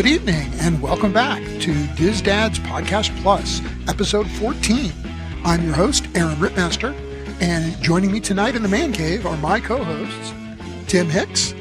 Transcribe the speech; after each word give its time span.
Good 0.00 0.12
evening 0.12 0.50
and 0.60 0.80
welcome 0.80 1.12
back 1.12 1.42
to 1.42 1.74
DISDads 1.74 2.54
Podcast 2.60 3.14
Plus, 3.20 3.60
episode 3.86 4.26
14. 4.30 4.90
I'm 5.44 5.62
your 5.62 5.74
host, 5.74 6.06
Aaron 6.14 6.36
Rittmaster, 6.36 6.94
and 7.42 7.78
joining 7.82 8.10
me 8.10 8.18
tonight 8.18 8.56
in 8.56 8.62
the 8.62 8.68
man 8.70 8.94
cave 8.94 9.26
are 9.26 9.36
my 9.36 9.60
co 9.60 9.84
hosts, 9.84 10.32
Tim 10.86 11.10
Hicks. 11.10 11.52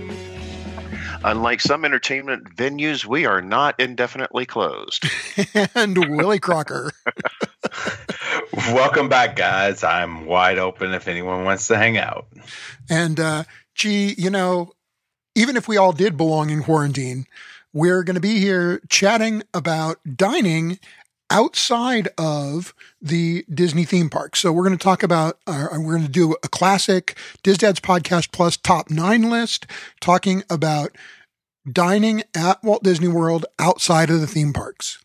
Unlike 1.26 1.60
some 1.60 1.84
entertainment 1.84 2.56
venues, 2.56 3.04
we 3.04 3.26
are 3.26 3.42
not 3.42 3.78
indefinitely 3.78 4.46
closed. 4.46 5.06
and 5.76 5.98
Willie 5.98 6.40
Crocker. 6.40 6.94
Welcome 8.54 9.10
back, 9.10 9.36
guys. 9.36 9.84
I'm 9.84 10.26
wide 10.26 10.60
open 10.60 10.94
if 10.94 11.10
anyone 11.10 11.44
wants 11.44 11.68
to 11.68 11.76
hang 11.76 11.98
out. 11.98 12.28
And, 12.90 13.20
uh, 13.20 13.44
gee, 13.76 14.16
you 14.18 14.30
know, 14.30 14.72
even 15.36 15.58
if 15.58 15.68
we 15.68 15.76
all 15.76 15.92
did 15.92 16.16
belong 16.16 16.52
in 16.52 16.64
quarantine, 16.64 17.26
we're 17.74 18.04
going 18.04 18.16
to 18.16 18.22
be 18.22 18.40
here 18.40 18.82
chatting 18.90 19.44
about 19.54 19.98
dining 20.16 20.80
outside 21.30 22.10
of 22.18 22.74
the 23.02 23.46
Disney 23.54 23.86
theme 23.86 24.10
park. 24.10 24.36
So 24.36 24.52
we're 24.52 24.66
going 24.66 24.78
to 24.78 24.84
talk 24.84 25.04
about, 25.04 25.40
uh, 25.46 25.68
we're 25.74 25.96
going 25.96 26.06
to 26.06 26.12
do 26.12 26.36
a 26.44 26.48
classic 26.48 27.18
DISDads 27.44 27.80
Podcast 27.80 28.32
Plus 28.32 28.58
top 28.58 28.90
nine 28.90 29.30
list, 29.30 29.68
talking 30.02 30.44
about 30.50 30.98
dining 31.72 32.24
at 32.36 32.64
Walt 32.64 32.84
Disney 32.84 33.08
World 33.08 33.46
outside 33.60 34.10
of 34.10 34.22
the 34.22 34.28
theme 34.28 34.54
parks. 34.54 35.00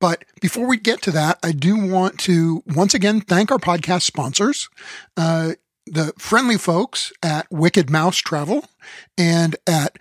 But 0.00 0.24
before 0.40 0.66
we 0.66 0.76
get 0.76 1.02
to 1.02 1.10
that, 1.12 1.38
I 1.42 1.52
do 1.52 1.76
want 1.76 2.18
to 2.20 2.62
once 2.66 2.94
again 2.94 3.20
thank 3.20 3.50
our 3.50 3.58
podcast 3.58 4.02
sponsors. 4.02 4.68
Uh, 5.16 5.52
the 5.86 6.12
friendly 6.18 6.58
folks 6.58 7.12
at 7.22 7.46
Wicked 7.50 7.90
Mouse 7.90 8.18
Travel 8.18 8.66
and 9.16 9.56
at 9.66 9.98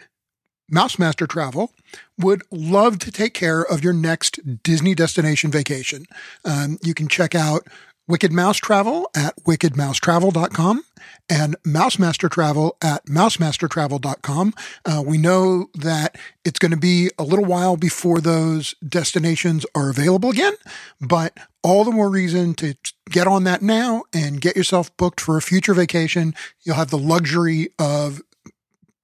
Mouse 0.70 0.98
Master 0.98 1.28
Travel 1.28 1.72
would 2.18 2.42
love 2.52 3.00
to 3.00 3.12
take 3.12 3.34
care 3.34 3.62
of 3.62 3.84
your 3.84 3.94
next 3.94 4.64
Disney 4.64 4.96
destination 4.96 5.52
vacation. 5.52 6.06
Um, 6.44 6.78
you 6.82 6.94
can 6.94 7.08
check 7.08 7.36
out 7.36 7.68
Wicked 8.08 8.32
Mouse 8.32 8.58
Travel 8.58 9.10
at 9.16 9.36
wickedmousetravel.com 9.46 10.84
and 11.30 11.56
Mouse 11.66 11.98
Master 11.98 12.30
Travel 12.30 12.78
at 12.82 13.06
mousemastertravel.com. 13.06 14.54
Uh, 14.86 15.04
we 15.06 15.18
know 15.18 15.68
that 15.74 16.16
it's 16.44 16.60
going 16.60 16.72
to 16.72 16.78
be 16.78 17.10
a 17.18 17.24
little 17.24 17.46
while 17.46 17.78
before 17.78 18.22
those 18.22 18.76
destinations 18.88 19.66
are 19.74 19.90
available 19.90 20.30
again, 20.30 20.54
but 21.02 21.36
all 21.64 21.84
the 21.84 21.92
more 21.92 22.10
reason 22.10 22.54
to 22.54 22.76
get 23.10 23.26
on 23.28 23.44
that 23.46 23.64
now 23.64 24.04
and 24.14 24.40
get 24.40 24.56
yourself 24.56 24.96
booked 24.98 25.20
for 25.20 25.36
a 25.36 25.42
future 25.42 25.74
vacation. 25.74 26.36
You'll 26.64 26.76
have 26.76 26.92
the 26.92 26.98
luxury 26.98 27.70
of 27.80 28.22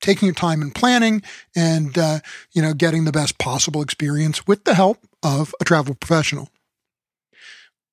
taking 0.01 0.25
your 0.27 0.35
time 0.35 0.61
and 0.61 0.73
planning 0.73 1.21
and, 1.55 1.97
uh, 1.97 2.19
you 2.51 2.61
know, 2.61 2.73
getting 2.73 3.05
the 3.05 3.11
best 3.11 3.37
possible 3.37 3.81
experience 3.81 4.45
with 4.47 4.63
the 4.65 4.73
help 4.73 4.99
of 5.23 5.53
a 5.61 5.63
travel 5.63 5.95
professional. 5.95 6.49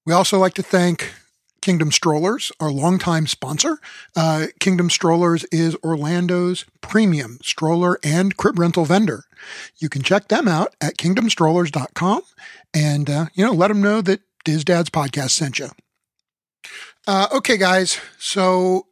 We 0.05 0.12
also 0.12 0.38
like 0.38 0.55
to 0.55 0.62
thank 0.62 1.12
Kingdom 1.60 1.93
Strollers, 1.93 2.50
our 2.60 2.71
longtime 2.71 3.27
sponsor. 3.27 3.78
Uh, 4.16 4.47
Kingdom 4.59 4.91
Strollers 4.91 5.44
is 5.53 5.77
Orlando's 5.84 6.65
premium 6.81 7.38
stroller 7.43 7.99
and 8.03 8.37
crib 8.37 8.59
rental 8.59 8.84
vendor. 8.84 9.25
You 9.78 9.88
can 9.88 10.03
check 10.03 10.28
them 10.28 10.49
out 10.49 10.75
at 10.81 10.97
kingdomstrollers.com 10.97 12.22
and, 12.72 13.10
uh, 13.10 13.27
you 13.34 13.44
know, 13.44 13.53
let 13.53 13.69
them 13.69 13.83
know 13.83 14.00
that 14.03 14.21
DISDads 14.44 14.88
podcast 14.88 15.31
sent 15.31 15.59
you. 15.59 15.69
Uh, 17.06 17.28
okay, 17.33 17.56
guys. 17.56 18.00
So 18.19 18.87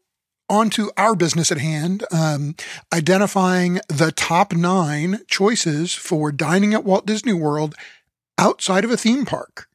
on 0.48 0.70
to 0.70 0.90
our 0.96 1.14
business 1.14 1.50
at 1.50 1.58
hand, 1.58 2.04
um, 2.12 2.54
identifying 2.92 3.80
the 3.88 4.12
top 4.12 4.52
nine 4.52 5.20
choices 5.26 5.94
for 5.94 6.30
dining 6.30 6.74
at 6.74 6.84
Walt 6.84 7.06
Disney 7.06 7.32
World 7.32 7.74
outside 8.38 8.84
of 8.84 8.90
a 8.90 8.96
theme 8.96 9.24
park. 9.24 9.68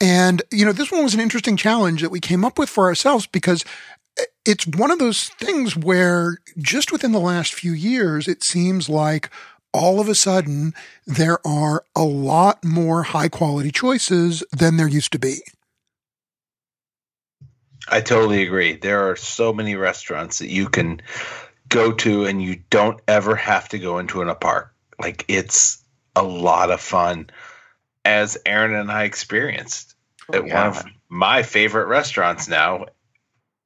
And, 0.00 0.42
you 0.50 0.64
know, 0.64 0.72
this 0.72 0.90
one 0.90 1.04
was 1.04 1.14
an 1.14 1.20
interesting 1.20 1.56
challenge 1.56 2.00
that 2.00 2.10
we 2.10 2.20
came 2.20 2.44
up 2.44 2.58
with 2.58 2.70
for 2.70 2.86
ourselves 2.86 3.26
because 3.26 3.64
it's 4.44 4.66
one 4.66 4.90
of 4.90 4.98
those 4.98 5.28
things 5.28 5.76
where 5.76 6.38
just 6.58 6.92
within 6.92 7.12
the 7.12 7.20
last 7.20 7.54
few 7.54 7.72
years, 7.72 8.26
it 8.26 8.42
seems 8.42 8.88
like 8.88 9.30
all 9.72 10.00
of 10.00 10.08
a 10.08 10.14
sudden 10.14 10.74
there 11.06 11.38
are 11.46 11.84
a 11.94 12.02
lot 12.02 12.64
more 12.64 13.04
high 13.04 13.28
quality 13.28 13.70
choices 13.70 14.42
than 14.52 14.76
there 14.76 14.88
used 14.88 15.12
to 15.12 15.18
be. 15.18 15.40
I 17.90 18.00
totally 18.00 18.42
agree. 18.42 18.74
There 18.74 19.10
are 19.10 19.16
so 19.16 19.52
many 19.52 19.74
restaurants 19.74 20.38
that 20.38 20.48
you 20.48 20.68
can 20.68 21.02
go 21.68 21.92
to 21.92 22.24
and 22.24 22.42
you 22.42 22.60
don't 22.70 23.00
ever 23.08 23.34
have 23.36 23.68
to 23.70 23.78
go 23.78 23.98
into 23.98 24.22
an 24.22 24.34
park. 24.36 24.72
Like 25.00 25.24
it's 25.28 25.82
a 26.14 26.22
lot 26.22 26.70
of 26.70 26.80
fun 26.80 27.30
as 28.04 28.38
Aaron 28.46 28.74
and 28.74 28.90
I 28.90 29.04
experienced 29.04 29.94
oh, 30.32 30.38
at 30.38 30.46
yeah. 30.46 30.68
one 30.68 30.76
of 30.76 30.84
my 31.08 31.42
favorite 31.42 31.86
restaurants 31.86 32.48
now. 32.48 32.86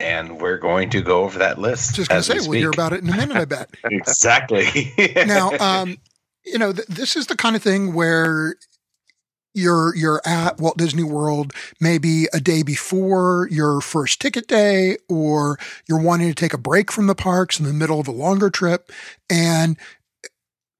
And 0.00 0.40
we're 0.40 0.58
going 0.58 0.90
to 0.90 1.02
go 1.02 1.22
over 1.22 1.38
that 1.38 1.58
list. 1.58 1.94
Just 1.94 2.10
going 2.10 2.22
to 2.22 2.24
say, 2.24 2.40
we 2.40 2.48
we'll 2.48 2.58
hear 2.58 2.70
about 2.70 2.92
it 2.92 3.02
in 3.02 3.08
a 3.08 3.16
minute, 3.16 3.36
I 3.36 3.44
bet. 3.44 3.70
exactly. 3.84 4.92
now, 5.26 5.52
um, 5.58 5.98
you 6.44 6.58
know, 6.58 6.72
th- 6.72 6.88
this 6.88 7.14
is 7.14 7.28
the 7.28 7.36
kind 7.36 7.54
of 7.54 7.62
thing 7.62 7.94
where 7.94 8.56
you're 9.54 9.94
you're 9.96 10.20
at 10.26 10.58
Walt 10.58 10.76
Disney 10.76 11.02
World 11.02 11.52
maybe 11.80 12.26
a 12.32 12.40
day 12.40 12.62
before 12.62 13.48
your 13.50 13.80
first 13.80 14.20
ticket 14.20 14.48
day 14.48 14.96
or 15.08 15.58
you're 15.88 16.00
wanting 16.00 16.28
to 16.28 16.34
take 16.34 16.52
a 16.52 16.58
break 16.58 16.90
from 16.92 17.06
the 17.06 17.14
parks 17.14 17.58
in 17.58 17.64
the 17.64 17.72
middle 17.72 18.00
of 18.00 18.08
a 18.08 18.12
longer 18.12 18.50
trip. 18.50 18.90
And 19.30 19.78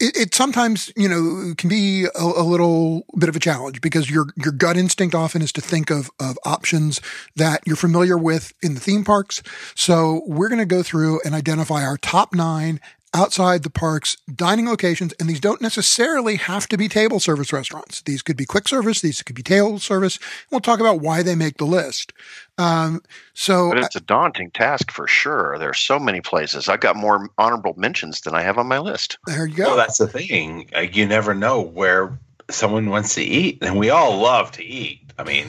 it, 0.00 0.16
it 0.16 0.34
sometimes 0.34 0.92
you 0.96 1.08
know 1.08 1.54
can 1.56 1.68
be 1.68 2.04
a, 2.04 2.22
a, 2.22 2.42
little 2.42 3.06
bit 3.16 3.28
of 3.28 3.36
a 3.36 3.40
challenge 3.40 3.80
because 3.80 4.10
your 4.10 4.26
your 4.36 4.52
gut 4.52 4.76
instinct 4.76 5.14
often 5.14 5.40
is 5.40 5.52
to 5.52 5.60
think 5.60 5.90
of 5.90 6.10
of 6.18 6.36
options 6.44 7.00
that 7.36 7.60
you're 7.64 7.76
familiar 7.76 8.18
with 8.18 8.52
in 8.62 8.74
the 8.74 8.80
theme 8.80 9.04
parks. 9.04 9.42
So 9.74 10.22
we're 10.26 10.48
going 10.48 10.58
to 10.58 10.66
go 10.66 10.82
through 10.82 11.20
and 11.24 11.34
identify 11.34 11.84
our 11.84 11.96
top 11.96 12.34
9 12.34 12.80
outside 13.14 13.62
the 13.62 13.70
park's 13.70 14.16
dining 14.34 14.66
locations. 14.66 15.12
And 15.14 15.28
these 15.28 15.40
don't 15.40 15.62
necessarily 15.62 16.36
have 16.36 16.66
to 16.68 16.76
be 16.76 16.88
table 16.88 17.20
service 17.20 17.52
restaurants. 17.52 18.02
These 18.02 18.22
could 18.22 18.36
be 18.36 18.44
quick 18.44 18.68
service. 18.68 19.00
These 19.00 19.22
could 19.22 19.36
be 19.36 19.42
table 19.42 19.78
service. 19.78 20.18
We'll 20.50 20.60
talk 20.60 20.80
about 20.80 21.00
why 21.00 21.22
they 21.22 21.34
make 21.34 21.56
the 21.58 21.64
list. 21.64 22.12
Um, 22.58 23.02
so, 23.32 23.70
but 23.70 23.78
it's 23.78 23.96
a 23.96 24.00
daunting 24.00 24.50
task 24.50 24.90
for 24.90 25.06
sure. 25.06 25.58
There 25.58 25.70
are 25.70 25.74
so 25.74 25.98
many 25.98 26.20
places. 26.20 26.68
I've 26.68 26.80
got 26.80 26.96
more 26.96 27.28
honorable 27.38 27.74
mentions 27.76 28.20
than 28.20 28.34
I 28.34 28.42
have 28.42 28.58
on 28.58 28.66
my 28.66 28.78
list. 28.78 29.18
There 29.26 29.46
you 29.46 29.56
go. 29.56 29.68
Well, 29.68 29.76
that's 29.76 29.98
the 29.98 30.06
thing. 30.06 30.68
you 30.92 31.06
never 31.06 31.34
know 31.34 31.60
where 31.60 32.18
someone 32.50 32.90
wants 32.90 33.14
to 33.14 33.22
eat, 33.22 33.58
and 33.62 33.78
we 33.78 33.90
all 33.90 34.18
love 34.18 34.52
to 34.52 34.64
eat. 34.64 35.00
I 35.18 35.24
mean, 35.24 35.48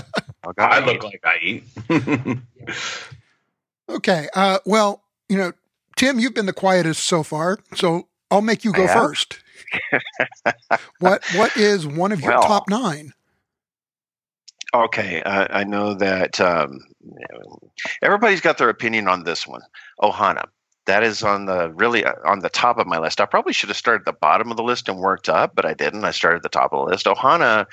I 0.58 0.84
look 0.84 1.02
like 1.04 1.24
I 1.24 1.38
eat. 1.42 2.38
okay. 3.88 4.28
Uh, 4.34 4.58
well, 4.66 5.02
you 5.28 5.38
know, 5.38 5.52
Tim, 6.02 6.18
you've 6.18 6.34
been 6.34 6.46
the 6.46 6.52
quietest 6.52 7.04
so 7.04 7.22
far, 7.22 7.60
so 7.76 8.08
I'll 8.28 8.42
make 8.42 8.64
you 8.64 8.72
go 8.72 8.88
first. 8.88 9.40
what 10.98 11.24
what 11.36 11.56
is 11.56 11.86
one 11.86 12.10
of 12.10 12.20
your 12.20 12.32
well, 12.32 12.42
top 12.42 12.68
nine? 12.68 13.12
Okay, 14.74 15.22
uh, 15.22 15.46
I 15.48 15.62
know 15.62 15.94
that 15.94 16.40
um, 16.40 16.80
everybody's 18.02 18.40
got 18.40 18.58
their 18.58 18.68
opinion 18.68 19.06
on 19.06 19.22
this 19.22 19.46
one. 19.46 19.60
Ohana, 20.02 20.46
that 20.86 21.04
is 21.04 21.22
on 21.22 21.44
the 21.44 21.70
really 21.70 22.04
uh, 22.04 22.14
on 22.24 22.40
the 22.40 22.50
top 22.50 22.78
of 22.78 22.88
my 22.88 22.98
list. 22.98 23.20
I 23.20 23.26
probably 23.26 23.52
should 23.52 23.68
have 23.68 23.76
started 23.76 24.00
at 24.00 24.06
the 24.06 24.18
bottom 24.20 24.50
of 24.50 24.56
the 24.56 24.64
list 24.64 24.88
and 24.88 24.98
worked 24.98 25.28
up, 25.28 25.54
but 25.54 25.64
I 25.64 25.72
didn't. 25.72 26.04
I 26.04 26.10
started 26.10 26.38
at 26.38 26.42
the 26.42 26.48
top 26.48 26.72
of 26.72 26.84
the 26.84 26.90
list. 26.90 27.06
Ohana 27.06 27.66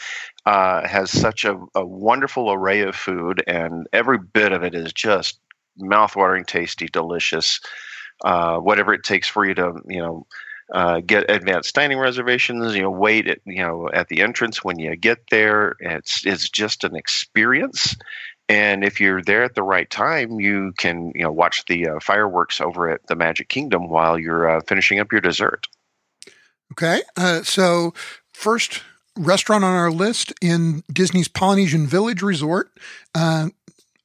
uh, 0.46 0.88
has 0.88 1.10
such 1.10 1.46
a, 1.46 1.60
a 1.74 1.84
wonderful 1.84 2.52
array 2.52 2.82
of 2.82 2.96
food, 2.96 3.44
and 3.48 3.88
every 3.92 4.20
bit 4.20 4.52
of 4.52 4.62
it 4.62 4.76
is 4.76 4.94
just 4.94 5.40
mouthwatering, 5.82 6.46
tasty, 6.46 6.86
delicious 6.86 7.60
uh, 8.24 8.58
whatever 8.58 8.94
it 8.94 9.04
takes 9.04 9.28
for 9.28 9.46
you 9.46 9.54
to 9.56 9.82
you 9.88 10.00
know 10.00 10.26
uh, 10.74 11.02
get 11.02 11.30
advanced 11.30 11.74
dining 11.74 11.98
reservations. 11.98 12.76
You 12.76 12.84
know, 12.84 12.92
wait 12.92 13.28
at 13.28 13.40
you 13.46 13.64
know 13.64 13.90
at 13.92 14.08
the 14.08 14.22
entrance 14.22 14.64
when 14.64 14.80
you 14.80 14.96
get 14.96 15.20
there. 15.32 15.76
It's 15.80 16.26
it's 16.26 16.50
just 16.50 16.84
an 16.84 16.96
experience, 16.96 17.96
And 18.50 18.84
if 18.84 19.00
you're 19.00 19.22
there 19.22 19.44
at 19.44 19.54
the 19.54 19.64
right 19.64 19.90
time, 19.90 20.40
you 20.40 20.74
can 20.78 21.12
you 21.16 21.24
know 21.24 21.32
watch 21.32 21.66
the 21.66 21.88
uh, 21.88 22.00
fireworks 22.02 22.60
over 22.60 22.90
at 22.90 23.06
the 23.08 23.16
Magic 23.16 23.50
Kingdom 23.50 23.90
while 23.90 24.18
you're 24.18 24.50
uh, 24.50 24.62
finishing 24.68 25.00
up 25.00 25.12
your 25.12 25.22
dessert. 25.22 25.68
Okay, 26.74 27.02
uh, 27.18 27.44
so 27.44 27.94
first 28.34 28.82
restaurant 29.16 29.64
on 29.64 29.74
our 29.74 29.92
list 29.92 30.34
in 30.42 30.84
Disney's 30.92 31.28
Polynesian 31.28 31.88
Village 31.88 32.22
Resort, 32.22 32.72
uh, 33.16 33.50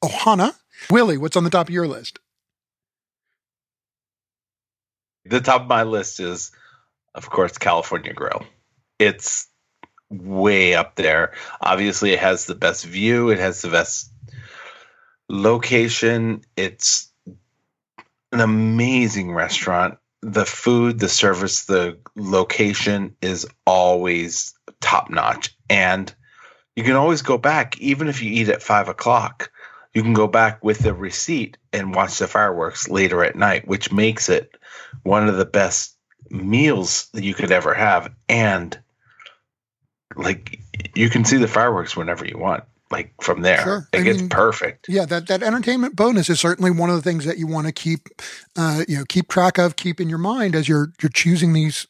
Ohana. 0.02 0.54
Willie, 0.90 1.18
what's 1.18 1.36
on 1.36 1.44
the 1.44 1.50
top 1.50 1.68
of 1.68 1.74
your 1.74 1.86
list? 1.86 2.18
The 5.26 5.40
top 5.40 5.62
of 5.62 5.68
my 5.68 5.84
list 5.84 6.20
is, 6.20 6.52
of 7.14 7.30
course, 7.30 7.56
California 7.58 8.12
Grill. 8.12 8.44
It's 8.98 9.48
way 10.10 10.74
up 10.74 10.96
there. 10.96 11.32
Obviously, 11.60 12.12
it 12.12 12.18
has 12.18 12.46
the 12.46 12.54
best 12.54 12.84
view. 12.84 13.30
It 13.30 13.38
has 13.38 13.62
the 13.62 13.70
best 13.70 14.12
location. 15.28 16.42
It's 16.56 17.10
an 18.32 18.40
amazing 18.40 19.32
restaurant. 19.32 19.98
The 20.22 20.46
food, 20.46 20.98
the 20.98 21.08
service, 21.08 21.64
the 21.64 21.98
location 22.16 23.16
is 23.20 23.46
always 23.66 24.54
top 24.80 25.10
notch. 25.10 25.54
And 25.68 26.14
you 26.76 26.82
can 26.82 26.96
always 26.96 27.22
go 27.22 27.38
back, 27.38 27.78
even 27.78 28.08
if 28.08 28.22
you 28.22 28.30
eat 28.30 28.48
at 28.48 28.62
five 28.62 28.88
o'clock. 28.88 29.50
You 29.94 30.02
can 30.02 30.12
go 30.12 30.26
back 30.26 30.62
with 30.62 30.80
the 30.80 30.92
receipt 30.92 31.56
and 31.72 31.94
watch 31.94 32.18
the 32.18 32.26
fireworks 32.26 32.88
later 32.88 33.24
at 33.24 33.36
night, 33.36 33.66
which 33.66 33.92
makes 33.92 34.28
it 34.28 34.56
one 35.04 35.28
of 35.28 35.36
the 35.36 35.44
best 35.44 35.96
meals 36.30 37.08
that 37.12 37.24
you 37.24 37.34
could 37.34 37.52
ever 37.52 37.74
have. 37.74 38.12
And 38.28 38.78
like 40.16 40.60
you 40.94 41.08
can 41.10 41.24
see 41.24 41.36
the 41.36 41.48
fireworks 41.48 41.96
whenever 41.96 42.24
you 42.24 42.38
want 42.38 42.64
like 42.90 43.12
from 43.20 43.42
there. 43.42 43.62
Sure. 43.62 43.88
Like 43.92 44.06
I 44.06 44.10
it's 44.10 44.20
mean, 44.20 44.28
perfect. 44.28 44.86
Yeah, 44.88 45.04
that 45.06 45.26
that 45.28 45.42
entertainment 45.42 45.96
bonus 45.96 46.28
is 46.30 46.40
certainly 46.40 46.70
one 46.70 46.90
of 46.90 46.96
the 46.96 47.02
things 47.02 47.24
that 47.24 47.38
you 47.38 47.46
want 47.46 47.66
to 47.66 47.72
keep, 47.72 48.08
uh, 48.56 48.84
you 48.86 48.98
know, 48.98 49.04
keep 49.08 49.28
track 49.28 49.58
of, 49.58 49.76
keep 49.76 50.00
in 50.00 50.08
your 50.08 50.18
mind 50.18 50.54
as 50.54 50.68
you're 50.68 50.92
you're 51.02 51.10
choosing 51.10 51.52
these 51.52 51.86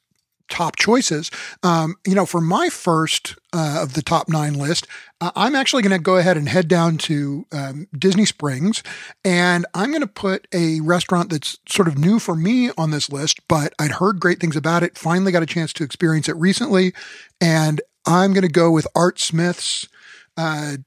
top 0.51 0.77
choices. 0.77 1.31
Um, 1.63 1.97
you 2.07 2.15
know, 2.15 2.27
for 2.27 2.41
my 2.41 2.69
first 2.69 3.37
uh, 3.55 3.83
of 3.83 3.95
the 3.95 4.03
top 4.03 4.29
nine 4.29 4.55
list, 4.55 4.87
uh, 5.21 5.31
I'm 5.37 5.55
actually 5.55 5.83
going 5.83 5.97
to 5.97 6.03
go 6.03 6.17
ahead 6.17 6.37
and 6.37 6.49
head 6.49 6.67
down 6.67 6.99
to 6.99 7.47
um, 7.53 7.87
Disney 7.97 8.25
Springs, 8.25 8.83
and 9.25 9.65
I'm 9.75 9.91
going 9.91 10.01
to 10.01 10.09
put 10.09 10.49
a 10.53 10.81
restaurant 10.81 11.31
that's 11.31 11.59
sort 11.69 11.87
of 11.87 11.97
new 11.97 12.19
for 12.19 12.35
me 12.35 12.71
on 12.77 12.91
this 12.91 13.11
list, 13.11 13.41
but 13.49 13.73
I'd 13.79 13.93
heard 13.93 14.19
great 14.19 14.41
things 14.41 14.57
about 14.57 14.83
it. 14.83 14.99
Finally, 14.99 15.31
got 15.31 15.43
a 15.43 15.47
chance 15.47 15.73
to 15.75 15.85
experience 15.85 16.29
it 16.29 16.37
recently, 16.37 16.93
and 17.41 17.81
I'm 18.07 18.33
going 18.33 18.43
to 18.43 18.53
go 18.53 18.71
with 18.71 18.87
Art 18.95 19.21
Smith's. 19.21 19.89
Uh, 20.37 20.79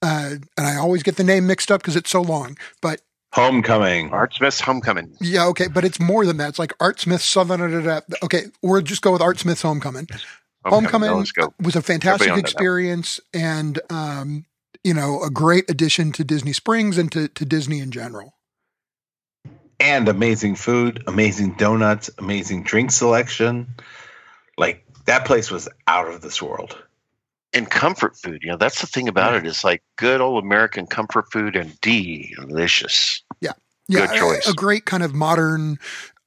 uh, 0.00 0.34
and 0.56 0.66
I 0.66 0.76
always 0.76 1.02
get 1.02 1.16
the 1.16 1.24
name 1.24 1.46
mixed 1.46 1.72
up 1.72 1.80
because 1.80 1.96
it's 1.96 2.10
so 2.10 2.22
long, 2.22 2.56
but 2.80 3.00
Homecoming. 3.32 4.12
Art 4.12 4.32
Smith's 4.32 4.60
Homecoming. 4.60 5.14
Yeah, 5.20 5.46
okay, 5.48 5.66
but 5.68 5.84
it's 5.84 6.00
more 6.00 6.24
than 6.24 6.36
that. 6.38 6.50
It's 6.50 6.58
like 6.58 6.72
Art 6.80 7.00
Smith's 7.00 7.24
Southern. 7.24 8.00
Okay, 8.22 8.44
we'll 8.62 8.80
just 8.80 9.02
go 9.02 9.12
with 9.12 9.20
Art 9.20 9.38
Smith's 9.38 9.62
Homecoming. 9.62 10.06
Homecoming, 10.70 11.10
Homecoming 11.10 11.54
was 11.60 11.76
a 11.76 11.82
fantastic 11.82 12.36
experience 12.36 13.20
and, 13.32 13.78
um, 13.90 14.46
you 14.82 14.94
know, 14.94 15.22
a 15.22 15.30
great 15.30 15.70
addition 15.70 16.12
to 16.12 16.24
Disney 16.24 16.52
Springs 16.52 16.98
and 16.98 17.10
to, 17.12 17.28
to 17.28 17.44
Disney 17.44 17.80
in 17.80 17.90
general. 17.90 18.34
And 19.78 20.08
amazing 20.08 20.56
food, 20.56 21.04
amazing 21.06 21.54
donuts, 21.54 22.10
amazing 22.18 22.62
drink 22.62 22.90
selection. 22.90 23.74
Like 24.56 24.84
that 25.04 25.24
place 25.24 25.50
was 25.50 25.68
out 25.86 26.08
of 26.08 26.20
this 26.20 26.40
world. 26.40 26.76
And 27.52 27.70
comfort 27.70 28.16
food, 28.16 28.42
you 28.42 28.50
know, 28.50 28.56
that's 28.56 28.80
the 28.80 28.86
thing 28.86 29.08
about 29.08 29.32
yeah. 29.32 29.38
it 29.38 29.46
is 29.46 29.64
like 29.64 29.82
good 29.96 30.20
old 30.20 30.42
American 30.44 30.86
comfort 30.86 31.30
food 31.32 31.56
and 31.56 31.80
delicious. 31.80 33.22
Yeah. 33.40 33.52
Yeah. 33.88 34.06
Good 34.06 34.18
choice. 34.18 34.48
A, 34.48 34.50
a 34.50 34.54
great 34.54 34.84
kind 34.84 35.02
of 35.02 35.14
modern, 35.14 35.78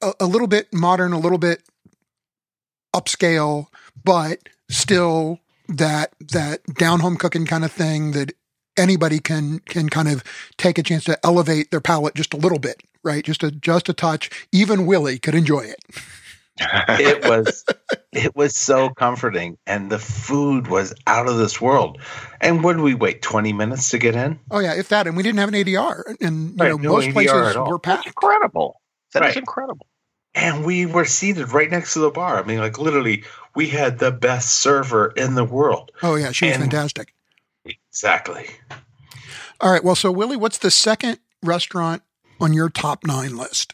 a, 0.01 0.13
a 0.21 0.25
little 0.25 0.47
bit 0.47 0.73
modern, 0.73 1.11
a 1.13 1.19
little 1.19 1.37
bit 1.37 1.61
upscale, 2.95 3.67
but 4.03 4.39
still 4.69 5.39
that 5.67 6.13
that 6.19 6.63
down 6.75 6.99
home 6.99 7.15
cooking 7.15 7.45
kind 7.45 7.63
of 7.63 7.71
thing 7.71 8.11
that 8.11 8.33
anybody 8.77 9.19
can 9.19 9.59
can 9.59 9.89
kind 9.89 10.07
of 10.07 10.23
take 10.57 10.77
a 10.77 10.83
chance 10.83 11.03
to 11.05 11.19
elevate 11.25 11.71
their 11.71 11.81
palate 11.81 12.15
just 12.15 12.33
a 12.33 12.37
little 12.37 12.59
bit, 12.59 12.81
right? 13.03 13.23
Just 13.23 13.43
a 13.43 13.51
just 13.51 13.89
a 13.89 13.93
touch. 13.93 14.29
Even 14.51 14.85
Willie 14.85 15.19
could 15.19 15.35
enjoy 15.35 15.61
it. 15.61 15.79
it 16.61 17.23
was 17.25 17.65
it 18.11 18.35
was 18.35 18.55
so 18.55 18.89
comforting. 18.89 19.57
And 19.65 19.91
the 19.91 19.99
food 19.99 20.67
was 20.67 20.93
out 21.05 21.29
of 21.29 21.37
this 21.37 21.61
world. 21.61 21.99
And 22.41 22.63
would 22.63 22.79
we 22.79 22.95
wait 22.95 23.21
20 23.21 23.53
minutes 23.53 23.89
to 23.89 23.97
get 23.97 24.15
in? 24.15 24.39
Oh 24.49 24.59
yeah 24.59 24.73
if 24.73 24.89
that. 24.89 25.07
And 25.07 25.15
we 25.15 25.23
didn't 25.23 25.39
have 25.39 25.49
an 25.49 25.55
adr 25.55 26.15
and 26.19 26.49
you 26.49 26.55
right, 26.57 26.69
know 26.69 26.77
no 26.77 26.91
most 26.93 27.09
ADR 27.09 27.13
places 27.13 27.55
were 27.57 27.79
packed. 27.79 28.05
That's 28.05 28.07
incredible. 28.07 28.81
That 29.13 29.21
right. 29.21 29.31
is 29.31 29.37
incredible 29.37 29.87
and 30.35 30.65
we 30.65 30.85
were 30.85 31.05
seated 31.05 31.51
right 31.51 31.69
next 31.71 31.93
to 31.93 31.99
the 31.99 32.11
bar 32.11 32.39
i 32.39 32.43
mean 32.45 32.59
like 32.59 32.77
literally 32.77 33.23
we 33.55 33.67
had 33.67 33.99
the 33.99 34.11
best 34.11 34.59
server 34.59 35.07
in 35.11 35.35
the 35.35 35.43
world 35.43 35.91
oh 36.03 36.15
yeah 36.15 36.31
she 36.31 36.45
was 36.45 36.55
and 36.55 36.63
fantastic 36.63 37.13
exactly 37.65 38.47
all 39.59 39.71
right 39.71 39.83
well 39.83 39.95
so 39.95 40.11
willie 40.11 40.37
what's 40.37 40.59
the 40.59 40.71
second 40.71 41.19
restaurant 41.43 42.01
on 42.39 42.53
your 42.53 42.69
top 42.69 43.05
nine 43.05 43.35
list 43.35 43.73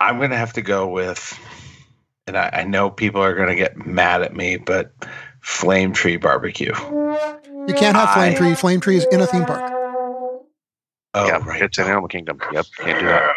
I'm 0.00 0.18
going 0.18 0.30
to 0.30 0.36
have 0.36 0.52
to 0.54 0.62
go 0.62 0.88
with, 0.88 1.38
and 2.26 2.36
I, 2.36 2.50
I 2.52 2.64
know 2.64 2.90
people 2.90 3.22
are 3.22 3.34
going 3.34 3.48
to 3.48 3.56
get 3.56 3.84
mad 3.84 4.22
at 4.22 4.34
me, 4.34 4.56
but 4.56 4.92
Flame 5.40 5.92
Tree 5.92 6.16
Barbecue. 6.16 6.72
You 6.76 7.74
can't 7.74 7.96
have 7.96 8.14
Flame 8.14 8.36
Tree. 8.36 8.54
Flame 8.54 8.80
Tree 8.80 8.96
is 8.96 9.06
in 9.10 9.20
a 9.20 9.26
theme 9.26 9.44
park. 9.44 9.77
Oh, 11.14 11.26
yeah, 11.26 11.38
right. 11.44 11.62
It's 11.62 11.78
in 11.78 11.86
Animal 11.86 12.08
Kingdom. 12.08 12.40
Yep, 12.52 12.66
can't 12.76 13.00
do 13.00 13.06
that. 13.06 13.34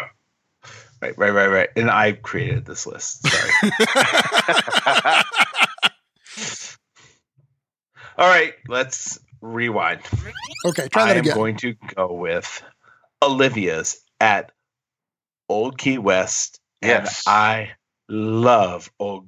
Right, 1.00 1.18
right, 1.18 1.30
right, 1.30 1.46
right. 1.48 1.68
And 1.74 1.90
I 1.90 2.12
created 2.12 2.64
this 2.64 2.86
list. 2.86 3.26
Sorry. 3.26 3.72
All 8.18 8.28
right, 8.28 8.54
let's 8.68 9.18
rewind. 9.40 10.00
Okay, 10.66 10.88
try 10.88 11.06
that 11.06 11.16
I 11.16 11.20
again. 11.20 11.32
I'm 11.32 11.38
going 11.38 11.56
to 11.58 11.74
go 11.96 12.12
with 12.12 12.62
Olivia's 13.22 14.00
at 14.20 14.52
Old 15.48 15.78
Key 15.78 15.98
West. 15.98 16.60
Yes. 16.82 17.24
And 17.26 17.34
I 17.34 17.70
love 18.08 18.90
Old 19.00 19.26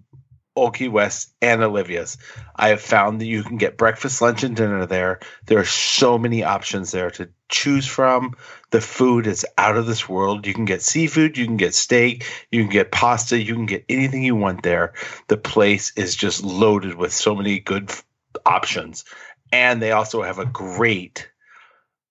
Key 0.55 0.89
West 0.89 1.33
and 1.43 1.63
Olivia's. 1.63 2.17
I 2.55 2.69
have 2.69 2.81
found 2.81 3.21
that 3.21 3.27
you 3.27 3.43
can 3.43 3.57
get 3.57 3.77
breakfast, 3.77 4.23
lunch, 4.23 4.45
and 4.45 4.55
dinner 4.55 4.87
there. 4.87 5.21
There 5.47 5.59
are 5.59 5.65
so 5.65 6.17
many 6.17 6.45
options 6.45 6.93
there 6.93 7.11
to 7.13 7.29
choose 7.49 7.87
from. 7.87 8.37
The 8.71 8.81
food 8.81 9.27
is 9.27 9.45
out 9.59 9.77
of 9.77 9.87
this 9.87 10.09
world. 10.09 10.47
You 10.47 10.55
can 10.55 10.65
get 10.65 10.83
seafood, 10.83 11.37
you 11.37 11.47
can 11.47 11.57
get 11.57 11.75
steak, 11.75 12.25
you 12.51 12.63
can 12.63 12.73
get 12.73 12.93
pasta, 12.93 13.39
you 13.39 13.55
can 13.55 13.67
get 13.67 13.85
anything 13.89 14.23
you 14.23 14.37
want 14.37 14.63
there. 14.63 14.95
The 15.27 15.37
place 15.37 15.93
is 15.97 16.15
just 16.15 16.45
loaded 16.45 16.95
with 16.95 17.13
so 17.13 17.35
many 17.35 17.59
good 17.59 17.91
f- 17.91 18.05
options. 18.47 19.05
And 19.53 19.83
they 19.83 19.93
also 19.93 20.23
have 20.23 20.39
a 20.39 20.47
great 20.47 21.31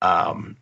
um, 0.02 0.58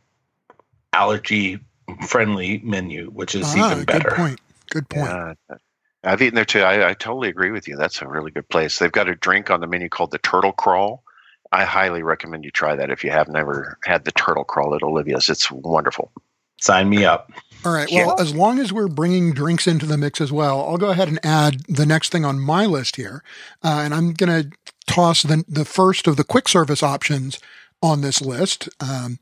allergy 0.94 1.60
friendly 2.08 2.60
menu, 2.63 3.08
which 3.08 3.36
is 3.36 3.44
ah, 3.46 3.72
even 3.72 3.86
better. 3.86 4.10
Good 4.10 4.15
point. 4.15 4.41
Good 4.70 4.89
point. 4.89 5.12
Yeah. 5.50 5.58
I've 6.03 6.22
eaten 6.22 6.36
there 6.36 6.46
too. 6.46 6.62
I, 6.62 6.89
I, 6.89 6.93
totally 6.93 7.29
agree 7.29 7.51
with 7.51 7.67
you. 7.67 7.75
That's 7.75 8.01
a 8.01 8.08
really 8.08 8.31
good 8.31 8.50
place. 8.50 8.79
They've 8.79 8.91
got 8.91 9.08
a 9.08 9.15
drink 9.15 9.51
on 9.51 9.60
the 9.60 9.67
menu 9.67 9.88
called 9.88 10.12
the 10.12 10.17
Turtle 10.17 10.51
Crawl. 10.51 11.03
I 11.51 11.63
highly 11.63 12.01
recommend 12.01 12.43
you 12.43 12.51
try 12.51 12.75
that 12.75 12.89
if 12.89 13.03
you 13.03 13.12
have 13.12 13.27
never 13.27 13.77
had 13.84 14.05
the 14.05 14.12
Turtle 14.12 14.43
Crawl 14.43 14.74
at 14.74 14.84
Olivia's. 14.84 15.29
It's 15.29 15.51
wonderful. 15.51 16.12
Sign 16.60 16.89
me 16.89 17.05
up. 17.05 17.31
All 17.65 17.74
right. 17.74 17.89
Well, 17.91 18.15
yeah. 18.17 18.24
as 18.24 18.34
long 18.34 18.60
as 18.60 18.72
we're 18.72 18.88
bringing 18.88 19.34
drinks 19.34 19.67
into 19.67 19.86
the 19.86 19.98
mix 19.98 20.22
as 20.22 20.31
well, 20.31 20.62
I'll 20.62 20.77
go 20.77 20.89
ahead 20.89 21.08
and 21.08 21.20
add 21.24 21.65
the 21.67 21.86
next 21.86 22.10
thing 22.10 22.25
on 22.25 22.39
my 22.39 22.65
list 22.65 22.96
here, 22.96 23.24
uh, 23.63 23.81
and 23.84 23.93
I'm 23.93 24.13
going 24.13 24.43
to 24.43 24.58
toss 24.88 25.24
the 25.24 25.43
the 25.48 25.65
first 25.65 26.08
of 26.08 26.17
the 26.17 26.24
quick 26.24 26.48
service 26.48 26.81
options 26.81 27.39
on 27.81 28.01
this 28.01 28.22
list. 28.22 28.70
Um, 28.79 29.20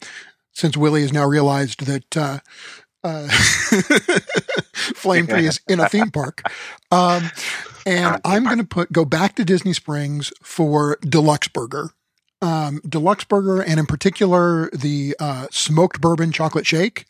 since 0.54 0.76
Willie 0.78 1.02
has 1.02 1.14
now 1.14 1.26
realized 1.26 1.86
that 1.86 2.18
uh, 2.18 2.40
uh, 3.04 3.28
Flame 4.74 5.28
Tree 5.28 5.48
is 5.48 5.62
in 5.68 5.80
a 5.80 5.90
theme 5.90 6.12
park. 6.12 6.44
Um, 6.92 7.32
and 7.86 8.20
I'm 8.26 8.44
going 8.44 8.58
to 8.58 8.64
put 8.64 8.92
go 8.92 9.06
back 9.06 9.36
to 9.36 9.46
Disney 9.46 9.74
Springs 9.74 10.32
for 10.42 10.98
Deluxe 11.02 11.48
Burger. 11.48 11.92
Um, 12.42 12.82
Deluxe 12.88 13.26
Burger, 13.26 13.62
and 13.62 13.80
in 13.80 13.86
particular 13.86 14.70
the 14.72 15.16
uh, 15.20 15.48
smoked 15.52 16.02
bourbon 16.02 16.32
chocolate 16.32 16.66
shake. 16.66 17.06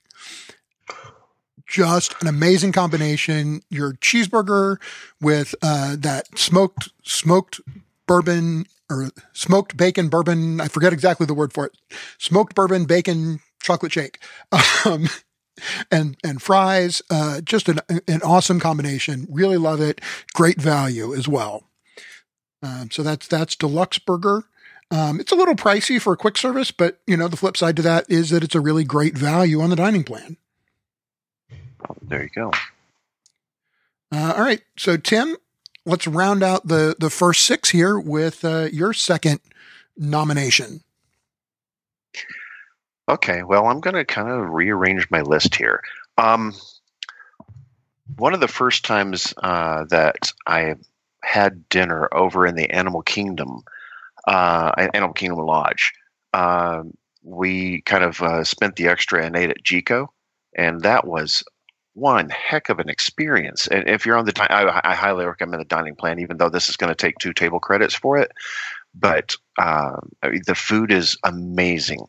Just 1.67 2.15
an 2.21 2.27
amazing 2.27 2.71
combination. 2.71 3.61
Your 3.69 3.93
cheeseburger 3.93 4.77
with 5.21 5.53
uh, 5.61 5.95
that 5.99 6.37
smoked 6.37 6.89
smoked 7.03 7.61
bourbon 8.07 8.65
or 8.89 9.11
smoked 9.33 9.77
bacon 9.77 10.09
bourbon. 10.09 10.59
I 10.59 10.67
forget 10.67 10.93
exactly 10.93 11.27
the 11.27 11.35
word 11.35 11.53
for 11.53 11.67
it. 11.67 11.77
Smoked 12.17 12.55
bourbon 12.55 12.85
bacon 12.85 13.39
chocolate 13.61 13.91
shake. 13.91 14.19
Um, 14.85 15.09
and 15.91 16.17
and 16.23 16.41
fries, 16.41 17.01
uh, 17.09 17.41
just 17.41 17.69
an 17.69 17.79
an 18.07 18.21
awesome 18.23 18.59
combination. 18.59 19.27
Really 19.29 19.57
love 19.57 19.81
it. 19.81 20.01
Great 20.33 20.61
value 20.61 21.13
as 21.13 21.27
well. 21.27 21.63
Um, 22.61 22.91
so 22.91 23.03
that's 23.03 23.27
that's 23.27 23.55
deluxe 23.55 23.99
burger. 23.99 24.43
Um, 24.91 25.19
it's 25.19 25.31
a 25.31 25.35
little 25.35 25.55
pricey 25.55 26.01
for 26.01 26.13
a 26.13 26.17
quick 26.17 26.37
service, 26.37 26.71
but 26.71 26.99
you 27.05 27.15
know 27.15 27.27
the 27.27 27.37
flip 27.37 27.55
side 27.55 27.75
to 27.77 27.81
that 27.83 28.09
is 28.09 28.31
that 28.31 28.43
it's 28.43 28.55
a 28.55 28.61
really 28.61 28.83
great 28.83 29.17
value 29.17 29.61
on 29.61 29.69
the 29.69 29.75
dining 29.75 30.03
plan. 30.03 30.37
There 32.01 32.23
you 32.23 32.29
go. 32.29 32.51
Uh, 34.11 34.33
all 34.35 34.43
right, 34.43 34.61
so 34.75 34.97
Tim, 34.97 35.37
let's 35.85 36.07
round 36.07 36.43
out 36.43 36.67
the 36.67 36.95
the 36.99 37.09
first 37.09 37.45
six 37.45 37.69
here 37.69 37.99
with 37.99 38.43
uh, 38.43 38.67
your 38.71 38.93
second 38.93 39.39
nomination. 39.95 40.81
Okay, 43.09 43.41
well, 43.41 43.65
I'm 43.65 43.79
going 43.79 43.95
to 43.95 44.05
kind 44.05 44.29
of 44.29 44.51
rearrange 44.51 45.09
my 45.09 45.21
list 45.21 45.55
here. 45.55 45.81
Um, 46.19 46.53
one 48.17 48.35
of 48.35 48.39
the 48.39 48.47
first 48.47 48.85
times 48.85 49.33
uh, 49.41 49.85
that 49.85 50.31
I 50.45 50.75
had 51.23 51.67
dinner 51.69 52.07
over 52.13 52.45
in 52.45 52.53
the 52.53 52.69
Animal 52.69 53.01
Kingdom, 53.01 53.63
uh, 54.27 54.73
Animal 54.93 55.13
Kingdom 55.13 55.39
Lodge, 55.39 55.91
uh, 56.33 56.83
we 57.23 57.81
kind 57.81 58.03
of 58.03 58.21
uh, 58.21 58.43
spent 58.43 58.75
the 58.75 58.87
extra 58.87 59.25
and 59.25 59.35
ate 59.35 59.49
at 59.49 59.63
Jiko, 59.63 60.09
and 60.55 60.81
that 60.81 61.07
was 61.07 61.43
one 61.93 62.29
heck 62.29 62.69
of 62.69 62.77
an 62.77 62.89
experience. 62.89 63.65
And 63.65 63.89
if 63.89 64.05
you're 64.05 64.17
on 64.17 64.25
the, 64.25 64.33
I, 64.53 64.91
I 64.91 64.93
highly 64.93 65.25
recommend 65.25 65.61
the 65.61 65.65
dining 65.65 65.95
plan, 65.95 66.19
even 66.19 66.37
though 66.37 66.49
this 66.49 66.69
is 66.69 66.77
going 66.77 66.89
to 66.89 66.95
take 66.95 67.17
two 67.17 67.33
table 67.33 67.59
credits 67.59 67.95
for 67.95 68.19
it. 68.19 68.31
But 68.93 69.35
uh, 69.57 69.97
the 70.45 70.55
food 70.55 70.91
is 70.91 71.17
amazing. 71.23 72.05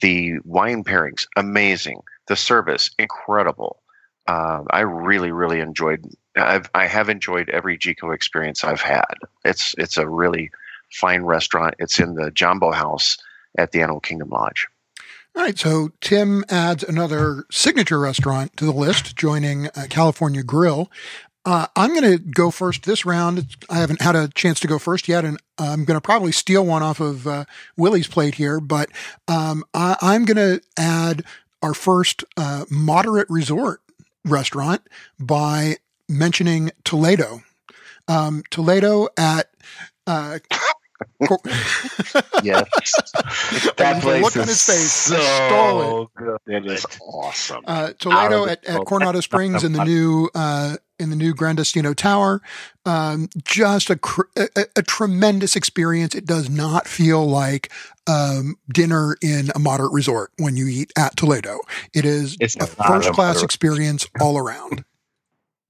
The 0.00 0.38
wine 0.44 0.84
pairings, 0.84 1.26
amazing. 1.36 2.00
The 2.26 2.36
service, 2.36 2.90
incredible. 2.98 3.82
Uh, 4.26 4.62
I 4.70 4.80
really, 4.80 5.32
really 5.32 5.60
enjoyed. 5.60 6.04
I've 6.36 6.70
I 6.74 6.86
have 6.86 7.08
enjoyed 7.08 7.50
every 7.50 7.78
Jiko 7.78 8.14
experience 8.14 8.64
I've 8.64 8.80
had. 8.80 9.14
It's 9.44 9.74
it's 9.76 9.96
a 9.96 10.08
really 10.08 10.50
fine 10.92 11.22
restaurant. 11.22 11.74
It's 11.78 11.98
in 11.98 12.14
the 12.14 12.30
Jambo 12.30 12.72
House 12.72 13.18
at 13.58 13.72
the 13.72 13.82
Animal 13.82 14.00
Kingdom 14.00 14.30
Lodge. 14.30 14.66
All 15.36 15.42
right, 15.42 15.58
so 15.58 15.90
Tim 16.00 16.44
adds 16.48 16.84
another 16.84 17.44
signature 17.50 17.98
restaurant 17.98 18.56
to 18.56 18.64
the 18.64 18.72
list, 18.72 19.16
joining 19.16 19.66
uh, 19.66 19.86
California 19.90 20.44
Grill. 20.44 20.92
Uh, 21.46 21.66
I'm 21.76 21.90
going 21.90 22.10
to 22.10 22.18
go 22.18 22.50
first 22.50 22.84
this 22.84 23.04
round. 23.04 23.56
I 23.68 23.76
haven't 23.78 24.00
had 24.00 24.16
a 24.16 24.28
chance 24.28 24.60
to 24.60 24.68
go 24.68 24.78
first 24.78 25.08
yet, 25.08 25.24
and 25.24 25.38
I'm 25.58 25.84
going 25.84 25.96
to 25.96 26.00
probably 26.00 26.32
steal 26.32 26.64
one 26.64 26.82
off 26.82 27.00
of 27.00 27.26
uh, 27.26 27.44
Willie's 27.76 28.08
plate 28.08 28.34
here. 28.34 28.60
But 28.60 28.90
um, 29.28 29.64
I, 29.74 29.96
am 30.14 30.24
going 30.24 30.36
to 30.36 30.62
add 30.78 31.24
our 31.62 31.74
first 31.74 32.24
uh, 32.36 32.64
moderate 32.70 33.28
resort 33.28 33.82
restaurant 34.24 34.82
by 35.18 35.76
mentioning 36.08 36.70
Toledo. 36.84 37.42
Um, 38.08 38.42
Toledo 38.50 39.08
at 39.16 39.50
uh, 40.06 40.38
yes, 42.42 42.68
that 43.76 44.00
place 44.02 44.22
look 44.22 44.36
on 44.36 44.46
his 44.46 44.64
face. 44.64 44.92
So. 44.92 46.10
Good. 46.16 46.38
It 46.46 46.66
is 46.66 46.86
awesome. 47.00 47.64
Uh, 47.66 47.92
Toledo 47.98 48.46
at, 48.46 48.64
at, 48.64 48.84
Coronado 48.84 49.20
Springs 49.20 49.64
in 49.64 49.72
the 49.72 49.84
new 49.86 50.30
uh, 50.34 50.76
in 50.98 51.10
the 51.10 51.16
new 51.16 51.34
Gran 51.34 51.56
Destino 51.56 51.94
Tower. 51.94 52.40
Um, 52.84 53.28
just 53.44 53.90
a, 53.90 53.98
a, 54.36 54.66
a 54.76 54.82
tremendous 54.82 55.56
experience. 55.56 56.14
It 56.14 56.26
does 56.26 56.48
not 56.48 56.86
feel 56.86 57.26
like 57.26 57.72
um, 58.06 58.56
dinner 58.72 59.16
in 59.22 59.50
a 59.54 59.58
moderate 59.58 59.92
resort 59.92 60.30
when 60.38 60.56
you 60.56 60.66
eat 60.66 60.92
at 60.96 61.16
Toledo. 61.16 61.58
It 61.94 62.04
is 62.04 62.36
it's 62.40 62.56
a 62.56 62.66
first 62.66 63.12
class 63.12 63.42
experience 63.42 64.06
all 64.20 64.38
around. 64.38 64.84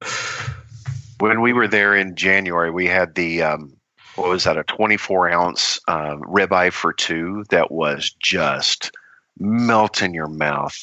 When 1.21 1.41
we 1.41 1.53
were 1.53 1.69
there 1.69 1.95
in 1.95 2.17
January, 2.17 2.71
we 2.73 2.87
had 2.87 3.15
the 3.15 3.43
um, 3.43 3.77
what 4.17 4.29
was 4.29 4.45
that 4.45 4.59
a 4.59 4.65
24 4.65 5.31
ounce 5.31 5.81
uh, 5.89 6.17
ribeye 6.17 6.73
for 6.73 6.93
two 6.93 7.45
that 7.51 7.71
was 7.71 8.15
just 8.21 8.91
melt 9.39 10.03
in 10.03 10.13
your 10.13 10.27
mouth 10.27 10.77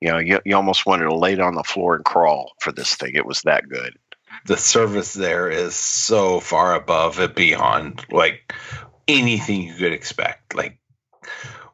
you 0.00 0.10
know 0.10 0.18
you, 0.18 0.40
you 0.44 0.56
almost 0.56 0.86
wanted 0.86 1.04
to 1.04 1.14
lay 1.14 1.34
down 1.34 1.54
the 1.54 1.62
floor 1.62 1.96
and 1.96 2.04
crawl 2.04 2.52
for 2.60 2.72
this 2.72 2.94
thing. 2.96 3.12
It 3.14 3.26
was 3.26 3.42
that 3.42 3.68
good. 3.68 3.96
The 4.46 4.56
service 4.56 5.12
there 5.12 5.50
is 5.50 5.74
so 5.74 6.40
far 6.40 6.74
above 6.74 7.18
and 7.18 7.34
beyond 7.34 8.04
like 8.10 8.54
anything 9.06 9.62
you 9.62 9.74
could 9.74 9.92
expect. 9.92 10.54
Like 10.54 10.78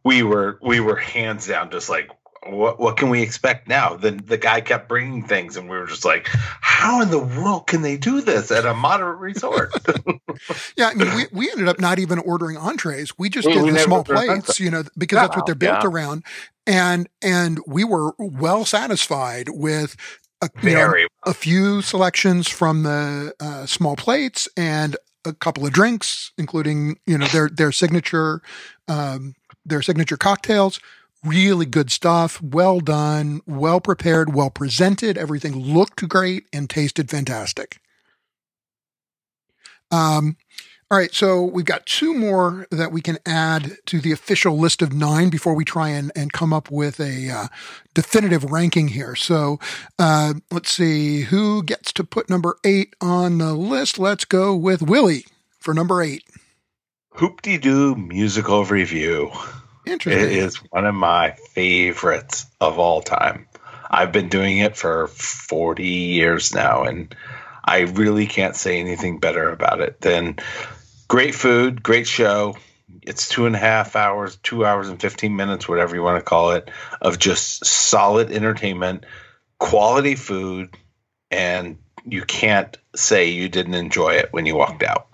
we 0.04 0.22
were 0.22 0.58
we 0.62 0.80
were 0.80 0.96
hands 0.96 1.46
down 1.46 1.70
just 1.70 1.88
like 1.88 2.10
what 2.52 2.78
what 2.78 2.96
can 2.96 3.08
we 3.08 3.22
expect 3.22 3.68
now? 3.68 3.96
Then 3.96 4.22
the 4.26 4.38
guy 4.38 4.60
kept 4.60 4.88
bringing 4.88 5.22
things, 5.22 5.56
and 5.56 5.68
we 5.68 5.76
were 5.76 5.86
just 5.86 6.04
like, 6.04 6.28
how 6.28 7.00
in 7.00 7.10
the 7.10 7.18
world 7.18 7.66
can 7.66 7.82
they 7.82 7.96
do 7.96 8.20
this 8.20 8.50
at 8.50 8.64
a 8.64 8.74
moderate 8.74 9.18
resort? 9.18 9.72
yeah, 10.76 10.88
I 10.88 10.94
mean, 10.94 11.14
we, 11.14 11.26
we 11.32 11.50
ended 11.50 11.68
up 11.68 11.80
not 11.80 11.98
even 11.98 12.18
ordering 12.18 12.56
entrees. 12.56 13.18
We 13.18 13.28
just 13.28 13.46
we, 13.46 13.54
did 13.54 13.62
we 13.62 13.70
the 13.70 13.78
small 13.78 14.04
plates, 14.04 14.60
you 14.60 14.70
know, 14.70 14.84
because 14.96 15.18
that's 15.18 15.36
what 15.36 15.46
they're 15.46 15.54
built 15.54 15.82
yeah. 15.82 15.88
around, 15.88 16.24
and 16.66 17.08
and 17.22 17.60
we 17.66 17.84
were 17.84 18.14
well 18.18 18.64
satisfied 18.64 19.48
with. 19.50 19.96
A, 20.42 20.50
know, 20.62 20.92
a 21.24 21.32
few 21.32 21.80
selections 21.80 22.46
from 22.46 22.82
the 22.82 23.32
uh, 23.40 23.64
small 23.64 23.96
plates 23.96 24.46
and 24.54 24.94
a 25.24 25.32
couple 25.32 25.64
of 25.64 25.72
drinks, 25.72 26.30
including 26.36 26.98
you 27.06 27.16
know 27.16 27.26
their 27.28 27.48
their 27.48 27.72
signature 27.72 28.42
um, 28.86 29.34
their 29.64 29.80
signature 29.80 30.18
cocktails 30.18 30.78
really 31.26 31.66
good 31.66 31.90
stuff. 31.90 32.40
Well 32.40 32.80
done, 32.80 33.40
well 33.46 33.80
prepared, 33.80 34.34
well 34.34 34.50
presented. 34.50 35.18
Everything 35.18 35.58
looked 35.58 36.08
great 36.08 36.46
and 36.52 36.70
tasted 36.70 37.10
fantastic. 37.10 37.80
Um, 39.90 40.36
all 40.88 40.98
right, 40.98 41.12
so 41.12 41.42
we've 41.42 41.64
got 41.64 41.84
two 41.84 42.14
more 42.14 42.68
that 42.70 42.92
we 42.92 43.00
can 43.00 43.18
add 43.26 43.78
to 43.86 44.00
the 44.00 44.12
official 44.12 44.56
list 44.56 44.82
of 44.82 44.92
nine 44.92 45.30
before 45.30 45.54
we 45.54 45.64
try 45.64 45.88
and, 45.88 46.12
and 46.14 46.32
come 46.32 46.52
up 46.52 46.70
with 46.70 47.00
a 47.00 47.28
uh, 47.28 47.46
definitive 47.92 48.44
ranking 48.44 48.88
here. 48.88 49.16
So 49.16 49.58
uh, 49.98 50.34
let's 50.52 50.70
see 50.70 51.22
who 51.22 51.64
gets 51.64 51.92
to 51.94 52.04
put 52.04 52.30
number 52.30 52.56
eight 52.62 52.94
on 53.00 53.38
the 53.38 53.52
list. 53.54 53.98
Let's 53.98 54.24
go 54.24 54.54
with 54.54 54.80
Willie 54.80 55.26
for 55.58 55.74
number 55.74 56.00
eight. 56.02 56.22
Hoop-Dee-Doo 57.14 57.96
Musical 57.96 58.64
Revue. 58.64 59.30
Interesting. 59.86 60.24
It 60.24 60.32
is 60.32 60.56
one 60.56 60.84
of 60.84 60.94
my 60.94 61.36
favorites 61.52 62.46
of 62.60 62.78
all 62.78 63.00
time. 63.00 63.46
I've 63.88 64.12
been 64.12 64.28
doing 64.28 64.58
it 64.58 64.76
for 64.76 65.06
40 65.06 65.84
years 65.84 66.52
now, 66.52 66.82
and 66.82 67.14
I 67.64 67.80
really 67.80 68.26
can't 68.26 68.56
say 68.56 68.80
anything 68.80 69.18
better 69.18 69.48
about 69.50 69.80
it 69.80 70.00
than 70.00 70.36
great 71.08 71.34
food, 71.34 71.82
great 71.82 72.06
show. 72.08 72.56
It's 73.02 73.28
two 73.28 73.46
and 73.46 73.54
a 73.54 73.60
half 73.60 73.94
hours, 73.94 74.36
two 74.42 74.66
hours 74.66 74.88
and 74.88 75.00
15 75.00 75.34
minutes, 75.36 75.68
whatever 75.68 75.94
you 75.94 76.02
want 76.02 76.18
to 76.18 76.28
call 76.28 76.50
it, 76.50 76.68
of 77.00 77.18
just 77.18 77.64
solid 77.64 78.32
entertainment, 78.32 79.06
quality 79.58 80.16
food, 80.16 80.76
and 81.30 81.78
you 82.04 82.22
can't 82.22 82.76
say 82.94 83.30
you 83.30 83.48
didn't 83.48 83.74
enjoy 83.74 84.14
it 84.14 84.32
when 84.32 84.46
you 84.46 84.56
walked 84.56 84.82
out. 84.82 85.08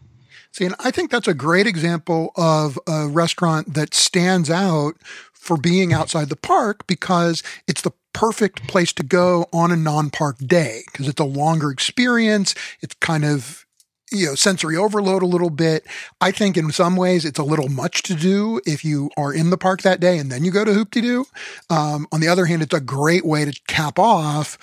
See, 0.53 0.67
and 0.67 0.75
I 0.79 0.91
think 0.91 1.11
that's 1.11 1.29
a 1.29 1.35
great 1.35 1.67
example 1.67 2.33
of 2.37 2.79
a 2.87 3.09
restaurant 3.09 3.73
that 3.75 3.95
stands 3.95 4.51
out 4.51 4.95
for 5.33 5.57
being 5.57 5.93
outside 5.93 6.29
the 6.29 6.37
park 6.37 6.87
because 6.87 7.43
it's 7.67 7.81
the 7.81 7.93
perfect 8.13 8.69
place 8.69 8.93
to 8.93 9.03
go 9.03 9.47
on 9.53 9.73
a 9.73 9.77
non-park 9.77 10.37
day 10.39 10.83
because 10.93 11.09
it's 11.09 11.21
a 11.21 11.25
longer 11.25 11.71
experience. 11.71 12.55
It's 12.83 12.95
kind 12.95 13.25
of 13.25 13.65
you 14.13 14.27
know 14.27 14.35
sensory 14.35 14.77
overload 14.77 15.23
a 15.23 15.27
little 15.27 15.51
bit. 15.51 15.87
I 16.21 16.31
think 16.31 16.59
in 16.59 16.71
some 16.71 16.97
ways 16.97 17.25
it's 17.25 17.39
a 17.39 17.45
little 17.45 17.69
much 17.69 18.03
to 18.03 18.15
do 18.15 18.61
if 18.67 18.85
you 18.85 19.11
are 19.17 19.33
in 19.33 19.49
the 19.49 19.57
park 19.57 19.81
that 19.83 20.01
day 20.01 20.19
and 20.19 20.31
then 20.31 20.45
you 20.45 20.51
go 20.51 20.67
to 20.67 20.75
Hoop-Dee-Doo. 20.75 21.25
Um, 21.71 22.07
on 22.13 22.21
the 22.21 22.29
other 22.29 22.45
hand, 22.45 22.61
it's 22.61 22.75
a 22.75 22.81
great 22.81 23.25
way 23.25 23.47
to 23.47 23.59
cap 23.67 23.99
off 23.99 24.59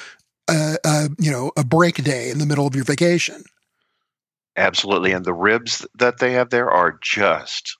a, 0.47 0.77
a 0.85 1.09
you 1.17 1.31
know 1.31 1.51
a 1.57 1.63
break 1.63 2.03
day 2.03 2.29
in 2.29 2.37
the 2.37 2.45
middle 2.45 2.67
of 2.67 2.75
your 2.75 2.85
vacation. 2.85 3.43
Absolutely. 4.59 5.13
And 5.13 5.25
the 5.25 5.33
ribs 5.33 5.87
that 5.95 6.19
they 6.19 6.33
have 6.33 6.49
there 6.49 6.69
are 6.69 6.99
just 7.01 7.77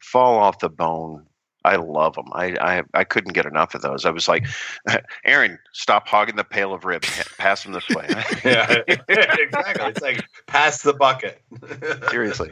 fall 0.00 0.38
off 0.38 0.58
the 0.60 0.70
bone. 0.70 1.26
I 1.64 1.76
love 1.76 2.14
them. 2.14 2.26
I, 2.32 2.56
I 2.60 2.82
I 2.92 3.04
couldn't 3.04 3.34
get 3.34 3.46
enough 3.46 3.74
of 3.74 3.82
those. 3.82 4.04
I 4.04 4.10
was 4.10 4.26
like, 4.26 4.46
Aaron, 5.24 5.58
stop 5.72 6.08
hogging 6.08 6.34
the 6.34 6.42
pail 6.42 6.74
of 6.74 6.84
ribs. 6.84 7.08
Pass 7.38 7.62
them 7.62 7.72
this 7.72 7.88
way. 7.90 8.08
yeah, 8.44 8.78
exactly. 8.88 9.84
It's 9.86 10.00
like 10.00 10.24
pass 10.46 10.82
the 10.82 10.94
bucket. 10.94 11.40
Seriously. 12.10 12.50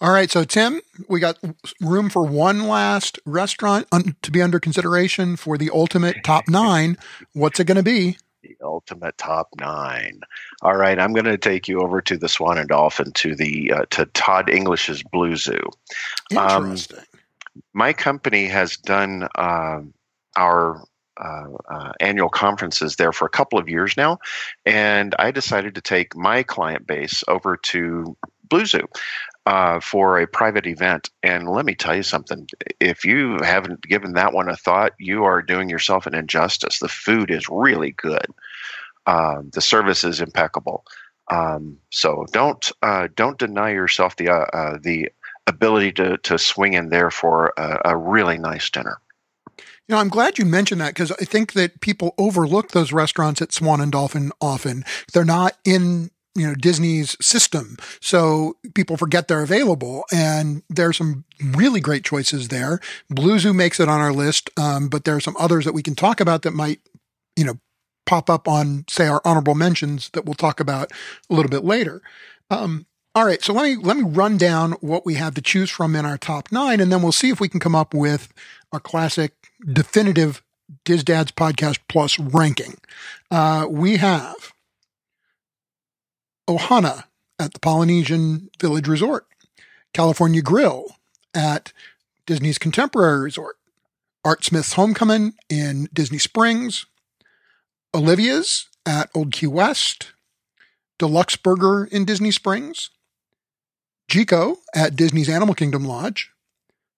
All 0.00 0.12
right, 0.12 0.30
so 0.30 0.44
Tim, 0.44 0.80
we 1.08 1.18
got 1.18 1.38
room 1.80 2.10
for 2.10 2.22
one 2.22 2.68
last 2.68 3.18
restaurant 3.24 3.88
un- 3.90 4.16
to 4.22 4.30
be 4.30 4.42
under 4.42 4.60
consideration 4.60 5.36
for 5.36 5.56
the 5.56 5.70
ultimate 5.72 6.22
top 6.22 6.46
nine. 6.48 6.98
What's 7.32 7.58
it 7.58 7.64
going 7.64 7.76
to 7.76 7.82
be? 7.82 8.18
The 8.48 8.56
ultimate 8.64 9.16
top 9.18 9.48
nine. 9.58 10.20
All 10.62 10.76
right, 10.76 10.98
I'm 10.98 11.12
going 11.12 11.26
to 11.26 11.38
take 11.38 11.68
you 11.68 11.80
over 11.80 12.00
to 12.02 12.16
the 12.16 12.28
Swan 12.28 12.58
and 12.58 12.68
Dolphin 12.68 13.12
to 13.12 13.34
the 13.34 13.72
uh, 13.72 13.84
to 13.90 14.06
Todd 14.06 14.48
English's 14.48 15.02
Blue 15.02 15.36
Zoo. 15.36 15.62
Um, 16.36 16.64
Interesting. 16.64 16.98
Um, 16.98 17.04
my 17.72 17.92
company 17.92 18.46
has 18.46 18.76
done 18.76 19.28
uh, 19.34 19.80
our 20.36 20.84
uh, 21.20 21.46
uh, 21.68 21.92
annual 22.00 22.28
conferences 22.28 22.96
there 22.96 23.12
for 23.12 23.26
a 23.26 23.30
couple 23.30 23.58
of 23.58 23.68
years 23.68 23.96
now, 23.96 24.18
and 24.64 25.14
I 25.18 25.30
decided 25.30 25.74
to 25.74 25.80
take 25.80 26.16
my 26.16 26.42
client 26.42 26.86
base 26.86 27.24
over 27.28 27.56
to 27.56 28.16
Blue 28.48 28.66
Zoo. 28.66 28.86
Uh, 29.48 29.80
for 29.80 30.18
a 30.18 30.26
private 30.26 30.66
event. 30.66 31.08
And 31.22 31.48
let 31.48 31.64
me 31.64 31.74
tell 31.74 31.96
you 31.96 32.02
something: 32.02 32.46
if 32.80 33.02
you 33.02 33.38
haven't 33.42 33.80
given 33.80 34.12
that 34.12 34.34
one 34.34 34.50
a 34.50 34.56
thought, 34.56 34.92
you 34.98 35.24
are 35.24 35.40
doing 35.40 35.70
yourself 35.70 36.06
an 36.06 36.14
injustice. 36.14 36.80
The 36.80 36.88
food 36.88 37.30
is 37.30 37.48
really 37.48 37.92
good. 37.92 38.26
Um, 39.06 39.48
the 39.54 39.62
service 39.62 40.04
is 40.04 40.20
impeccable. 40.20 40.84
Um, 41.30 41.78
so 41.90 42.26
don't 42.30 42.70
uh, 42.82 43.08
don't 43.14 43.38
deny 43.38 43.70
yourself 43.70 44.16
the 44.16 44.28
uh, 44.28 44.46
uh, 44.52 44.78
the 44.82 45.08
ability 45.46 45.92
to 45.92 46.18
to 46.18 46.38
swing 46.38 46.74
in 46.74 46.90
there 46.90 47.10
for 47.10 47.54
a, 47.56 47.80
a 47.86 47.96
really 47.96 48.36
nice 48.36 48.68
dinner. 48.68 48.98
You 49.56 49.94
know, 49.94 49.96
I'm 49.96 50.10
glad 50.10 50.38
you 50.38 50.44
mentioned 50.44 50.82
that 50.82 50.90
because 50.92 51.12
I 51.12 51.24
think 51.24 51.54
that 51.54 51.80
people 51.80 52.14
overlook 52.18 52.72
those 52.72 52.92
restaurants 52.92 53.40
at 53.40 53.54
Swan 53.54 53.80
and 53.80 53.92
Dolphin 53.92 54.30
often. 54.42 54.84
They're 55.14 55.24
not 55.24 55.56
in 55.64 56.10
you 56.38 56.46
know 56.46 56.54
Disney's 56.54 57.16
system, 57.20 57.76
so 58.00 58.56
people 58.74 58.96
forget 58.96 59.28
they're 59.28 59.42
available. 59.42 60.04
And 60.12 60.62
there 60.70 60.88
are 60.88 60.92
some 60.92 61.24
really 61.42 61.80
great 61.80 62.04
choices 62.04 62.48
there. 62.48 62.80
Blue 63.10 63.38
Zoo 63.38 63.52
makes 63.52 63.80
it 63.80 63.88
on 63.88 64.00
our 64.00 64.12
list, 64.12 64.50
um, 64.58 64.88
but 64.88 65.04
there 65.04 65.16
are 65.16 65.20
some 65.20 65.36
others 65.38 65.64
that 65.64 65.74
we 65.74 65.82
can 65.82 65.94
talk 65.94 66.20
about 66.20 66.42
that 66.42 66.52
might 66.52 66.80
you 67.36 67.44
know 67.44 67.58
pop 68.06 68.30
up 68.30 68.48
on 68.48 68.84
say 68.88 69.06
our 69.06 69.20
honorable 69.24 69.54
mentions 69.54 70.08
that 70.14 70.24
we'll 70.24 70.34
talk 70.34 70.60
about 70.60 70.90
a 71.28 71.34
little 71.34 71.50
bit 71.50 71.64
later. 71.64 72.00
Um, 72.50 72.86
all 73.14 73.24
right, 73.24 73.42
so 73.42 73.52
let 73.52 73.64
me 73.64 73.76
let 73.76 73.96
me 73.96 74.04
run 74.04 74.36
down 74.38 74.72
what 74.80 75.04
we 75.04 75.14
have 75.14 75.34
to 75.34 75.42
choose 75.42 75.70
from 75.70 75.96
in 75.96 76.06
our 76.06 76.16
top 76.16 76.52
nine, 76.52 76.80
and 76.80 76.92
then 76.92 77.02
we'll 77.02 77.12
see 77.12 77.30
if 77.30 77.40
we 77.40 77.48
can 77.48 77.60
come 77.60 77.74
up 77.74 77.92
with 77.92 78.32
our 78.72 78.80
classic 78.80 79.32
definitive 79.72 80.42
DISDads 80.84 81.32
Podcast 81.32 81.80
Plus 81.88 82.18
ranking. 82.18 82.78
Uh, 83.30 83.66
we 83.68 83.96
have 83.96 84.52
Ohana 86.48 87.04
at 87.38 87.52
the 87.52 87.60
Polynesian 87.60 88.50
Village 88.60 88.88
Resort, 88.88 89.26
California 89.92 90.42
Grill 90.42 90.96
at 91.34 91.72
Disney's 92.26 92.58
Contemporary 92.58 93.20
Resort, 93.20 93.56
Art 94.24 94.44
Smith's 94.44 94.72
Homecoming 94.72 95.34
in 95.48 95.88
Disney 95.92 96.18
Springs, 96.18 96.86
Olivia's 97.94 98.66
at 98.84 99.10
Old 99.14 99.32
Key 99.32 99.46
West, 99.46 100.12
Deluxe 100.98 101.36
Burger 101.36 101.84
in 101.84 102.04
Disney 102.04 102.30
Springs, 102.30 102.90
Jiko 104.10 104.56
at 104.74 104.96
Disney's 104.96 105.28
Animal 105.28 105.54
Kingdom 105.54 105.84
Lodge, 105.84 106.30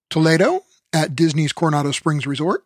Toledo 0.09 0.63
at 0.93 1.15
Disney's 1.15 1.53
Coronado 1.53 1.91
Springs 1.91 2.25
Resort, 2.25 2.63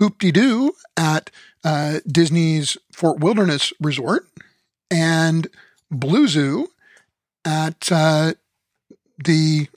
Hoop-Dee-Doo 0.00 0.72
at 0.96 1.30
uh, 1.62 2.00
Disney's 2.06 2.76
Fort 2.92 3.20
Wilderness 3.20 3.72
Resort, 3.80 4.26
and 4.90 5.48
Blue 5.94 6.28
Zoo 6.28 6.68
at 7.44 7.90
uh, 7.90 8.34
the 9.22 9.68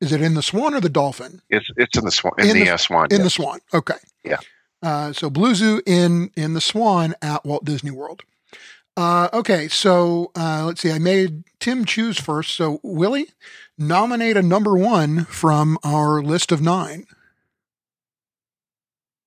is 0.00 0.12
it 0.12 0.20
in 0.20 0.34
the 0.34 0.42
Swan 0.42 0.74
or 0.74 0.80
the 0.80 0.88
Dolphin? 0.88 1.40
It's 1.50 1.68
it's 1.76 1.96
in 1.96 2.04
the 2.04 2.10
Swan 2.10 2.34
in, 2.38 2.48
in 2.48 2.54
the, 2.54 2.64
the 2.64 2.70
uh, 2.70 2.76
Swan 2.76 3.08
in 3.10 3.22
the 3.22 3.30
Swan. 3.30 3.60
Okay, 3.72 3.94
yeah. 4.24 4.38
Uh, 4.82 5.12
so 5.12 5.30
Blue 5.30 5.54
Zoo 5.54 5.82
in 5.86 6.30
in 6.36 6.54
the 6.54 6.60
Swan 6.60 7.14
at 7.22 7.44
Walt 7.44 7.64
Disney 7.64 7.90
World. 7.90 8.22
Uh, 8.96 9.28
okay, 9.32 9.68
so 9.68 10.30
uh, 10.34 10.64
let's 10.64 10.80
see. 10.80 10.90
I 10.90 10.98
made 10.98 11.44
Tim 11.60 11.84
choose 11.84 12.18
first. 12.18 12.54
So 12.54 12.80
Willie, 12.82 13.28
nominate 13.76 14.36
a 14.36 14.42
number 14.42 14.76
one 14.76 15.24
from 15.26 15.78
our 15.84 16.22
list 16.22 16.50
of 16.50 16.62
nine. 16.62 17.06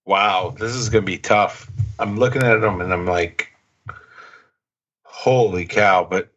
Wow, 0.06 0.56
this 0.58 0.74
is 0.74 0.90
going 0.90 1.04
to 1.04 1.06
be 1.06 1.20
tough. 1.20 1.70
I'm 2.00 2.18
looking 2.18 2.42
at 2.42 2.62
them 2.62 2.82
and 2.82 2.92
I'm 2.92 3.06
like, 3.06 3.52
holy 5.04 5.66
cow! 5.66 6.08
But 6.10 6.32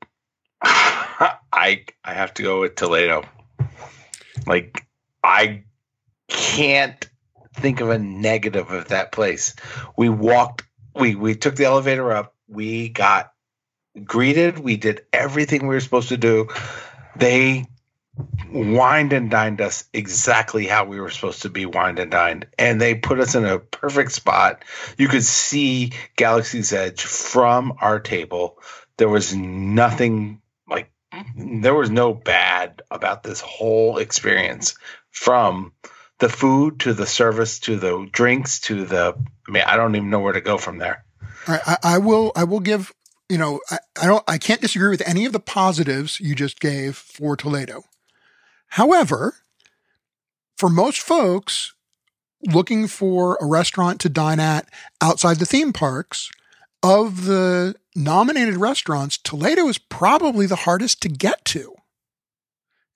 I 1.52 1.84
I 2.04 2.14
have 2.14 2.34
to 2.34 2.42
go 2.42 2.60
with 2.60 2.74
Toledo. 2.76 3.24
Like 4.46 4.86
I 5.22 5.64
can't 6.28 7.08
think 7.54 7.80
of 7.80 7.90
a 7.90 7.98
negative 7.98 8.70
of 8.70 8.88
that 8.88 9.12
place. 9.12 9.54
We 9.96 10.08
walked, 10.08 10.64
we 10.94 11.14
we 11.14 11.34
took 11.34 11.56
the 11.56 11.64
elevator 11.64 12.12
up. 12.12 12.34
We 12.48 12.88
got 12.88 13.32
greeted. 14.04 14.58
We 14.58 14.76
did 14.76 15.04
everything 15.12 15.66
we 15.66 15.74
were 15.74 15.80
supposed 15.80 16.08
to 16.08 16.16
do. 16.16 16.48
They 17.16 17.66
wined 18.50 19.12
and 19.12 19.30
dined 19.30 19.60
us 19.60 19.84
exactly 19.92 20.66
how 20.66 20.84
we 20.84 21.00
were 21.00 21.10
supposed 21.10 21.42
to 21.42 21.48
be 21.48 21.66
wined 21.66 21.98
and 21.98 22.10
dined. 22.10 22.46
And 22.58 22.80
they 22.80 22.94
put 22.94 23.20
us 23.20 23.34
in 23.34 23.44
a 23.44 23.58
perfect 23.58 24.12
spot. 24.12 24.64
You 24.98 25.08
could 25.08 25.24
see 25.24 25.92
Galaxy's 26.16 26.72
Edge 26.72 27.02
from 27.02 27.74
our 27.80 28.00
table. 28.00 28.58
There 28.98 29.08
was 29.08 29.34
nothing 29.34 30.41
there 31.36 31.74
was 31.74 31.90
no 31.90 32.14
bad 32.14 32.82
about 32.90 33.22
this 33.22 33.40
whole 33.40 33.98
experience 33.98 34.74
from 35.10 35.72
the 36.18 36.28
food 36.28 36.80
to 36.80 36.94
the 36.94 37.06
service 37.06 37.58
to 37.60 37.76
the 37.76 38.08
drinks 38.12 38.60
to 38.60 38.84
the, 38.84 39.14
I 39.48 39.50
mean, 39.50 39.64
I 39.66 39.76
don't 39.76 39.94
even 39.96 40.10
know 40.10 40.20
where 40.20 40.32
to 40.32 40.40
go 40.40 40.58
from 40.58 40.78
there. 40.78 41.04
All 41.48 41.54
right. 41.54 41.62
I, 41.66 41.76
I 41.82 41.98
will, 41.98 42.32
I 42.36 42.44
will 42.44 42.60
give 42.60 42.92
you 43.32 43.38
know, 43.38 43.60
I, 43.70 43.78
I, 44.00 44.06
don't, 44.06 44.22
I 44.28 44.36
can't 44.36 44.60
disagree 44.60 44.90
with 44.90 45.08
any 45.08 45.24
of 45.24 45.32
the 45.32 45.40
positives 45.40 46.20
you 46.20 46.34
just 46.34 46.60
gave 46.60 46.96
for 46.96 47.34
Toledo. 47.34 47.84
However, 48.66 49.36
for 50.58 50.68
most 50.68 51.00
folks 51.00 51.72
looking 52.42 52.86
for 52.86 53.38
a 53.40 53.46
restaurant 53.46 54.00
to 54.02 54.10
dine 54.10 54.38
at 54.38 54.68
outside 55.00 55.38
the 55.38 55.46
theme 55.46 55.72
parks, 55.72 56.30
of 56.82 57.24
the 57.26 57.74
nominated 57.94 58.56
restaurants, 58.56 59.18
Toledo 59.18 59.68
is 59.68 59.78
probably 59.78 60.46
the 60.46 60.56
hardest 60.56 61.02
to 61.02 61.08
get 61.08 61.44
to. 61.46 61.74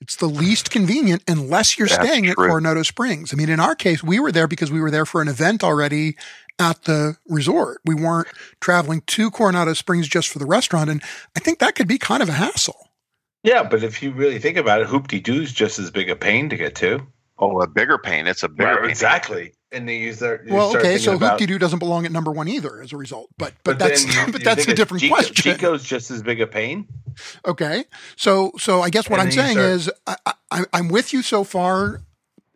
It's 0.01 0.17
the 0.17 0.27
least 0.27 0.71
convenient 0.71 1.23
unless 1.27 1.79
you're 1.79 1.89
That's 1.89 2.05
staying 2.07 2.25
true. 2.25 2.33
at 2.33 2.37
Coronado 2.37 2.83
Springs. 2.83 3.33
I 3.33 3.37
mean, 3.37 3.49
in 3.49 3.61
our 3.61 3.75
case, 3.75 4.03
we 4.03 4.21
were 4.21 4.31
there 4.31 4.47
because 4.47 4.71
we 4.71 4.81
were 4.81 4.91
there 4.91 5.07
for 5.07 5.23
an 5.23 5.29
event 5.29 5.65
already 5.65 6.17
at 6.59 6.83
the 6.85 7.17
resort. 7.29 7.81
We 7.85 7.95
weren't 7.95 8.29
traveling 8.61 9.03
to 9.07 9.31
Coronado 9.31 9.73
Springs 9.73 10.07
just 10.07 10.29
for 10.29 10.39
the 10.39 10.47
restaurant. 10.47 10.91
And 10.91 11.03
I 11.35 11.41
think 11.41 11.61
that 11.61 11.75
could 11.75 11.89
be 11.89 11.99
kind 11.99 12.23
of 12.23 12.29
a 12.29 12.33
hassle. 12.33 12.91
Yeah, 13.43 13.63
but 13.63 13.83
if 13.83 14.03
you 14.03 14.13
really 14.13 14.39
think 14.39 14.59
about 14.59 14.81
it, 14.81 14.87
Hoop-Dee-Doo 14.87 15.43
is 15.43 15.53
just 15.53 15.79
as 15.79 15.91
big 15.91 16.11
a 16.11 16.17
pain 16.17 16.51
to 16.51 16.57
get 16.57 16.75
to. 16.77 17.07
Oh, 17.39 17.61
a 17.61 17.67
bigger 17.67 17.97
pain. 17.97 18.27
It's 18.27 18.43
a 18.43 18.49
bigger 18.49 18.71
right, 18.71 18.81
pain. 18.81 18.91
Exactly. 18.91 19.53
And 19.73 19.89
they 19.89 19.97
use 19.97 20.21
their 20.21 20.45
well, 20.49 20.77
okay. 20.77 20.97
So 20.97 21.17
about, 21.17 21.33
Hoop-Dee-Doo 21.33 21.59
doesn't 21.59 21.81
belong 21.81 22.07
at 22.07 22.13
number 22.13 22.31
one 22.31 22.47
either, 22.47 22.81
as 22.81 22.93
a 22.93 22.97
result. 22.97 23.31
But 23.37 23.55
but, 23.65 23.79
but 23.79 23.79
that's 23.81 24.05
you, 24.27 24.33
but 24.33 24.45
that's 24.45 24.69
a 24.69 24.75
different 24.75 25.03
Jiko, 25.03 25.09
question. 25.09 25.53
Jiko's 25.53 25.83
just 25.83 26.11
as 26.11 26.23
big 26.23 26.41
a 26.41 26.47
pain. 26.47 26.87
Okay. 27.45 27.85
So 28.15 28.53
so 28.59 28.81
I 28.81 28.91
guess 28.91 29.11
what 29.11 29.19
and 29.19 29.29
I'm 29.29 29.33
saying 29.33 29.57
start, 29.57 29.71
is 29.71 29.91
I, 30.07 30.17
I, 30.51 30.65
I'm 30.73 30.89
with 30.89 31.13
you 31.13 31.23
so 31.23 31.43
far. 31.43 32.03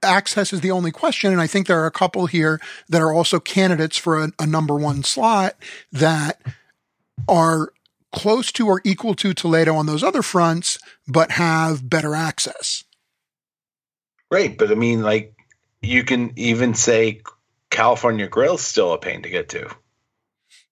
Access 0.02 0.52
is 0.52 0.60
the 0.60 0.70
only 0.70 0.92
question, 0.92 1.32
and 1.32 1.40
I 1.42 1.46
think 1.46 1.66
there 1.66 1.80
are 1.80 1.86
a 1.86 1.90
couple 1.90 2.26
here 2.26 2.60
that 2.88 3.02
are 3.02 3.12
also 3.12 3.38
candidates 3.38 3.98
for 3.98 4.22
a, 4.22 4.32
a 4.38 4.46
number 4.46 4.76
one 4.76 5.02
slot 5.02 5.56
that 5.92 6.40
are 7.28 7.72
close 8.12 8.50
to 8.52 8.66
or 8.66 8.80
equal 8.84 9.14
to 9.14 9.34
Toledo 9.34 9.74
on 9.74 9.86
those 9.86 10.02
other 10.02 10.22
fronts, 10.22 10.78
but 11.06 11.32
have 11.32 11.88
better 11.88 12.14
access. 12.14 12.84
Right. 14.30 14.56
But 14.56 14.70
I 14.70 14.74
mean, 14.74 15.02
like, 15.02 15.34
you 15.82 16.04
can 16.04 16.32
even 16.36 16.74
say 16.74 17.22
California 17.70 18.28
Grill's 18.28 18.62
still 18.62 18.92
a 18.92 18.98
pain 18.98 19.22
to 19.22 19.30
get 19.30 19.50
to. 19.50 19.70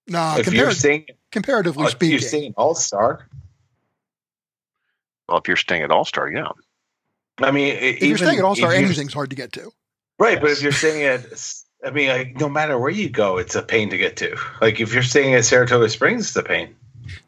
No, 0.07 0.37
if 0.39 0.47
compar- 0.47 0.53
you're 0.53 0.71
staying, 0.73 1.07
comparatively 1.31 1.87
uh, 1.87 1.89
speaking, 1.91 2.13
you're 2.13 2.21
staying 2.21 2.55
All 2.57 2.75
Star. 2.75 3.29
Well, 5.29 5.39
if 5.39 5.49
you're 5.49 5.57
staying 5.57 5.83
at 5.83 5.91
All 5.91 6.05
Star, 6.05 6.31
yeah. 6.31 6.49
I 7.39 7.51
mean, 7.51 7.75
if 7.77 7.97
even, 7.97 8.09
you're 8.09 8.19
staying 8.19 8.39
at 8.39 8.45
All 8.45 8.57
Star, 8.57 8.73
anything's 8.73 9.13
hard 9.13 9.31
to 9.31 9.37
get 9.37 9.53
to. 9.53 9.71
Right, 10.19 10.41
but 10.41 10.51
if 10.51 10.63
you're 10.63 10.73
staying 10.73 11.05
at, 11.05 11.27
I 11.85 11.91
mean, 11.91 12.09
like, 12.09 12.41
no 12.41 12.49
matter 12.49 12.79
where 12.79 12.91
you 12.91 13.09
go, 13.09 13.39
it's 13.39 13.55
a 13.55 13.63
pain 13.63 13.91
to 13.91 13.99
get 13.99 14.17
to. 14.17 14.37
Like, 14.61 14.81
if 14.81 14.93
you're 14.93 15.03
staying 15.03 15.35
at 15.35 15.45
Saratoga 15.45 15.89
Springs, 15.89 16.29
it's 16.29 16.37
a 16.37 16.43
pain. 16.43 16.75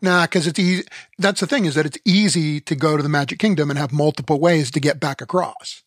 Nah, 0.03 0.25
because 0.25 0.47
it's 0.47 0.59
easy. 0.59 0.85
That's 1.19 1.41
the 1.41 1.47
thing 1.47 1.65
is 1.65 1.75
that 1.75 1.87
it's 1.87 1.99
easy 2.05 2.61
to 2.61 2.75
go 2.75 2.97
to 2.97 3.03
the 3.03 3.09
Magic 3.09 3.39
Kingdom 3.39 3.71
and 3.71 3.79
have 3.79 3.93
multiple 3.93 4.41
ways 4.41 4.71
to 4.73 4.81
get 4.81 5.01
back 5.01 5.21
across. 5.21 5.83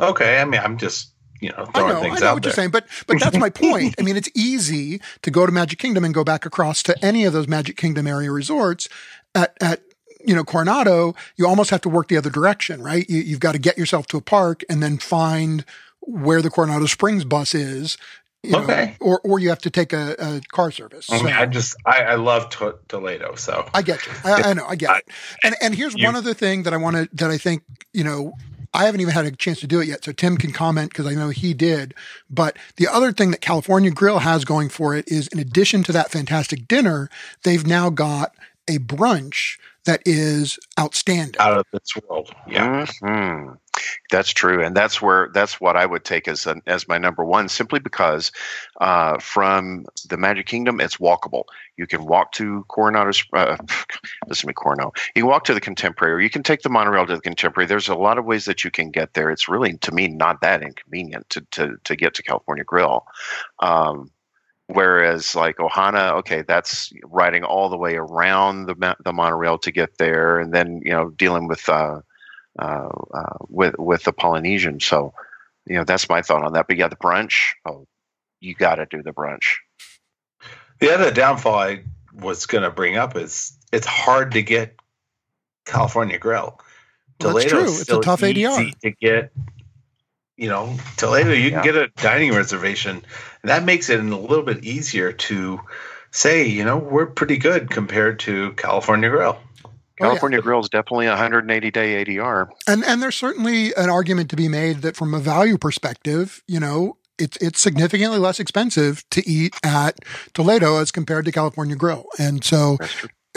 Okay, 0.00 0.40
I 0.40 0.44
mean, 0.44 0.60
I'm 0.60 0.78
just 0.78 1.12
you 1.40 1.50
know 1.50 1.66
throwing 1.74 1.90
I 1.90 1.94
know, 1.94 2.00
things 2.00 2.18
I 2.18 2.24
know 2.24 2.30
out 2.30 2.34
what 2.34 2.42
there. 2.42 2.50
you're 2.50 2.54
saying, 2.54 2.70
but 2.70 2.86
but 3.06 3.20
that's 3.20 3.36
my 3.36 3.50
point. 3.50 3.94
I 3.98 4.02
mean, 4.02 4.16
it's 4.16 4.28
easy 4.34 5.00
to 5.22 5.30
go 5.30 5.46
to 5.46 5.52
Magic 5.52 5.78
Kingdom 5.78 6.04
and 6.04 6.14
go 6.14 6.24
back 6.24 6.46
across 6.46 6.82
to 6.84 7.04
any 7.04 7.24
of 7.24 7.32
those 7.32 7.48
Magic 7.48 7.76
Kingdom 7.76 8.06
area 8.06 8.30
resorts 8.30 8.88
at 9.34 9.56
at 9.60 9.82
you 10.24 10.34
know 10.34 10.44
Coronado. 10.44 11.14
You 11.36 11.46
almost 11.46 11.70
have 11.70 11.80
to 11.82 11.88
work 11.88 12.08
the 12.08 12.16
other 12.16 12.30
direction, 12.30 12.82
right? 12.82 13.08
You, 13.08 13.20
you've 13.20 13.40
got 13.40 13.52
to 13.52 13.58
get 13.58 13.78
yourself 13.78 14.06
to 14.08 14.16
a 14.16 14.22
park 14.22 14.62
and 14.68 14.82
then 14.82 14.98
find 14.98 15.64
where 16.00 16.42
the 16.42 16.50
Coronado 16.50 16.86
Springs 16.86 17.24
bus 17.24 17.54
is 17.54 17.96
you 18.44 18.56
okay. 18.56 18.96
Know, 19.00 19.06
or 19.06 19.20
or 19.24 19.38
you 19.38 19.48
have 19.48 19.60
to 19.60 19.70
take 19.70 19.92
a, 19.92 20.14
a 20.18 20.40
car 20.52 20.70
service. 20.70 21.06
So. 21.06 21.26
I 21.26 21.46
just 21.46 21.76
I, 21.86 22.02
I 22.02 22.14
love 22.16 22.50
to- 22.50 22.78
Toledo, 22.88 23.34
so 23.36 23.66
I 23.72 23.82
get 23.82 24.04
you. 24.06 24.12
I, 24.24 24.50
I 24.50 24.52
know, 24.52 24.66
I 24.66 24.76
get 24.76 24.90
I, 24.90 24.98
it. 24.98 25.08
And 25.42 25.56
and 25.62 25.74
here's 25.74 25.94
you, 25.94 26.04
one 26.04 26.14
other 26.14 26.34
thing 26.34 26.64
that 26.64 26.74
I 26.74 26.76
want 26.76 26.96
to 26.96 27.08
that 27.14 27.30
I 27.30 27.38
think 27.38 27.62
you 27.92 28.04
know 28.04 28.34
I 28.74 28.84
haven't 28.86 29.00
even 29.00 29.14
had 29.14 29.24
a 29.24 29.30
chance 29.30 29.60
to 29.60 29.66
do 29.68 29.80
it 29.80 29.86
yet, 29.86 30.04
so 30.04 30.12
Tim 30.12 30.36
can 30.36 30.52
comment 30.52 30.90
because 30.90 31.06
I 31.06 31.14
know 31.14 31.28
he 31.28 31.54
did. 31.54 31.94
But 32.28 32.56
the 32.76 32.88
other 32.88 33.12
thing 33.12 33.30
that 33.30 33.40
California 33.40 33.90
Grill 33.92 34.18
has 34.18 34.44
going 34.44 34.68
for 34.68 34.94
it 34.96 35.08
is, 35.08 35.28
in 35.28 35.38
addition 35.38 35.84
to 35.84 35.92
that 35.92 36.10
fantastic 36.10 36.66
dinner, 36.66 37.08
they've 37.44 37.66
now 37.66 37.88
got 37.88 38.34
a 38.68 38.78
brunch 38.78 39.58
that 39.84 40.02
is 40.04 40.58
outstanding. 40.78 41.38
Out 41.38 41.58
of 41.58 41.66
this 41.72 41.82
world. 42.08 42.34
Yeah. 42.48 42.86
Mhm. 43.02 43.58
That's 44.10 44.30
true, 44.30 44.62
and 44.62 44.76
that's 44.76 45.00
where 45.02 45.30
that's 45.34 45.60
what 45.60 45.76
I 45.76 45.86
would 45.86 46.04
take 46.04 46.28
as 46.28 46.46
an, 46.46 46.62
as 46.66 46.88
my 46.88 46.98
number 46.98 47.24
one, 47.24 47.48
simply 47.48 47.80
because 47.80 48.32
uh, 48.80 49.18
from 49.18 49.86
the 50.08 50.16
Magic 50.16 50.46
Kingdom, 50.46 50.80
it's 50.80 50.98
walkable. 50.98 51.44
You 51.76 51.86
can 51.86 52.04
walk 52.06 52.32
to 52.32 52.64
Coronado. 52.68 53.12
Uh, 53.32 53.56
listen 54.28 54.42
to 54.42 54.46
me, 54.48 54.52
Coronado. 54.54 54.92
You 55.14 55.22
can 55.22 55.30
walk 55.30 55.44
to 55.44 55.54
the 55.54 55.60
Contemporary. 55.60 56.14
Or 56.14 56.20
you 56.20 56.30
can 56.30 56.42
take 56.42 56.62
the 56.62 56.68
monorail 56.68 57.06
to 57.06 57.16
the 57.16 57.20
Contemporary. 57.20 57.66
There's 57.66 57.88
a 57.88 57.94
lot 57.94 58.18
of 58.18 58.24
ways 58.24 58.44
that 58.44 58.64
you 58.64 58.70
can 58.70 58.90
get 58.90 59.14
there. 59.14 59.30
It's 59.30 59.48
really, 59.48 59.76
to 59.78 59.92
me, 59.92 60.08
not 60.08 60.40
that 60.40 60.62
inconvenient 60.62 61.28
to 61.30 61.40
to 61.52 61.76
to 61.84 61.96
get 61.96 62.14
to 62.14 62.22
California 62.22 62.64
Grill. 62.64 63.04
Um, 63.60 64.10
Whereas 64.66 65.34
like 65.34 65.58
Ohana, 65.58 66.12
okay, 66.20 66.40
that's 66.40 66.90
riding 67.04 67.44
all 67.44 67.68
the 67.68 67.76
way 67.76 67.96
around 67.96 68.64
the 68.64 68.96
the 69.04 69.12
monorail 69.12 69.58
to 69.58 69.70
get 69.70 69.98
there, 69.98 70.38
and 70.38 70.54
then 70.54 70.80
you 70.82 70.90
know 70.90 71.10
dealing 71.10 71.48
with 71.48 71.68
uh, 71.68 72.00
uh, 72.58 72.88
uh, 73.14 73.36
with 73.48 73.78
with 73.78 74.04
the 74.04 74.12
Polynesian. 74.12 74.80
So 74.80 75.14
you 75.66 75.76
know 75.76 75.84
that's 75.84 76.08
my 76.08 76.22
thought 76.22 76.44
on 76.44 76.52
that. 76.54 76.66
But 76.68 76.76
yeah, 76.76 76.88
the 76.88 76.96
brunch, 76.96 77.52
oh, 77.66 77.86
you 78.40 78.54
got 78.54 78.76
to 78.76 78.86
do 78.86 79.02
the 79.02 79.12
brunch. 79.12 79.56
The 80.80 80.92
other 80.92 81.10
downfall 81.10 81.54
I 81.54 81.84
was 82.12 82.46
going 82.46 82.64
to 82.64 82.70
bring 82.70 82.96
up 82.96 83.16
is 83.16 83.56
it's 83.72 83.86
hard 83.86 84.32
to 84.32 84.42
get 84.42 84.76
California 85.66 86.18
Grill. 86.18 86.60
Well, 87.20 87.34
that's 87.34 87.46
true. 87.50 87.62
It's 87.62 87.80
a 87.80 87.84
still 87.84 88.02
tough 88.02 88.20
ADR. 88.20 88.78
to 88.82 88.90
get. 88.90 89.32
You 90.36 90.48
know, 90.48 90.76
Toledo, 90.96 91.30
you 91.30 91.50
Yeah. 91.50 91.62
can 91.62 91.62
get 91.62 91.76
a 91.76 91.86
dining 92.02 92.34
reservation, 92.34 92.96
and 93.42 93.50
that 93.50 93.62
makes 93.64 93.88
it 93.88 94.00
a 94.00 94.02
little 94.02 94.42
bit 94.44 94.64
easier 94.64 95.12
to 95.12 95.60
say, 96.10 96.46
you 96.48 96.64
know, 96.64 96.76
we're 96.76 97.06
pretty 97.06 97.36
good 97.36 97.70
compared 97.70 98.18
to 98.20 98.52
California 98.54 99.10
Grill. 99.10 99.38
Oh, 100.00 100.04
yeah. 100.04 100.10
California 100.10 100.42
Grill 100.42 100.60
is 100.60 100.68
definitely 100.68 101.06
a 101.06 101.10
180 101.10 101.70
day 101.70 102.04
ADR. 102.04 102.48
And 102.66 102.84
and 102.84 103.02
there's 103.02 103.14
certainly 103.14 103.72
an 103.74 103.90
argument 103.90 104.30
to 104.30 104.36
be 104.36 104.48
made 104.48 104.82
that 104.82 104.96
from 104.96 105.14
a 105.14 105.20
value 105.20 105.56
perspective, 105.56 106.42
you 106.48 106.58
know, 106.58 106.96
it's 107.18 107.36
it's 107.38 107.60
significantly 107.60 108.18
less 108.18 108.40
expensive 108.40 109.04
to 109.10 109.28
eat 109.28 109.54
at 109.62 109.98
Toledo 110.32 110.78
as 110.78 110.90
compared 110.90 111.24
to 111.26 111.32
California 111.32 111.76
Grill. 111.76 112.06
And 112.18 112.42
so, 112.42 112.78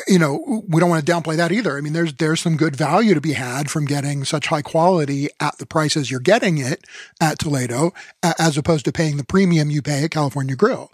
you 0.07 0.17
know, 0.17 0.63
we 0.67 0.79
don't 0.79 0.89
want 0.89 1.05
to 1.05 1.11
downplay 1.11 1.35
that 1.37 1.51
either. 1.51 1.77
I 1.77 1.81
mean, 1.81 1.93
there's 1.93 2.15
there's 2.15 2.39
some 2.39 2.57
good 2.57 2.75
value 2.75 3.13
to 3.13 3.21
be 3.21 3.33
had 3.33 3.69
from 3.69 3.85
getting 3.85 4.25
such 4.25 4.47
high 4.47 4.63
quality 4.63 5.29
at 5.39 5.59
the 5.59 5.67
prices 5.67 6.09
you're 6.09 6.19
getting 6.19 6.57
it 6.57 6.85
at 7.21 7.37
Toledo, 7.37 7.93
as 8.39 8.57
opposed 8.57 8.85
to 8.85 8.91
paying 8.91 9.17
the 9.17 9.23
premium 9.23 9.69
you 9.69 9.83
pay 9.83 10.03
at 10.03 10.11
California 10.11 10.55
Grill. 10.55 10.91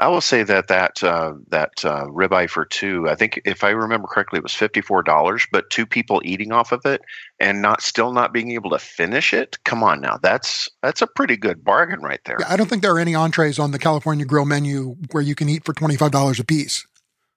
I 0.00 0.08
will 0.08 0.22
say 0.22 0.42
that 0.44 0.68
that 0.68 1.04
uh, 1.04 1.34
that 1.48 1.84
uh, 1.84 2.06
ribeye 2.06 2.48
for 2.48 2.64
two, 2.64 3.06
I 3.06 3.14
think 3.14 3.38
if 3.44 3.62
I 3.62 3.68
remember 3.68 4.08
correctly, 4.08 4.38
it 4.38 4.42
was 4.42 4.54
fifty 4.54 4.80
four 4.80 5.02
dollars, 5.02 5.46
but 5.52 5.68
two 5.68 5.84
people 5.84 6.22
eating 6.24 6.52
off 6.52 6.72
of 6.72 6.86
it 6.86 7.02
and 7.38 7.60
not 7.60 7.82
still 7.82 8.10
not 8.10 8.32
being 8.32 8.52
able 8.52 8.70
to 8.70 8.78
finish 8.78 9.34
it. 9.34 9.58
Come 9.64 9.84
on 9.84 10.00
now, 10.00 10.16
that's 10.16 10.70
that's 10.82 11.02
a 11.02 11.06
pretty 11.06 11.36
good 11.36 11.62
bargain 11.62 12.00
right 12.00 12.20
there. 12.24 12.38
Yeah, 12.40 12.50
I 12.50 12.56
don't 12.56 12.66
think 12.66 12.80
there 12.80 12.94
are 12.94 12.98
any 12.98 13.14
entrees 13.14 13.58
on 13.58 13.72
the 13.72 13.78
California 13.78 14.24
Grill 14.24 14.46
menu 14.46 14.96
where 15.10 15.22
you 15.22 15.34
can 15.34 15.50
eat 15.50 15.66
for 15.66 15.74
twenty 15.74 15.98
five 15.98 16.12
dollars 16.12 16.40
a 16.40 16.44
piece. 16.44 16.86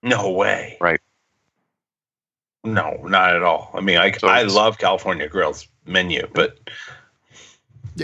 No 0.01 0.31
way. 0.31 0.77
Right. 0.79 1.01
No, 2.63 2.93
not 3.03 3.35
at 3.35 3.43
all. 3.43 3.71
I 3.73 3.81
mean, 3.81 3.97
I, 3.97 4.11
So 4.13 4.29
I 4.29 4.43
love 4.43 4.77
California 4.77 5.27
Grill's 5.27 5.67
menu, 5.85 6.25
but 6.33 6.59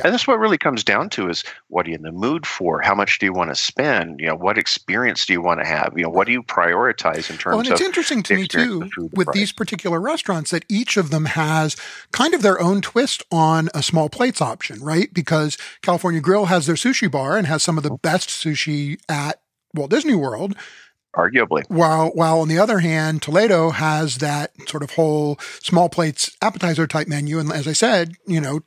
And 0.03 0.13
that's 0.13 0.27
what 0.27 0.39
really 0.39 0.57
comes 0.57 0.83
down 0.83 1.09
to 1.11 1.29
is 1.29 1.43
what 1.67 1.85
are 1.85 1.89
you 1.89 1.95
in 1.95 2.03
the 2.03 2.11
mood 2.11 2.45
for? 2.45 2.81
How 2.81 2.95
much 2.95 3.19
do 3.19 3.25
you 3.25 3.33
want 3.33 3.49
to 3.49 3.55
spend? 3.55 4.19
You 4.19 4.27
know, 4.27 4.35
what 4.35 4.57
experience 4.57 5.25
do 5.25 5.33
you 5.33 5.41
want 5.41 5.59
to 5.59 5.65
have? 5.65 5.93
You 5.95 6.03
know, 6.03 6.09
what 6.09 6.27
do 6.27 6.33
you 6.33 6.43
prioritize 6.43 7.29
in 7.29 7.37
terms 7.37 7.45
Well, 7.45 7.59
and 7.59 7.67
it's 7.67 7.81
of 7.81 7.87
interesting 7.87 8.23
to 8.23 8.35
me 8.35 8.47
too 8.47 8.79
the 8.79 8.89
the 8.95 9.09
with 9.13 9.25
price. 9.25 9.35
these 9.35 9.51
particular 9.51 9.99
restaurants 9.99 10.51
that 10.51 10.65
each 10.69 10.97
of 10.97 11.09
them 11.09 11.25
has 11.25 11.75
kind 12.11 12.33
of 12.33 12.41
their 12.41 12.61
own 12.61 12.81
twist 12.81 13.23
on 13.31 13.69
a 13.73 13.83
small 13.83 14.09
plates 14.09 14.41
option, 14.41 14.81
right? 14.81 15.13
Because 15.13 15.57
California 15.81 16.21
Grill 16.21 16.45
has 16.45 16.65
their 16.65 16.75
sushi 16.75 17.09
bar 17.09 17.37
and 17.37 17.47
has 17.47 17.63
some 17.63 17.77
of 17.77 17.83
the 17.83 17.89
mm-hmm. 17.89 18.01
best 18.01 18.29
sushi 18.29 18.99
at 19.09 19.41
Walt 19.73 19.91
Disney 19.91 20.15
World, 20.15 20.55
arguably? 21.15 21.63
while 21.69 22.09
while 22.09 22.39
on 22.39 22.47
the 22.47 22.59
other 22.59 22.79
hand, 22.79 23.21
Toledo 23.21 23.71
has 23.71 24.17
that 24.17 24.51
sort 24.67 24.83
of 24.83 24.91
whole 24.91 25.37
small 25.61 25.89
plates 25.89 26.35
appetizer 26.41 26.87
type 26.87 27.07
menu. 27.07 27.39
And 27.39 27.51
as 27.51 27.67
I 27.67 27.73
said, 27.73 28.13
you 28.27 28.39
know, 28.41 28.61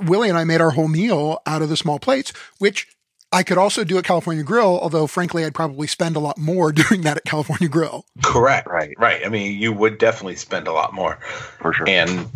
Willie 0.00 0.28
and 0.28 0.38
I 0.38 0.44
made 0.44 0.60
our 0.60 0.70
whole 0.70 0.88
meal 0.88 1.38
out 1.46 1.62
of 1.62 1.68
the 1.68 1.76
small 1.76 1.98
plates, 1.98 2.32
which 2.58 2.86
I 3.32 3.42
could 3.42 3.58
also 3.58 3.82
do 3.84 3.98
at 3.98 4.04
California 4.04 4.44
Grill, 4.44 4.78
although 4.80 5.06
frankly, 5.06 5.44
I'd 5.44 5.54
probably 5.54 5.86
spend 5.88 6.16
a 6.16 6.20
lot 6.20 6.38
more 6.38 6.72
doing 6.88 7.02
that 7.02 7.16
at 7.18 7.24
California 7.24 7.68
Grill. 7.68 8.04
correct. 8.22 8.68
Right. 8.68 8.94
Right. 8.98 9.24
I 9.26 9.28
mean, 9.28 9.58
you 9.60 9.72
would 9.72 9.98
definitely 9.98 10.36
spend 10.36 10.68
a 10.68 10.72
lot 10.72 10.94
more. 10.94 11.18
For 11.60 11.72
sure. 11.72 11.88
And 11.88 12.28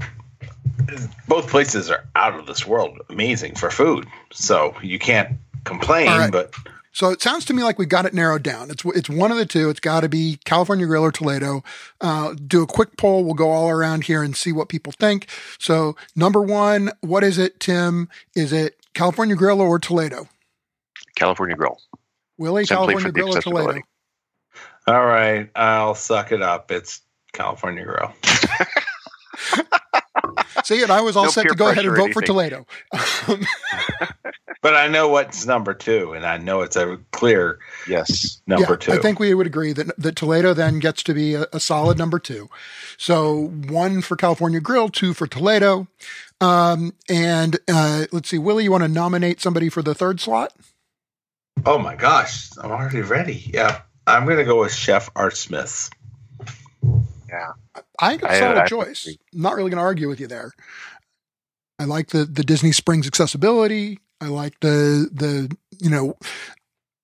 both 1.29 1.49
places 1.49 1.91
are 1.91 2.05
out 2.17 2.39
of 2.39 2.47
this 2.47 2.67
world 2.67 2.99
amazing 3.09 3.55
for 3.55 3.71
food. 3.71 4.07
So 4.33 4.75
you 4.83 4.99
can't 4.99 5.37
complain, 5.65 6.09
All 6.09 6.19
right. 6.19 6.33
but 6.33 6.53
So 6.93 7.11
it 7.11 7.23
sounds 7.23 7.45
to 7.47 7.55
me 7.55 7.63
like 7.63 7.79
we've 7.79 7.89
got 7.89 8.07
it 8.07 8.15
narrowed 8.15 8.43
down. 8.43 8.71
It's 8.71 8.85
it's 8.85 9.09
one 9.09 9.31
of 9.31 9.39
the 9.39 9.47
two. 9.47 9.71
It's 9.71 9.81
got 9.81 10.01
to 10.01 10.09
be 10.09 10.39
California 10.45 10.87
Grill 10.87 11.05
or 11.05 11.13
Toledo. 11.13 11.63
Uh, 12.01 12.35
do 12.35 12.63
a 12.63 12.67
quick 12.67 12.97
poll. 12.97 13.25
We'll 13.25 13.35
go 13.35 13.51
all 13.51 13.71
around 13.71 14.05
here 14.05 14.23
and 14.23 14.37
see 14.37 14.53
what 14.53 14.69
people 14.69 14.93
think. 14.93 15.29
So 15.59 15.97
number 16.17 16.43
one, 16.43 16.91
what 17.01 17.23
is 17.23 17.39
it, 17.39 17.61
Tim? 17.61 18.09
Is 18.35 18.53
it 18.53 18.77
California 18.95 19.37
Grill 19.37 19.61
or 19.61 19.79
Toledo? 19.79 20.29
California 21.15 21.57
Grill. 21.57 21.79
Willie, 22.39 22.65
Simply 22.65 22.95
California 22.95 23.13
Grill 23.13 23.37
or 23.37 23.41
Toledo? 23.43 23.81
all 24.87 25.05
right, 25.05 25.51
I'll 25.55 25.95
suck 25.95 26.33
it 26.33 26.43
up. 26.43 26.71
It's 26.71 27.03
California 27.33 27.85
Grill. 27.85 28.13
See, 30.71 30.85
and 30.85 30.93
I 30.93 31.01
was 31.01 31.17
all 31.17 31.25
No 31.25 31.31
set 31.31 31.49
to 31.49 31.55
go 31.57 31.69
ahead 31.69 31.85
and 31.85 31.97
vote 31.97 32.13
for 32.13 32.23
Toledo. 32.23 32.65
Um, 33.27 33.45
But 34.63 34.77
I 34.77 34.89
know 34.89 35.09
what's 35.09 35.47
number 35.47 35.75
two, 35.75 36.13
and 36.13 36.25
I 36.25 36.37
know 36.37 36.61
it's 36.61 36.77
a 36.77 36.99
clear 37.13 37.59
Yes. 37.89 38.41
number 38.47 38.73
yeah, 38.73 38.77
two. 38.77 38.93
I 38.93 38.99
think 38.99 39.19
we 39.19 39.33
would 39.33 39.47
agree 39.47 39.73
that, 39.73 39.97
that 39.97 40.17
Toledo 40.17 40.53
then 40.55 40.79
gets 40.79 41.03
to 41.05 41.15
be 41.15 41.35
a, 41.35 41.47
a 41.53 41.59
solid 41.59 41.99
number 41.99 42.19
two. 42.19 42.49
So 42.99 43.47
one 43.49 44.01
for 44.03 44.17
California 44.17 44.61
Grill, 44.61 44.91
two 44.91 45.15
for 45.15 45.27
Toledo. 45.27 45.89
Um, 46.41 46.95
and 47.09 47.59
uh, 47.69 48.05
let's 48.13 48.29
see, 48.29 48.39
Willie, 48.39 48.65
you 48.65 48.71
want 48.71 48.85
to 48.85 48.89
nominate 48.89 49.41
somebody 49.41 49.71
for 49.71 49.83
the 49.83 49.95
third 49.95 50.21
slot? 50.21 50.53
oh 51.67 51.79
my 51.79 51.97
gosh, 51.97 52.51
I'm 52.59 52.71
already 52.71 53.01
ready. 53.01 53.51
Yeah, 53.53 53.81
I'm 54.07 54.27
gonna 54.27 54.45
go 54.45 54.61
with 54.61 54.73
Chef 54.73 55.11
Art 55.17 55.37
Smith's. 57.31 57.87
I 58.01 58.11
think 58.11 58.23
it's 58.23 58.33
a 58.35 58.39
solid 58.39 58.59
I 58.59 58.67
choice. 58.67 59.05
agree. 59.07 59.19
Not 59.33 59.55
really 59.57 59.71
going 59.71 59.79
to 59.79 59.85
argue 59.85 60.09
with 60.09 60.21
you 60.21 60.27
there. 60.27 60.53
I 61.79 61.85
like 61.85 62.09
the 62.09 62.25
the 62.27 62.43
Disney 62.43 62.73
Springs 62.73 63.07
accessibility. 63.07 64.01
I 64.21 64.27
like 64.27 64.59
the 64.61 65.09
the 65.13 65.57
you 65.79 65.89
know 65.91 66.17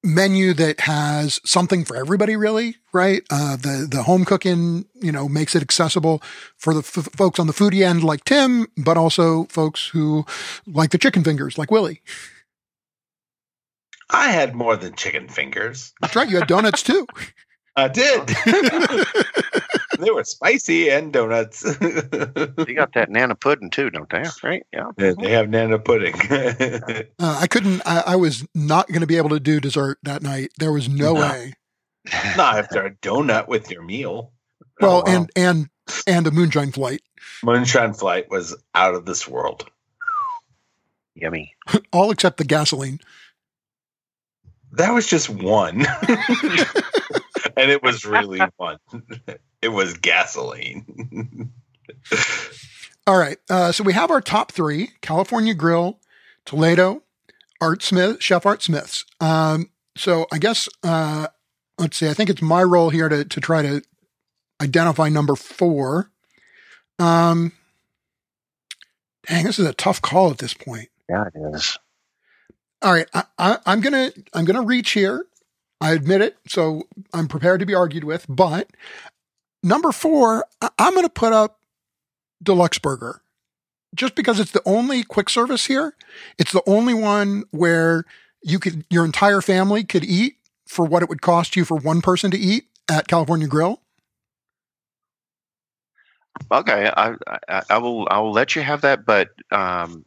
menu 0.05 0.53
that 0.55 0.81
has 0.81 1.41
something 1.45 1.85
for 1.85 1.97
everybody. 1.97 2.37
Really, 2.37 2.77
right? 2.93 3.23
Uh, 3.31 3.57
the 3.57 3.89
the 3.91 4.03
home 4.03 4.25
cooking 4.27 4.85
you 4.95 5.13
know 5.13 5.29
makes 5.29 5.55
it 5.55 5.63
accessible 5.63 6.23
for 6.59 6.75
the 6.75 6.81
f- 6.81 7.09
folks 7.17 7.39
on 7.39 7.47
the 7.47 7.55
foodie 7.55 7.83
end 7.87 8.05
like 8.05 8.25
Tim, 8.25 8.67
but 8.77 8.99
also 8.99 9.45
folks 9.45 9.89
who 9.89 10.27
like 10.67 10.91
the 10.91 10.99
chicken 10.99 11.25
fingers 11.25 11.57
like 11.57 11.71
Willie. 11.71 12.03
I 14.11 14.31
had 14.31 14.55
more 14.55 14.77
than 14.77 14.95
chicken 14.95 15.29
fingers. 15.29 15.93
That's 16.01 16.15
right. 16.15 16.29
You 16.29 16.37
had 16.39 16.47
donuts 16.49 16.83
too. 16.83 17.07
I 17.77 17.89
did. 17.89 18.31
they 19.99 20.11
were 20.11 20.25
spicy 20.25 20.91
and 20.91 21.13
donuts. 21.13 21.65
You 21.65 22.75
got 22.75 22.93
that 22.95 23.09
nana 23.11 23.35
pudding 23.35 23.71
too, 23.71 23.91
don't 23.91 24.09
they? 24.11 24.25
Right? 24.43 24.63
Yeah. 24.73 24.91
they 24.97 25.31
have 25.33 25.49
nana 25.49 25.79
pudding. 25.79 26.15
Uh, 27.19 27.39
I 27.41 27.47
couldn't. 27.47 27.83
I, 27.87 28.03
I 28.09 28.17
was 28.17 28.47
not 28.55 28.89
going 28.89 29.01
to 29.01 29.07
be 29.07 29.17
able 29.17 29.31
to 29.31 29.41
do 29.41 29.61
dessert 29.61 29.99
that 30.03 30.23
night. 30.23 30.51
There 30.59 30.73
was 30.73 30.89
no, 30.89 31.15
No. 31.15 31.21
way. 31.21 31.55
Not 32.37 32.59
if 32.59 32.69
they're 32.69 32.87
a 32.87 32.95
donut 32.97 33.49
with 33.49 33.71
your 33.71 33.83
meal. 33.83 34.33
Well, 34.81 35.03
wow. 35.07 35.13
and 35.13 35.31
and 35.35 35.69
and 36.07 36.27
a 36.27 36.31
moonshine 36.31 36.73
flight. 36.73 37.01
Moonshine 37.43 37.95
Flight 37.95 38.31
was 38.31 38.57
out 38.75 38.95
of 38.95 39.07
this 39.07 39.27
world. 39.27 39.65
Yummy. 41.15 41.55
all 41.93 42.11
except 42.11 42.37
the 42.37 42.45
gasoline. 42.45 43.01
That 44.73 44.91
was 44.93 45.07
just 45.07 45.29
one. 45.31 45.87
and 47.57 47.71
it 47.71 47.83
was 47.83 48.05
really 48.05 48.41
one. 48.57 48.79
It 49.63 49.71
was 49.71 49.95
gasoline. 49.95 51.51
All 53.07 53.19
right. 53.19 53.39
Uh, 53.49 53.73
so 53.73 53.83
we 53.83 53.95
have 53.95 54.11
our 54.11 54.21
top 54.21 54.53
three 54.53 54.91
California 55.01 55.55
Grill, 55.55 55.99
Toledo, 56.45 57.03
Art 57.61 57.83
Smith, 57.83 58.23
Chef 58.23 58.45
Art 58.45 58.63
Smith's. 58.63 59.05
Um, 59.19 59.71
so 59.97 60.27
I 60.31 60.39
guess, 60.39 60.69
uh, 60.85 61.29
let's 61.79 61.97
see, 61.97 62.09
I 62.09 62.15
think 62.15 62.31
it's 62.31 62.43
my 62.43 62.63
role 62.63 62.91
here 62.91 63.09
to, 63.09 63.25
to 63.25 63.41
try 63.41 63.63
to 63.63 63.83
identify 64.61 65.09
number 65.09 65.35
four. 65.35 66.11
Um, 66.99 67.53
dang, 69.27 69.47
this 69.47 69.59
is 69.59 69.67
a 69.67 69.75
tough 69.75 70.03
call 70.03 70.31
at 70.31 70.39
this 70.39 70.55
point. 70.55 70.91
Yeah, 71.09 71.25
it 71.35 71.55
is. 71.55 71.79
All 72.83 72.93
right. 72.93 73.09
I, 73.15 73.25
I, 73.39 73.59
I'm 73.67 73.81
going 73.81 74.13
to, 74.13 74.25
I'm 74.35 74.45
going 74.45 74.61
to 74.61 74.67
reach 74.67 74.91
here 74.91 75.25
I 75.81 75.93
admit 75.93 76.21
it. 76.23 76.37
So 76.47 76.85
I'm 77.13 77.29
prepared 77.29 77.61
to 77.61 77.67
be 77.67 77.75
argued 77.75 78.05
with. 78.05 78.27
But 78.29 78.71
number 79.63 79.93
four, 79.93 80.47
I'm 80.79 80.95
going 80.95 81.07
to 81.07 81.11
put 81.11 81.33
up 81.33 81.61
Deluxe 82.43 82.79
Burger 82.79 83.23
just 83.95 84.15
because 84.15 84.41
it's 84.41 84.53
the 84.53 84.63
only 84.65 85.03
quick 85.03 85.29
service 85.29 85.67
here. 85.67 85.95
It's 86.39 86.53
the 86.53 86.63
only 86.67 86.95
one 86.95 87.45
where 87.51 88.05
you 88.43 88.59
could, 88.59 88.85
your 88.91 89.05
entire 89.05 89.41
family 89.41 89.85
could 89.85 90.05
eat 90.05 90.37
for 90.67 90.85
what 90.85 91.03
it 91.03 91.09
would 91.09 91.23
cost 91.23 91.57
you 91.57 91.65
for 91.65 91.77
one 91.77 92.01
person 92.01 92.31
to 92.31 92.39
eat 92.39 92.65
at 92.89 93.09
California 93.09 93.47
Grill. 93.47 93.81
Okay, 96.53 96.91
I, 96.95 97.15
I, 97.49 97.63
I 97.71 97.79
will 97.79 98.07
I 98.11 98.19
will 98.19 98.33
let 98.33 98.55
you 98.55 98.63
have 98.63 98.83
that, 98.83 99.07
but 99.07 99.31
um, 99.51 100.05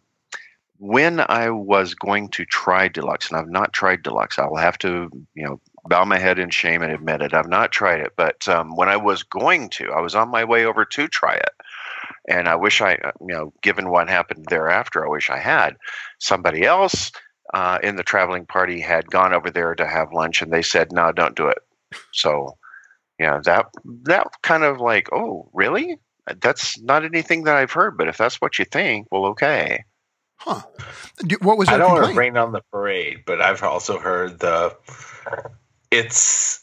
when 0.80 1.20
I 1.20 1.50
was 1.50 1.94
going 1.94 2.30
to 2.30 2.46
try 2.46 2.88
deluxe, 2.88 3.30
and 3.30 3.38
I've 3.38 3.50
not 3.50 3.74
tried 3.74 4.02
deluxe, 4.02 4.40
I'll 4.40 4.56
have 4.56 4.78
to 4.80 5.10
you 5.36 5.46
know 5.46 5.62
bow 5.86 6.06
my 6.06 6.18
head 6.18 6.40
in 6.40 6.50
shame 6.50 6.82
and 6.82 6.92
admit 6.92 7.22
it. 7.22 7.34
I've 7.34 7.50
not 7.50 7.72
tried 7.72 8.00
it, 8.00 8.14
but 8.16 8.48
um, 8.48 8.76
when 8.76 8.90
I 8.90 8.98
was 8.98 9.24
going 9.24 9.70
to, 9.72 9.92
I 9.92 10.00
was 10.00 10.16
on 10.16 10.30
my 10.32 10.46
way 10.46 10.66
over 10.66 10.86
to 10.86 11.08
try 11.10 11.36
it, 11.36 11.52
and 12.30 12.48
I 12.48 12.56
wish 12.56 12.82
I 12.82 12.96
uh, 12.96 13.12
you 13.20 13.36
know 13.36 13.54
given 13.62 13.90
what 13.90 14.10
happened 14.10 14.46
thereafter, 14.50 15.06
I 15.06 15.10
wish 15.10 15.30
I 15.30 15.38
had 15.40 15.76
somebody 16.20 16.66
else 16.66 17.12
uh, 17.54 17.80
in 17.84 17.98
the 17.98 18.04
traveling 18.04 18.46
party 18.46 18.80
had 18.80 19.12
gone 19.12 19.34
over 19.34 19.52
there 19.52 19.76
to 19.76 19.86
have 19.86 20.14
lunch, 20.14 20.42
and 20.42 20.52
they 20.52 20.62
said 20.62 20.92
no, 20.92 21.12
don't 21.12 21.36
do 21.36 21.48
it. 21.48 21.60
So. 22.14 22.58
Yeah, 23.22 23.42
that 23.44 23.66
that 24.04 24.28
kind 24.44 24.64
of 24.64 24.80
like, 24.80 25.10
oh, 25.12 25.50
really? 25.54 25.98
that's 26.42 26.80
not 26.80 27.04
anything 27.04 27.44
that 27.44 27.58
I've 27.58 27.72
heard, 27.74 27.98
but 27.98 28.08
if 28.08 28.18
that's 28.18 28.40
what 28.40 28.60
you 28.60 28.64
think, 28.66 29.08
well, 29.12 29.26
okay. 29.26 29.84
Huh. 30.40 30.62
What 31.42 31.58
was 31.58 31.70
I 31.70 31.78
don't 31.78 31.92
want 31.92 32.12
to 32.14 32.18
rain 32.18 32.38
on 32.38 32.52
the 32.54 32.62
parade, 32.72 33.24
but 33.26 33.42
I've 33.42 33.62
also 33.62 34.00
heard 34.00 34.40
the 34.40 34.76
it's 35.92 36.62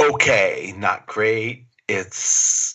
okay, 0.00 0.74
not 0.76 1.06
great. 1.06 1.64
It's 1.88 2.74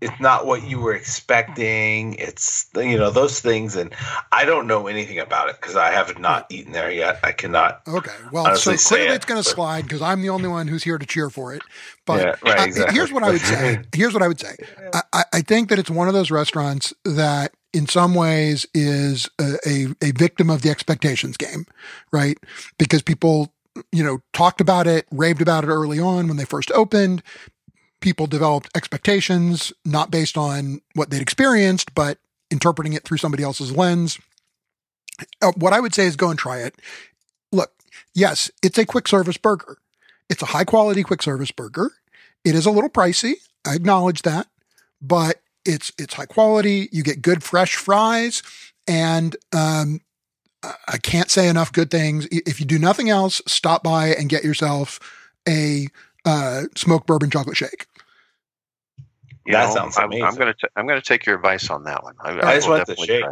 it's 0.00 0.18
not 0.20 0.46
what 0.46 0.64
you 0.64 0.80
were 0.80 0.94
expecting. 0.94 2.14
It's 2.14 2.66
you 2.74 2.98
know 2.98 3.10
those 3.10 3.38
things, 3.40 3.76
and 3.76 3.94
I 4.32 4.44
don't 4.44 4.66
know 4.66 4.88
anything 4.88 5.20
about 5.20 5.48
it 5.48 5.60
because 5.60 5.76
I 5.76 5.90
have 5.92 6.18
not 6.18 6.46
eaten 6.50 6.72
there 6.72 6.90
yet. 6.90 7.20
I 7.22 7.30
cannot. 7.30 7.82
Okay. 7.86 8.10
Well, 8.32 8.56
so 8.56 8.62
clearly 8.62 8.78
say 8.78 9.04
it, 9.08 9.10
it's 9.12 9.24
going 9.24 9.40
to 9.40 9.48
slide 9.48 9.82
because 9.84 10.02
I'm 10.02 10.22
the 10.22 10.30
only 10.30 10.48
one 10.48 10.66
who's 10.66 10.82
here 10.82 10.98
to 10.98 11.06
cheer 11.06 11.30
for 11.30 11.54
it. 11.54 11.62
But 12.04 12.20
Yeah, 12.42 12.50
right, 12.50 12.66
exactly. 12.68 12.96
here's 12.96 13.12
what 13.12 13.22
I 13.22 13.30
would 13.30 13.40
say. 13.42 13.80
Here's 13.94 14.12
what 14.12 14.22
I 14.24 14.28
would 14.28 14.40
say. 14.40 14.56
I, 14.92 15.02
I- 15.12 15.24
I 15.34 15.40
think 15.42 15.68
that 15.68 15.78
it's 15.78 15.90
one 15.90 16.08
of 16.08 16.14
those 16.14 16.30
restaurants 16.32 16.92
that, 17.04 17.52
in 17.72 17.86
some 17.86 18.14
ways, 18.14 18.66
is 18.74 19.28
a, 19.40 19.56
a, 19.66 19.86
a 20.02 20.10
victim 20.12 20.50
of 20.50 20.62
the 20.62 20.70
expectations 20.70 21.36
game, 21.36 21.66
right? 22.12 22.38
Because 22.78 23.02
people, 23.02 23.52
you 23.90 24.04
know, 24.04 24.20
talked 24.32 24.60
about 24.60 24.86
it, 24.86 25.06
raved 25.10 25.42
about 25.42 25.64
it 25.64 25.68
early 25.68 25.98
on 25.98 26.28
when 26.28 26.36
they 26.36 26.44
first 26.44 26.70
opened. 26.72 27.22
People 28.00 28.26
developed 28.26 28.68
expectations 28.74 29.72
not 29.84 30.10
based 30.10 30.36
on 30.36 30.80
what 30.94 31.10
they'd 31.10 31.22
experienced, 31.22 31.94
but 31.94 32.18
interpreting 32.50 32.92
it 32.92 33.04
through 33.04 33.18
somebody 33.18 33.42
else's 33.42 33.74
lens. 33.74 34.18
Uh, 35.40 35.52
what 35.56 35.72
I 35.72 35.80
would 35.80 35.94
say 35.94 36.06
is 36.06 36.16
go 36.16 36.30
and 36.30 36.38
try 36.38 36.58
it. 36.58 36.74
Look, 37.52 37.72
yes, 38.14 38.50
it's 38.62 38.78
a 38.78 38.86
quick 38.86 39.08
service 39.08 39.36
burger. 39.36 39.78
It's 40.28 40.42
a 40.42 40.46
high 40.46 40.64
quality 40.64 41.02
quick 41.02 41.22
service 41.22 41.50
burger. 41.50 41.92
It 42.44 42.54
is 42.54 42.66
a 42.66 42.70
little 42.70 42.90
pricey. 42.90 43.34
I 43.66 43.74
acknowledge 43.74 44.22
that, 44.22 44.48
but 45.00 45.41
it's 45.64 45.92
it's 45.98 46.14
high 46.14 46.26
quality. 46.26 46.88
You 46.92 47.02
get 47.02 47.22
good 47.22 47.42
fresh 47.42 47.76
fries, 47.76 48.42
and 48.88 49.36
um, 49.52 50.00
I- 50.62 50.74
I 50.88 50.98
can't 50.98 51.30
say 51.30 51.48
enough 51.48 51.72
good 51.72 51.90
things. 51.90 52.26
If 52.30 52.60
you 52.60 52.66
do 52.66 52.78
nothing 52.78 53.10
else, 53.10 53.42
stop 53.46 53.82
by 53.82 54.08
and 54.08 54.28
get 54.28 54.44
yourself 54.44 55.00
a 55.48 55.88
uh, 56.24 56.62
smoked 56.76 57.06
bourbon 57.06 57.30
chocolate 57.30 57.56
shake. 57.56 57.86
You 59.46 59.52
That 59.54 59.66
know, 59.68 59.74
sounds 59.74 59.96
I'm, 59.98 60.06
amazing. 60.06 60.24
I'm 60.24 60.34
gonna 60.36 60.54
t- 60.54 60.68
I'm 60.76 60.86
gonna 60.86 61.00
take 61.02 61.26
your 61.26 61.36
advice 61.36 61.70
on 61.70 61.84
that 61.84 62.02
one. 62.04 62.14
I, 62.20 62.30
I 62.40 62.54
just 62.56 62.68
want 62.68 62.86
the 62.86 62.96
shake. 62.96 63.24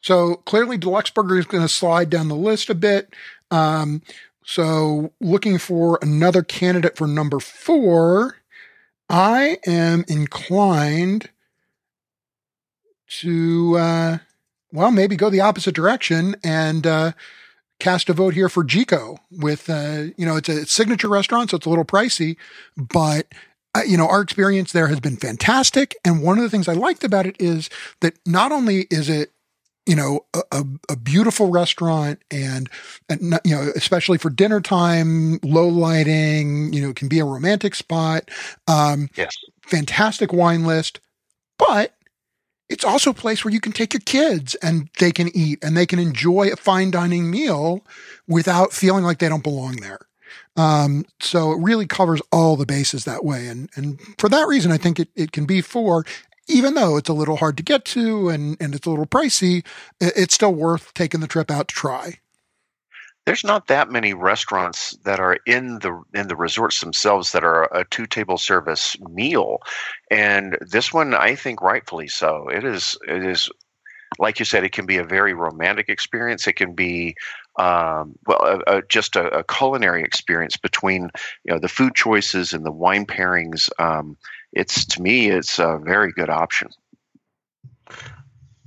So 0.00 0.36
clearly, 0.46 0.78
deluxe 0.78 1.10
burger 1.10 1.38
is 1.38 1.46
going 1.46 1.64
to 1.64 1.68
slide 1.72 2.10
down 2.10 2.28
the 2.28 2.36
list 2.36 2.70
a 2.70 2.74
bit. 2.74 3.12
Um, 3.50 4.02
so 4.44 5.12
looking 5.20 5.58
for 5.58 5.98
another 6.02 6.42
candidate 6.42 6.96
for 6.96 7.08
number 7.08 7.40
four, 7.40 8.36
I 9.10 9.58
am 9.66 10.04
inclined 10.08 11.30
to, 13.20 13.76
uh, 13.78 14.18
well, 14.72 14.90
maybe 14.90 15.16
go 15.16 15.30
the 15.30 15.40
opposite 15.40 15.74
direction 15.74 16.36
and 16.44 16.86
uh, 16.86 17.12
cast 17.78 18.08
a 18.08 18.12
vote 18.12 18.34
here 18.34 18.48
for 18.48 18.64
Jiko. 18.64 19.18
With 19.30 19.68
uh, 19.70 20.04
you 20.16 20.26
know, 20.26 20.36
it's 20.36 20.48
a 20.48 20.66
signature 20.66 21.08
restaurant, 21.08 21.50
so 21.50 21.56
it's 21.56 21.66
a 21.66 21.70
little 21.70 21.84
pricey, 21.84 22.36
but 22.76 23.26
uh, 23.74 23.82
you 23.86 23.96
know, 23.96 24.08
our 24.08 24.20
experience 24.22 24.72
there 24.72 24.88
has 24.88 25.00
been 25.00 25.16
fantastic. 25.16 25.94
And 26.04 26.22
one 26.22 26.38
of 26.38 26.44
the 26.44 26.50
things 26.50 26.68
I 26.68 26.72
liked 26.74 27.04
about 27.04 27.26
it 27.26 27.36
is 27.38 27.68
that 28.00 28.14
not 28.26 28.52
only 28.52 28.86
is 28.90 29.08
it 29.08 29.32
you 29.86 29.94
know 29.94 30.26
a, 30.34 30.42
a, 30.52 30.64
a 30.90 30.96
beautiful 30.96 31.50
restaurant 31.50 32.20
and, 32.30 32.68
and 33.08 33.38
you 33.44 33.54
know 33.54 33.70
especially 33.76 34.18
for 34.18 34.30
dinner 34.30 34.60
time 34.60 35.38
low 35.42 35.68
lighting 35.68 36.72
you 36.72 36.82
know 36.82 36.90
it 36.90 36.96
can 36.96 37.08
be 37.08 37.20
a 37.20 37.24
romantic 37.24 37.74
spot 37.74 38.28
um 38.66 39.08
Yes. 39.16 39.36
fantastic 39.62 40.32
wine 40.32 40.64
list 40.64 41.00
but 41.58 41.95
it's 42.68 42.84
also 42.84 43.10
a 43.10 43.14
place 43.14 43.44
where 43.44 43.54
you 43.54 43.60
can 43.60 43.72
take 43.72 43.92
your 43.94 44.00
kids 44.00 44.54
and 44.56 44.88
they 44.98 45.12
can 45.12 45.30
eat 45.36 45.62
and 45.62 45.76
they 45.76 45.86
can 45.86 45.98
enjoy 45.98 46.50
a 46.52 46.56
fine 46.56 46.90
dining 46.90 47.30
meal 47.30 47.84
without 48.26 48.72
feeling 48.72 49.04
like 49.04 49.18
they 49.18 49.28
don't 49.28 49.44
belong 49.44 49.76
there 49.76 50.00
um, 50.56 51.04
so 51.20 51.52
it 51.52 51.58
really 51.60 51.86
covers 51.86 52.22
all 52.32 52.56
the 52.56 52.66
bases 52.66 53.04
that 53.04 53.24
way. 53.24 53.46
And, 53.46 53.68
and 53.76 54.00
for 54.18 54.28
that 54.28 54.48
reason, 54.48 54.72
I 54.72 54.78
think 54.78 54.98
it, 54.98 55.08
it 55.14 55.32
can 55.32 55.44
be 55.44 55.60
for, 55.60 56.04
even 56.48 56.74
though 56.74 56.96
it's 56.96 57.08
a 57.08 57.14
little 57.14 57.36
hard 57.36 57.56
to 57.58 57.62
get 57.62 57.84
to 57.86 58.28
and, 58.28 58.56
and 58.60 58.74
it's 58.74 58.86
a 58.86 58.90
little 58.90 59.06
pricey, 59.06 59.64
it's 60.00 60.34
still 60.34 60.54
worth 60.54 60.94
taking 60.94 61.20
the 61.20 61.26
trip 61.26 61.50
out 61.50 61.68
to 61.68 61.74
try. 61.74 62.18
There's 63.26 63.44
not 63.44 63.66
that 63.66 63.90
many 63.90 64.14
restaurants 64.14 64.96
that 65.04 65.18
are 65.18 65.38
in 65.46 65.80
the 65.80 66.00
in 66.14 66.28
the 66.28 66.36
resorts 66.36 66.80
themselves 66.80 67.32
that 67.32 67.42
are 67.42 67.64
a 67.76 67.84
two 67.84 68.06
table 68.06 68.38
service 68.38 68.96
meal, 69.10 69.58
and 70.10 70.56
this 70.60 70.92
one 70.92 71.12
I 71.12 71.34
think 71.34 71.60
rightfully 71.60 72.06
so. 72.06 72.48
It 72.48 72.64
is 72.64 72.96
it 73.08 73.24
is 73.24 73.50
like 74.18 74.38
you 74.38 74.44
said, 74.44 74.64
it 74.64 74.72
can 74.72 74.86
be 74.86 74.96
a 74.96 75.04
very 75.04 75.34
romantic 75.34 75.88
experience. 75.88 76.46
It 76.46 76.54
can 76.54 76.74
be 76.74 77.16
um, 77.58 78.14
well, 78.26 78.62
just 78.88 79.16
a, 79.16 79.38
a 79.38 79.44
culinary 79.44 80.02
experience 80.02 80.56
between 80.56 81.10
you 81.44 81.52
know 81.52 81.58
the 81.58 81.68
food 81.68 81.94
choices 81.94 82.52
and 82.52 82.64
the 82.64 82.72
wine 82.72 83.06
pairings. 83.06 83.68
Um, 83.78 84.16
it's 84.52 84.84
to 84.86 85.02
me, 85.02 85.28
it's 85.28 85.58
a 85.58 85.78
very 85.82 86.12
good 86.12 86.30
option. 86.30 86.68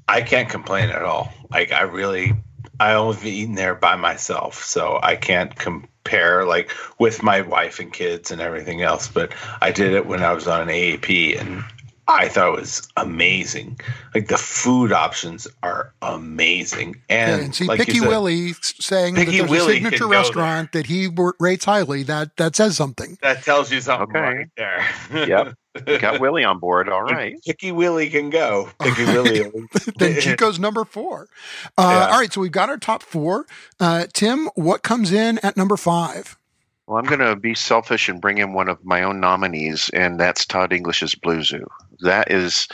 I 0.07 0.21
can't 0.21 0.49
complain 0.49 0.89
at 0.89 1.03
all. 1.03 1.31
Like 1.51 1.71
I 1.71 1.83
really, 1.83 2.33
I 2.79 2.93
only 2.93 3.15
have 3.15 3.25
eaten 3.25 3.55
there 3.55 3.75
by 3.75 3.95
myself, 3.95 4.63
so 4.63 4.99
I 5.03 5.15
can't 5.15 5.55
compare 5.55 6.45
like 6.45 6.71
with 6.99 7.21
my 7.23 7.41
wife 7.41 7.79
and 7.79 7.91
kids 7.91 8.31
and 8.31 8.41
everything 8.41 8.81
else. 8.81 9.07
But 9.07 9.33
I 9.61 9.71
did 9.71 9.93
it 9.93 10.05
when 10.05 10.23
I 10.23 10.33
was 10.33 10.47
on 10.47 10.61
an 10.61 10.69
AAP, 10.69 11.39
and 11.39 11.63
I 12.07 12.27
thought 12.29 12.53
it 12.55 12.59
was 12.61 12.87
amazing. 12.97 13.79
Like 14.15 14.27
the 14.29 14.37
food 14.37 14.91
options 14.91 15.47
are 15.61 15.93
amazing, 16.01 16.95
and, 17.09 17.41
And, 17.43 17.55
see, 17.55 17.65
like 17.67 17.79
Picky 17.81 17.99
said- 17.99 18.07
Willie 18.07 18.53
saying 18.61 19.15
Picky 19.15 19.31
that 19.31 19.37
there's 19.37 19.49
Willie 19.51 19.73
a 19.73 19.75
signature 19.75 20.05
go 20.05 20.09
there. 20.09 20.19
restaurant 20.19 20.71
that 20.71 20.87
he 20.87 21.09
rates 21.39 21.65
highly, 21.65 22.03
that, 22.03 22.35
that 22.37 22.55
says 22.55 22.75
something. 22.77 23.17
That 23.21 23.43
tells 23.43 23.71
you 23.71 23.81
something 23.81 24.09
Okay. 24.15 24.19
right 24.37 24.47
there. 24.57 24.85
Yep. 25.27 25.53
You 25.87 25.99
got 25.99 26.19
Willie 26.19 26.43
on 26.43 26.59
board. 26.59 26.89
All 26.89 27.03
right. 27.03 27.35
Picky 27.45 27.71
Willie 27.71 28.09
can 28.09 28.29
go. 28.29 28.69
Picky 28.79 29.05
Willie. 29.05 29.39
then 29.97 30.15
Jiko's 30.15 30.59
number 30.59 30.83
four. 30.83 31.27
Uh, 31.77 31.87
Yeah. 31.89 32.07
All 32.13 32.19
right, 32.19 32.33
so 32.33 32.41
we've 32.41 32.51
got 32.51 32.69
our 32.69 32.77
top 32.77 33.03
four. 33.03 33.45
Uh, 33.79 34.07
Tim, 34.13 34.49
what 34.55 34.81
comes 34.81 35.11
in 35.11 35.37
at 35.39 35.55
number 35.55 35.77
five? 35.77 36.37
Well, 36.87 36.97
I'm 36.97 37.05
going 37.05 37.19
to 37.19 37.35
be 37.35 37.53
selfish 37.53 38.09
and 38.09 38.19
bring 38.19 38.39
in 38.39 38.53
one 38.53 38.67
of 38.67 38.83
my 38.83 39.03
own 39.03 39.19
nominees, 39.19 39.89
and 39.93 40.19
that's 40.19 40.43
Todd 40.43 40.73
English's 40.73 41.13
Blue 41.13 41.43
Zoo. 41.43 41.67
That 41.99 42.31
is, 42.31 42.67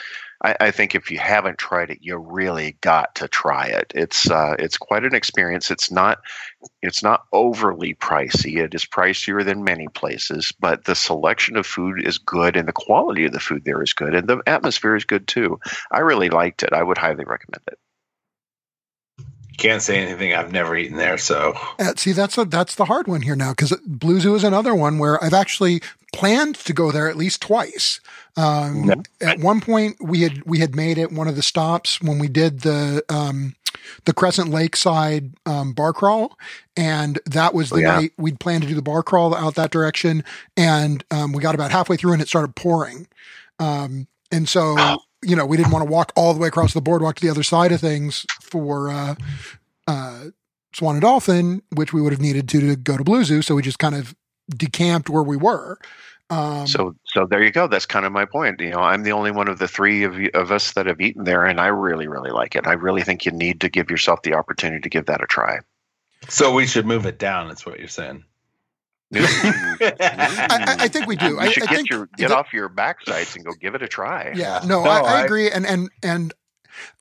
I, 0.45 0.55
I 0.59 0.71
think, 0.71 0.93
if 0.93 1.09
you 1.09 1.17
haven't 1.17 1.57
tried 1.57 1.89
it, 1.89 1.99
you 2.01 2.17
really 2.17 2.77
got 2.81 3.15
to 3.15 3.27
try 3.27 3.65
it. 3.65 3.91
It's 3.95 4.29
uh, 4.29 4.55
it's 4.59 4.77
quite 4.77 5.03
an 5.03 5.15
experience. 5.15 5.71
It's 5.71 5.91
not 5.91 6.19
it's 6.83 7.01
not 7.01 7.25
overly 7.33 7.95
pricey. 7.95 8.57
It 8.63 8.75
is 8.75 8.85
pricier 8.85 9.43
than 9.43 9.63
many 9.63 9.87
places, 9.87 10.53
but 10.59 10.85
the 10.85 10.95
selection 10.95 11.57
of 11.57 11.65
food 11.65 12.05
is 12.05 12.19
good, 12.19 12.57
and 12.57 12.67
the 12.67 12.73
quality 12.73 13.25
of 13.25 13.31
the 13.31 13.39
food 13.39 13.65
there 13.65 13.81
is 13.81 13.93
good, 13.93 14.13
and 14.13 14.27
the 14.27 14.41
atmosphere 14.45 14.95
is 14.95 15.05
good 15.05 15.27
too. 15.27 15.59
I 15.91 16.01
really 16.01 16.29
liked 16.29 16.61
it. 16.61 16.73
I 16.73 16.83
would 16.83 16.99
highly 16.99 17.25
recommend 17.25 17.63
it. 17.67 17.79
Can't 19.57 19.81
say 19.81 19.97
anything. 19.99 20.33
I've 20.33 20.51
never 20.51 20.75
eaten 20.75 20.97
there, 20.97 21.17
so 21.17 21.53
Uh, 21.79 21.93
see, 21.95 22.11
that's 22.11 22.37
a, 22.37 22.45
that's 22.45 22.75
the 22.75 22.85
hard 22.85 23.07
one 23.07 23.21
here 23.21 23.35
now 23.35 23.51
because 23.51 23.73
Blue 23.85 24.19
Zoo 24.19 24.35
is 24.35 24.43
another 24.43 24.75
one 24.75 24.97
where 24.99 25.23
I've 25.23 25.33
actually 25.33 25.81
planned 26.13 26.55
to 26.55 26.73
go 26.73 26.91
there 26.91 27.09
at 27.09 27.15
least 27.15 27.41
twice. 27.41 27.99
Um, 28.37 28.83
Yeah. 28.85 28.95
At 29.29 29.39
one 29.39 29.61
point, 29.61 29.97
we 30.01 30.21
had 30.21 30.43
we 30.45 30.59
had 30.59 30.75
made 30.75 30.97
it 30.97 31.11
one 31.11 31.27
of 31.27 31.35
the 31.35 31.41
stops 31.41 32.01
when 32.01 32.19
we 32.19 32.27
did 32.27 32.61
the 32.61 33.03
um, 33.09 33.55
the 34.05 34.13
Crescent 34.13 34.49
Lakeside 34.49 35.31
um, 35.45 35.73
bar 35.73 35.93
crawl, 35.93 36.37
and 36.75 37.19
that 37.25 37.53
was 37.53 37.69
the 37.69 37.75
Oh, 37.77 37.79
yeah. 37.79 37.95
night 37.99 38.11
we'd 38.17 38.39
planned 38.39 38.63
to 38.63 38.69
do 38.69 38.75
the 38.75 38.81
bar 38.81 39.03
crawl 39.03 39.33
out 39.35 39.55
that 39.55 39.71
direction, 39.71 40.23
and 40.57 41.03
um, 41.11 41.31
we 41.33 41.41
got 41.41 41.55
about 41.55 41.71
halfway 41.71 41.95
through 41.97 42.13
and 42.13 42.21
it 42.21 42.27
started 42.27 42.55
pouring, 42.55 43.07
um, 43.59 44.07
and 44.31 44.49
so 44.49 44.75
Oh. 44.77 44.97
You 45.23 45.35
know 45.35 45.45
we 45.45 45.57
didn't 45.57 45.71
want 45.71 45.85
to 45.85 45.91
walk 45.91 46.11
all 46.15 46.33
the 46.33 46.39
way 46.39 46.47
across 46.47 46.73
the 46.73 46.81
boardwalk 46.81 47.15
to 47.15 47.25
the 47.25 47.31
other 47.31 47.43
side 47.43 47.71
of 47.71 47.81
things 47.81 48.25
for 48.41 48.89
uh, 48.89 49.15
uh, 49.87 50.25
Swan 50.73 50.95
and 50.95 51.01
Dolphin, 51.01 51.61
which 51.73 51.93
we 51.93 52.01
would 52.01 52.11
have 52.11 52.21
needed 52.21 52.49
to 52.49 52.59
to 52.59 52.75
go 52.75 52.97
to 52.97 53.03
Blue 53.03 53.23
Zoo, 53.23 53.41
so 53.41 53.55
we 53.55 53.61
just 53.61 53.79
kind 53.79 53.95
of 53.95 54.15
decamped 54.49 55.09
where 55.09 55.23
we 55.23 55.37
were. 55.37 55.77
Um, 56.29 56.65
So, 56.67 56.95
so 57.05 57.25
there 57.25 57.43
you 57.43 57.51
go. 57.51 57.67
That's 57.67 57.85
kind 57.85 58.05
of 58.05 58.11
my 58.11 58.25
point. 58.25 58.59
You 58.59 58.71
know, 58.71 58.79
I'm 58.79 59.03
the 59.03 59.11
only 59.11 59.31
one 59.31 59.47
of 59.47 59.59
the 59.59 59.67
three 59.67 60.03
of 60.03 60.19
you, 60.19 60.31
of 60.33 60.51
us 60.51 60.73
that 60.73 60.87
have 60.87 60.99
eaten 60.99 61.23
there, 61.23 61.45
and 61.45 61.59
I 61.59 61.67
really, 61.67 62.07
really 62.07 62.31
like 62.31 62.55
it. 62.55 62.67
I 62.67 62.73
really 62.73 63.03
think 63.03 63.25
you 63.25 63.31
need 63.31 63.61
to 63.61 63.69
give 63.69 63.89
yourself 63.89 64.23
the 64.23 64.33
opportunity 64.33 64.81
to 64.81 64.89
give 64.89 65.05
that 65.05 65.23
a 65.23 65.27
try. 65.27 65.59
So 66.27 66.53
we 66.53 66.65
should 66.65 66.87
move 66.87 67.05
it 67.05 67.19
down. 67.19 67.47
That's 67.47 67.65
what 67.65 67.79
you're 67.79 67.87
saying. 67.87 68.23
I, 69.15 69.95
I- 69.99 70.75
I 70.85 70.87
think 70.87 71.07
we 71.07 71.15
do. 71.15 71.27
You 71.29 71.39
I, 71.39 71.49
should 71.51 71.63
I 71.63 71.67
get 71.67 71.75
think 71.75 71.89
your 71.89 72.07
get 72.17 72.29
that- 72.29 72.37
off 72.37 72.53
your 72.53 72.69
backsides 72.69 73.35
and 73.35 73.45
go 73.45 73.51
give 73.53 73.75
it 73.75 73.81
a 73.81 73.87
try. 73.87 74.33
Yeah, 74.35 74.61
no, 74.65 74.83
No, 74.83 74.89
I, 74.89 74.99
I 74.99 75.21
I- 75.21 75.25
agree. 75.25 75.49
And 75.49 75.65
and 75.65 75.89
and 76.03 76.33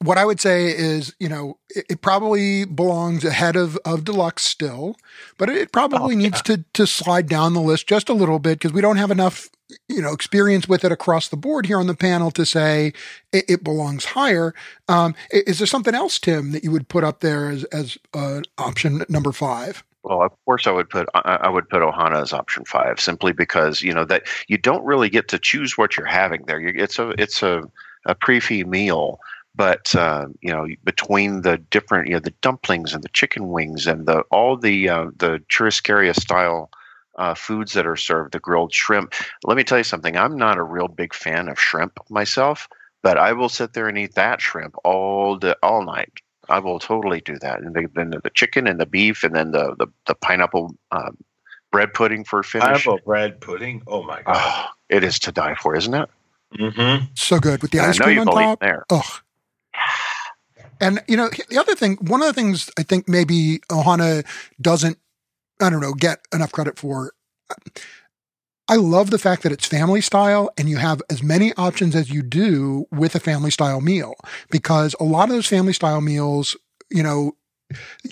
what 0.05 0.19
I 0.19 0.25
would 0.25 0.41
say 0.41 0.67
is, 0.67 1.15
you 1.19 1.29
know, 1.29 1.59
it, 1.71 1.85
it 1.91 2.01
probably 2.01 2.65
belongs 2.65 3.25
ahead 3.25 3.57
of 3.57 3.77
of 3.85 4.05
deluxe 4.05 4.45
still, 4.45 4.97
but 5.39 5.49
it 5.51 5.73
probably 5.73 6.15
Oh, 6.15 6.19
needs 6.19 6.41
to 6.43 6.65
to 6.75 6.87
slide 6.87 7.29
down 7.29 7.55
the 7.55 7.61
list 7.61 7.87
just 7.89 8.09
a 8.09 8.15
little 8.15 8.39
bit 8.39 8.59
because 8.59 8.73
we 8.73 8.81
don't 8.81 8.99
have 8.99 9.11
enough, 9.11 9.49
you 9.89 10.01
know, 10.01 10.13
experience 10.13 10.69
with 10.69 10.85
it 10.85 10.93
across 10.93 11.29
the 11.29 11.37
board 11.37 11.67
here 11.67 11.79
on 11.81 11.89
the 11.89 11.97
panel 11.97 12.31
to 12.33 12.47
say 12.47 12.93
it, 13.33 13.45
it 13.49 13.65
belongs 13.65 14.05
higher. 14.05 14.55
Um, 14.89 15.15
is 15.33 15.59
there 15.59 15.67
something 15.67 15.95
else, 15.95 16.19
Tim, 16.21 16.53
that 16.53 16.63
you 16.63 16.71
would 16.71 16.89
put 16.89 17.03
up 17.03 17.19
there 17.21 17.51
as 17.51 17.65
as 17.65 17.99
uh, 18.15 18.43
option 18.59 19.05
number 19.09 19.33
five? 19.33 19.83
Well, 20.05 20.23
of 20.23 20.33
course, 20.45 20.67
I 20.67 20.71
would 20.71 20.91
put 20.91 21.09
I 21.15 21.49
would 21.49 21.69
put 21.69 21.83
Ohana 21.83 22.23
as 22.23 22.33
option 22.35 22.65
five, 22.67 23.01
simply 23.01 23.33
because 23.33 23.83
you 23.83 23.95
know 23.95 24.05
that 24.05 24.25
you 24.49 24.59
don't 24.59 24.85
really 24.85 25.09
get 25.09 25.29
to 25.29 25.39
choose 25.39 25.79
what 25.79 25.97
you're 25.97 26.07
having 26.07 26.45
there. 26.47 26.61
It's 26.61 26.99
a 26.99 27.11
it's 27.21 27.43
a 27.43 27.63
a 28.07 28.15
prix 28.15 28.41
fixe 28.41 28.67
meal, 28.67 29.19
but 29.55 29.95
uh, 29.97 30.27
you 30.43 30.53
know 30.53 30.67
between 30.85 31.43
the 31.43 31.59
different 31.59 32.09
you 32.09 32.15
know 32.15 32.21
the 32.21 32.35
dumplings 32.43 32.95
and 32.95 33.03
the 33.03 33.09
chicken 33.11 33.49
wings 33.49 33.87
and 33.87 34.07
the 34.07 34.21
all 34.31 34.59
the 34.59 34.89
uh, 34.91 35.07
the 35.17 35.43
churrascaria 35.51 36.15
style. 36.15 36.71
Uh, 37.17 37.33
foods 37.35 37.75
that 37.75 37.87
are 37.87 37.95
served, 37.97 38.33
the 38.33 38.41
grilled 38.41 38.75
shrimp. 38.75 39.15
Let 39.45 39.57
me 39.57 39.65
tell 39.65 39.79
you 39.79 39.85
something. 39.85 40.17
I'm 40.17 40.37
not 40.37 40.59
a 40.59 40.65
real 40.65 40.89
big 40.89 41.15
fan 41.15 41.49
of 41.49 41.61
shrimp 41.61 41.99
myself, 42.11 42.69
but 43.05 43.19
I 43.19 43.35
will 43.35 43.49
sit 43.49 43.73
there 43.73 43.89
and 43.89 43.97
eat 43.99 44.17
that 44.17 44.41
shrimp 44.41 44.75
all 44.85 45.37
day, 45.39 45.55
all 45.63 45.85
night. 45.85 46.11
I 46.49 46.59
will 46.59 46.79
totally 46.79 47.21
do 47.21 47.39
that. 47.41 47.61
And 47.61 47.75
the, 47.75 47.89
then 47.95 48.11
the 48.11 48.31
chicken 48.31 48.67
and 48.67 48.81
the 48.81 48.87
beef, 48.87 49.25
and 49.25 49.35
then 49.35 49.53
the 49.53 49.75
the, 49.79 49.87
the 50.07 50.15
pineapple 50.15 50.75
um, 50.91 51.17
bread 51.73 51.93
pudding 51.93 52.25
for 52.25 52.43
finish. 52.43 52.67
Pineapple 52.67 53.01
bread 53.05 53.41
pudding. 53.41 53.83
Oh 53.87 54.03
my 54.03 54.23
god. 54.23 54.37
Oh, 54.37 54.67
it 54.89 55.05
is 55.05 55.19
to 55.21 55.33
die 55.33 55.55
for, 55.55 55.75
isn't 55.75 55.95
it? 55.95 56.09
Mm-hmm. 56.59 57.07
So 57.15 57.39
good 57.41 57.63
with 57.63 57.71
the 57.73 57.81
I 57.81 57.89
ice 57.89 57.99
know 57.99 58.05
cream 58.05 58.19
you've 58.19 58.29
on 58.29 58.35
all 58.35 58.51
top. 58.51 58.61
there. 58.61 58.85
Ugh. 58.91 59.05
And 60.81 61.03
you 61.09 61.17
know 61.17 61.31
the 61.49 61.59
other 61.59 61.75
thing, 61.75 61.97
one 61.97 62.21
of 62.21 62.27
the 62.27 62.33
things 62.33 62.71
I 62.79 62.83
think 62.83 63.09
maybe 63.09 63.61
Ohana 63.71 64.25
doesn't, 64.61 64.99
I 65.61 65.71
don't 65.71 65.81
know, 65.81 65.95
get 65.95 66.21
enough 66.33 66.53
credit 66.53 66.79
for. 66.79 67.13
I 68.69 68.77
love 68.77 69.11
the 69.11 69.19
fact 69.19 69.43
that 69.43 69.53
it's 69.53 69.67
family 69.67 70.01
style 70.01 70.51
and 70.57 70.69
you 70.69 70.79
have 70.79 71.03
as 71.11 71.23
many 71.23 71.53
options 71.55 71.95
as 71.95 72.11
you 72.11 72.23
do 72.23 72.87
with 72.91 73.15
a 73.15 73.21
family 73.21 73.51
style 73.51 73.81
meal 73.81 74.15
because 74.51 74.95
a 74.99 75.05
lot 75.05 75.29
of 75.29 75.35
those 75.35 75.47
family 75.47 75.75
style 75.75 76.01
meals, 76.01 76.57
you 76.91 77.03
know, 77.03 77.37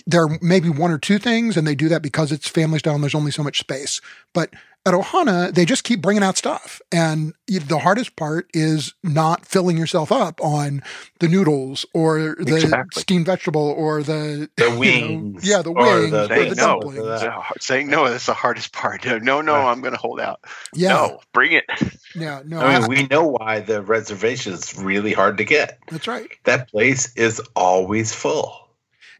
there 0.05 0.23
are 0.23 0.37
maybe 0.41 0.69
one 0.69 0.91
or 0.91 0.99
two 0.99 1.17
things 1.17 1.57
and 1.57 1.65
they 1.65 1.75
do 1.75 1.89
that 1.89 2.03
because 2.03 2.31
it's 2.31 2.47
family 2.47 2.79
style 2.79 2.95
and 2.95 3.03
there's 3.03 3.15
only 3.15 3.31
so 3.31 3.43
much 3.43 3.59
space. 3.59 3.99
But 4.33 4.53
at 4.85 4.93
Ohana, 4.93 5.53
they 5.53 5.63
just 5.63 5.83
keep 5.85 6.01
bringing 6.01 6.23
out 6.23 6.37
stuff. 6.37 6.81
And 6.91 7.33
the 7.47 7.79
hardest 7.79 8.15
part 8.17 8.49
is 8.53 8.93
not 9.01 9.45
filling 9.45 9.77
yourself 9.77 10.11
up 10.11 10.41
on 10.43 10.83
the 11.19 11.29
noodles 11.29 11.85
or 11.93 12.35
the 12.39 12.55
Exactly. 12.57 13.01
steamed 13.01 13.25
vegetable 13.25 13.61
or 13.77 14.03
the, 14.03 14.49
The 14.57 14.65
you 14.65 14.69
know, 14.71 14.79
wings. 14.79 15.47
yeah, 15.47 15.61
the 15.61 15.69
or 15.71 15.75
wings 15.99 16.11
the- 16.11 16.23
or 16.25 16.27
Saying 16.27 16.49
the 16.49 16.55
no. 16.55 16.67
dumplings. 16.67 16.97
the- 16.97 17.13
It's 17.13 17.23
a 17.23 17.31
har- 17.31 17.55
Saying 17.61 17.87
no, 17.89 18.09
that's 18.09 18.25
the 18.25 18.33
hardest 18.33 18.73
part. 18.73 19.05
No, 19.05 19.39
no, 19.41 19.55
I'm 19.55 19.79
going 19.81 19.93
to 19.93 19.99
hold 19.99 20.19
out. 20.19 20.41
Yeah. 20.73 20.89
No, 20.89 21.19
bring 21.33 21.53
it. 21.53 21.65
Yeah. 22.13 22.41
No, 22.45 22.59
I 22.59 22.73
mean, 22.73 22.83
I- 22.83 22.87
we 22.87 23.07
know 23.07 23.23
why 23.27 23.61
the 23.61 23.81
reservation 23.81 24.51
is 24.53 24.77
really 24.77 25.13
hard 25.13 25.37
to 25.37 25.45
get. 25.45 25.79
that's 25.89 26.07
right. 26.09 26.29
That 26.43 26.69
place 26.69 27.13
is 27.15 27.39
always 27.55 28.13
full. 28.13 28.59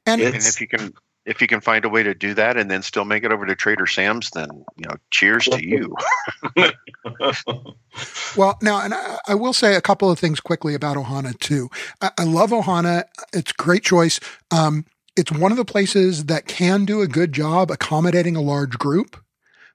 And 0.06 0.22
And 0.22 0.36
if 0.36 0.60
you 0.60 0.68
can, 0.68 0.94
if 1.26 1.42
you 1.42 1.48
can 1.48 1.62
find 1.62 1.86
a 1.86 1.90
way 1.90 2.04
to 2.04 2.14
do 2.14 2.34
that 2.34 2.58
and 2.58 2.70
then 2.70 2.82
still 2.82 3.06
make 3.06 3.24
it 3.24 3.32
over 3.32 3.46
to 3.46 3.56
Trader 3.56 3.88
Sam's, 3.88 4.30
then 4.32 4.50
you 4.76 4.86
know, 4.88 4.96
cheers 5.12 5.46
to 5.46 5.66
you. 5.66 5.96
Well, 8.36 8.58
now, 8.62 8.82
and 8.82 8.94
I, 8.94 9.20
I 9.28 9.36
will 9.36 9.54
say 9.54 9.76
a 9.76 9.82
couple 9.82 10.10
of 10.10 10.18
things 10.18 10.40
quickly 10.40 10.74
about 10.74 10.98
Ohana 10.98 11.38
too. 11.40 11.70
I, 12.02 12.10
I 12.18 12.24
love 12.24 12.50
Ohana; 12.50 13.04
it's 13.32 13.52
great 13.52 13.84
choice. 13.84 14.20
Um, 14.50 14.86
it's 15.16 15.32
one 15.32 15.52
of 15.52 15.58
the 15.58 15.66
places 15.66 16.26
that 16.26 16.48
can 16.48 16.86
do 16.86 17.02
a 17.02 17.08
good 17.08 17.34
job 17.34 17.70
accommodating 17.70 18.36
a 18.36 18.42
large 18.42 18.80
group, 18.80 19.24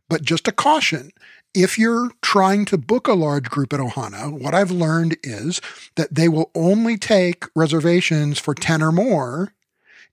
but 0.08 0.22
just 0.22 0.48
a 0.48 0.52
caution. 0.52 1.12
If 1.54 1.78
you're 1.78 2.10
trying 2.22 2.64
to 2.66 2.78
book 2.78 3.06
a 3.06 3.12
large 3.12 3.48
group 3.48 3.72
at 3.72 3.80
Ohana, 3.80 4.32
what 4.32 4.54
I've 4.54 4.72
learned 4.72 5.16
is 5.22 5.60
that 5.94 6.14
they 6.14 6.28
will 6.28 6.50
only 6.54 6.96
take 6.96 7.44
reservations 7.54 8.38
for 8.38 8.54
10 8.54 8.82
or 8.82 8.92
more 8.92 9.54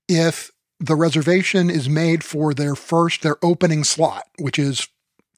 if 0.07 0.51
the 0.79 0.95
reservation 0.95 1.69
is 1.69 1.87
made 1.89 2.23
for 2.23 2.53
their 2.53 2.75
first, 2.75 3.21
their 3.21 3.37
opening 3.43 3.83
slot, 3.83 4.23
which 4.39 4.59
is 4.59 4.87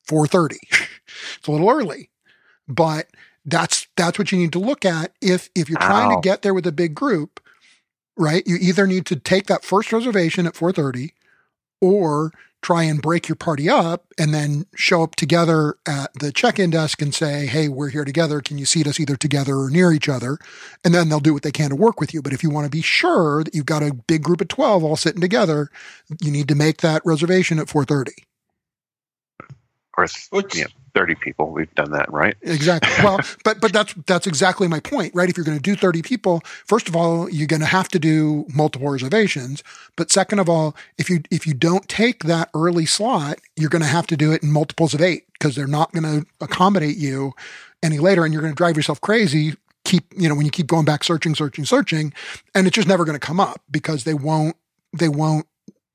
430. 0.04 0.58
it's 1.38 1.48
a 1.48 1.52
little 1.52 1.70
early 1.70 2.10
but 2.68 3.08
that's 3.46 3.88
that's 3.96 4.20
what 4.20 4.32
you 4.32 4.38
need 4.38 4.52
to 4.52 4.60
look 4.60 4.86
at 4.86 5.14
if 5.22 5.50
if 5.56 5.70
you're 5.70 5.80
trying 5.80 6.12
Ow. 6.12 6.16
to 6.16 6.22
get 6.22 6.42
there 6.42 6.54
with 6.54 6.68
a 6.68 6.72
big 6.72 6.94
group 6.94 7.40
right 8.18 8.44
you 8.46 8.58
either 8.60 8.86
need 8.86 9.06
to 9.06 9.16
take 9.16 9.48
that 9.48 9.64
first 9.64 9.92
reservation 9.94 10.46
at 10.46 10.54
4:30 10.54 11.12
or 11.82 12.32
try 12.62 12.84
and 12.84 13.02
break 13.02 13.30
your 13.30 13.36
party 13.38 13.70
up 13.70 14.06
and 14.20 14.34
then 14.34 14.66
show 14.76 15.04
up 15.04 15.16
together 15.16 15.76
at 15.88 16.14
the 16.16 16.32
check-in 16.32 16.72
desk 16.72 17.02
and 17.02 17.16
say 17.16 17.46
hey 17.48 17.70
we're 17.70 17.90
here 17.90 18.06
together. 18.06 18.42
Can 18.42 18.58
you 18.58 18.66
seat 18.66 18.88
us 18.88 19.00
either 19.00 19.18
together 19.18 19.58
or 19.58 19.70
near 19.70 19.94
each 19.94 20.10
other? 20.10 20.40
And 20.86 20.94
then 20.94 21.10
they'll 21.10 21.20
do 21.22 21.34
what 21.34 21.44
they 21.44 21.52
can 21.52 21.72
to 21.72 21.78
work 21.78 22.02
with 22.02 22.14
you. 22.14 22.22
But 22.22 22.34
if 22.34 22.44
you 22.44 22.50
want 22.52 22.66
to 22.66 22.72
be 22.72 22.82
sure 22.84 23.44
that 23.46 23.56
you've 23.56 23.66
got 23.68 23.84
a 23.84 23.94
big 23.94 24.24
group 24.24 24.42
of 24.42 24.50
12 24.50 24.84
all 24.84 24.98
sitting 24.98 25.22
together 25.22 25.70
you 26.24 26.32
need 26.32 26.48
to 26.50 26.56
make 26.56 26.80
that 26.80 27.02
reservation 27.06 27.60
at 27.60 27.68
4:30 27.68 28.14
Or 29.98 30.08
th- 30.08 30.28
Which 30.32 30.56
Yeah. 30.56 30.68
Thirty 30.98 31.16
people. 31.16 31.52
We've 31.52 31.74
done 31.76 31.92
that, 31.92 32.12
right? 32.12 32.36
Exactly. 32.42 32.92
Well, 33.04 33.20
but 33.44 33.62
but 33.62 33.72
that's 33.72 33.94
that's 34.08 34.26
exactly 34.26 34.68
my 34.68 34.80
point, 34.80 35.14
right? 35.14 35.30
If 35.30 35.38
you're 35.38 35.46
going 35.46 35.58
to 35.58 35.62
do 35.62 35.76
30 35.76 36.02
people, 36.02 36.42
first 36.66 36.88
of 36.88 36.96
all, 36.96 37.30
you're 37.30 37.48
going 37.48 37.60
to 37.60 37.68
have 37.68 37.88
to 37.90 38.00
do 38.00 38.46
multiple 38.54 38.90
reservations. 38.90 39.64
But 39.96 40.12
second 40.12 40.40
of 40.40 40.50
all, 40.50 40.76
if 40.98 41.10
you 41.10 41.22
if 41.30 41.46
you 41.46 41.54
don't 41.54 41.88
take 41.88 42.24
that 42.24 42.50
early 42.56 42.86
slot, 42.88 43.40
you're 43.56 43.70
going 43.70 43.84
to 43.84 43.88
have 43.88 44.08
to 44.08 44.18
do 44.18 44.32
it 44.32 44.42
in 44.42 44.52
multiples 44.52 44.94
of 44.96 45.02
eight 45.02 45.26
because 45.34 45.56
they're 45.56 45.68
not 45.68 45.92
going 45.92 46.04
to 46.04 46.26
accommodate 46.42 46.98
you 46.98 47.34
any 47.84 48.00
later, 48.00 48.26
and 48.26 48.34
you're 48.34 48.42
going 48.42 48.54
to 48.54 48.58
drive 48.58 48.76
yourself 48.76 49.00
crazy. 49.00 49.56
Keep 49.86 50.06
you 50.18 50.28
know 50.28 50.36
when 50.36 50.46
you 50.46 50.52
keep 50.52 50.68
going 50.68 50.86
back 50.86 51.04
searching, 51.04 51.36
searching, 51.36 51.66
searching, 51.66 52.14
and 52.56 52.66
it's 52.66 52.76
just 52.76 52.88
never 52.88 53.06
going 53.06 53.20
to 53.20 53.26
come 53.26 53.40
up 53.40 53.62
because 53.70 54.04
they 54.06 54.16
won't 54.16 54.56
they 54.92 55.10
won't 55.10 55.46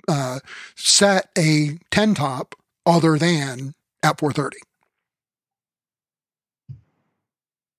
uh, 0.09 0.39
set 0.77 1.31
a 1.37 1.79
10 1.91 2.15
top 2.15 2.55
other 2.87 3.19
than 3.19 3.75
at 4.03 4.19
430. 4.19 4.59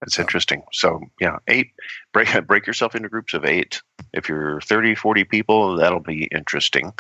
That's 0.04 0.16
So- 0.16 0.22
interesting. 0.22 0.63
So 0.74 1.02
yeah, 1.22 1.38
eight 1.48 1.72
break 2.12 2.28
break 2.48 2.68
yourself 2.68 2.96
into 2.96 3.10
groups 3.10 3.34
of 3.34 3.46
eight. 3.46 3.82
If 4.13 4.28
you're 4.30 4.62
30, 4.62 4.96
40 4.96 5.24
people, 5.24 5.78
that'll 5.78 6.00
be 6.02 6.26
interesting. 6.26 6.92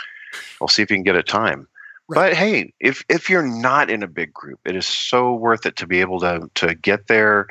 We'll 0.59 0.67
see 0.69 0.81
if 0.81 0.89
you 0.89 0.95
can 0.97 1.03
get 1.03 1.15
a 1.15 1.23
time. 1.23 1.67
Right. 2.09 2.31
But 2.31 2.33
hey, 2.33 2.73
if 2.79 3.03
if 3.09 3.29
you're 3.29 3.45
not 3.47 3.89
in 3.89 4.03
a 4.03 4.07
big 4.07 4.33
group, 4.33 4.59
it 4.65 4.75
is 4.75 4.85
so 4.85 5.33
worth 5.33 5.65
it 5.65 5.75
to 5.77 5.87
be 5.87 5.99
able 6.01 6.19
to 6.21 6.49
to 6.55 6.75
get 6.75 7.07
there, 7.07 7.47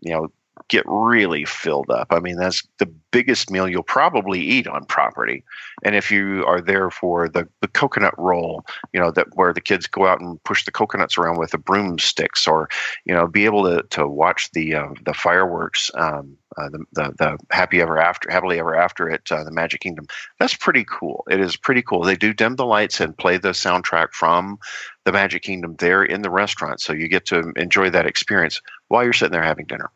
you 0.00 0.12
know, 0.12 0.28
get 0.68 0.84
really 0.86 1.44
filled 1.44 1.90
up. 1.90 2.08
I 2.10 2.20
mean, 2.20 2.36
that's 2.36 2.66
the 2.78 2.86
biggest 3.10 3.50
meal 3.50 3.68
you'll 3.68 3.82
probably 3.82 4.40
eat 4.40 4.66
on 4.66 4.84
property. 4.84 5.44
And 5.84 5.94
if 5.94 6.10
you 6.10 6.44
are 6.46 6.60
there 6.60 6.90
for 6.90 7.28
the, 7.28 7.48
the 7.60 7.68
coconut 7.68 8.14
roll, 8.18 8.64
you 8.92 9.00
know, 9.00 9.10
that 9.10 9.28
where 9.34 9.52
the 9.52 9.60
kids 9.60 9.86
go 9.86 10.06
out 10.06 10.20
and 10.20 10.42
push 10.44 10.64
the 10.64 10.72
coconuts 10.72 11.18
around 11.18 11.38
with 11.38 11.50
the 11.50 11.58
broomsticks 11.58 12.46
or 12.46 12.68
you 13.04 13.14
know, 13.14 13.26
be 13.26 13.44
able 13.44 13.64
to 13.64 13.82
to 13.90 14.06
watch 14.06 14.50
the 14.52 14.74
uh, 14.74 14.88
the 15.04 15.14
fireworks, 15.14 15.90
um, 15.94 16.36
uh, 16.56 16.68
the, 16.68 16.84
the 16.92 17.14
the 17.18 17.38
happy 17.50 17.80
ever 17.80 17.98
after, 17.98 18.30
happily 18.30 18.58
ever 18.58 18.74
after 18.74 19.10
at 19.10 19.30
uh, 19.30 19.44
the 19.44 19.50
Magic 19.50 19.80
Kingdom. 19.80 20.06
That's 20.38 20.54
pretty 20.54 20.84
cool. 20.88 21.24
It 21.30 21.40
is 21.40 21.56
pretty 21.56 21.82
cool. 21.82 22.02
They 22.02 22.16
do 22.16 22.32
dim 22.32 22.56
the 22.56 22.66
lights 22.66 23.00
and 23.00 23.16
play 23.16 23.36
the 23.38 23.50
soundtrack 23.50 24.12
from 24.12 24.58
the 25.04 25.12
Magic 25.12 25.42
Kingdom 25.42 25.76
there 25.78 26.02
in 26.02 26.22
the 26.22 26.30
restaurant, 26.30 26.80
so 26.80 26.92
you 26.92 27.08
get 27.08 27.26
to 27.26 27.52
enjoy 27.56 27.90
that 27.90 28.06
experience 28.06 28.60
while 28.88 29.04
you're 29.04 29.12
sitting 29.12 29.32
there 29.32 29.42
having 29.42 29.66
dinner. 29.66 29.90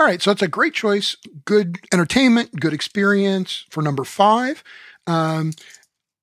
All 0.00 0.06
right, 0.06 0.22
so 0.22 0.30
it's 0.30 0.40
a 0.40 0.48
great 0.48 0.72
choice. 0.72 1.14
Good 1.44 1.78
entertainment, 1.92 2.58
good 2.58 2.72
experience 2.72 3.66
for 3.68 3.82
number 3.82 4.02
five. 4.02 4.64
Um, 5.06 5.52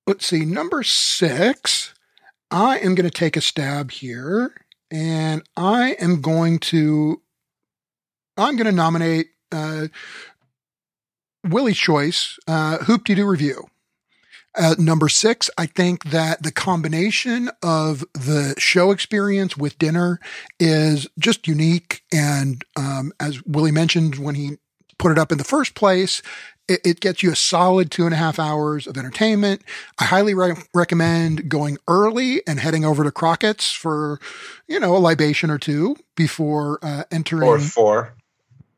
let's 0.07 0.25
see, 0.25 0.45
number 0.45 0.81
six. 0.81 1.93
I 2.49 2.79
am 2.79 2.95
going 2.95 3.07
to 3.07 3.11
take 3.11 3.37
a 3.37 3.41
stab 3.41 3.91
here, 3.91 4.55
and 4.89 5.43
I 5.55 5.91
am 5.99 6.21
going 6.21 6.57
to. 6.59 7.21
I'm 8.35 8.55
going 8.55 8.65
to 8.65 8.71
nominate 8.71 9.27
uh, 9.51 9.89
Willie's 11.43 11.77
choice, 11.77 12.39
uh, 12.47 12.79
Hoop 12.79 13.03
Doo 13.03 13.27
Revue. 13.27 13.61
Uh, 14.57 14.75
number 14.79 15.07
six, 15.07 15.49
I 15.57 15.67
think 15.67 16.05
that 16.05 16.41
the 16.41 16.51
combination 16.51 17.51
of 17.61 18.03
the 18.13 18.55
show 18.57 18.91
experience 18.91 19.55
with 19.55 19.77
dinner 19.77 20.19
is 20.59 21.07
just 21.19 21.47
unique. 21.47 22.03
And 22.11 22.65
um, 22.75 23.13
as 23.19 23.43
Willie 23.45 23.71
mentioned 23.71 24.15
when 24.15 24.35
he 24.35 24.57
put 24.97 25.11
it 25.11 25.19
up 25.19 25.31
in 25.31 25.37
the 25.37 25.43
first 25.43 25.75
place, 25.75 26.23
it, 26.67 26.81
it 26.83 26.99
gets 26.99 27.21
you 27.21 27.31
a 27.31 27.35
solid 27.35 27.91
two 27.91 28.05
and 28.05 28.13
a 28.13 28.17
half 28.17 28.39
hours 28.39 28.87
of 28.87 28.97
entertainment. 28.97 29.61
I 29.99 30.05
highly 30.05 30.33
re- 30.33 30.55
recommend 30.73 31.49
going 31.49 31.77
early 31.87 32.41
and 32.47 32.59
heading 32.59 32.83
over 32.83 33.03
to 33.03 33.11
Crockett's 33.11 33.71
for, 33.71 34.19
you 34.67 34.79
know, 34.79 34.95
a 34.95 34.97
libation 34.97 35.51
or 35.51 35.59
two 35.59 35.95
before 36.15 36.79
uh, 36.81 37.03
entering. 37.11 37.47
Or 37.47 37.59
four. 37.59 38.15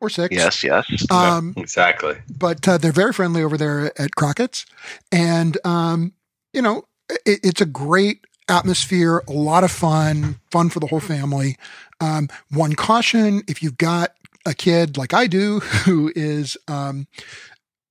Or 0.01 0.09
six. 0.09 0.33
Yes, 0.33 0.63
yes. 0.63 1.11
Um, 1.11 1.53
exactly. 1.57 2.15
but 2.37 2.65
uh, 2.67 2.77
they're 2.77 2.91
very 2.91 3.11
friendly 3.11 3.43
over 3.43 3.57
there 3.57 3.91
at 3.99 4.15
Crockett's, 4.15 4.65
and 5.11 5.57
um, 5.65 6.13
you 6.53 6.61
know 6.61 6.85
it, 7.25 7.39
it's 7.43 7.61
a 7.61 7.65
great 7.65 8.25
atmosphere, 8.47 9.23
a 9.27 9.33
lot 9.33 9.63
of 9.63 9.71
fun, 9.71 10.39
fun 10.51 10.69
for 10.69 10.79
the 10.79 10.87
whole 10.87 11.01
family. 11.01 11.57
Um, 11.99 12.29
one 12.49 12.75
caution: 12.75 13.41
if 13.47 13.61
you've 13.61 13.77
got 13.77 14.13
a 14.45 14.53
kid 14.53 14.97
like 14.97 15.13
I 15.13 15.27
do 15.27 15.59
who 15.85 16.11
is, 16.15 16.57
um, 16.67 17.07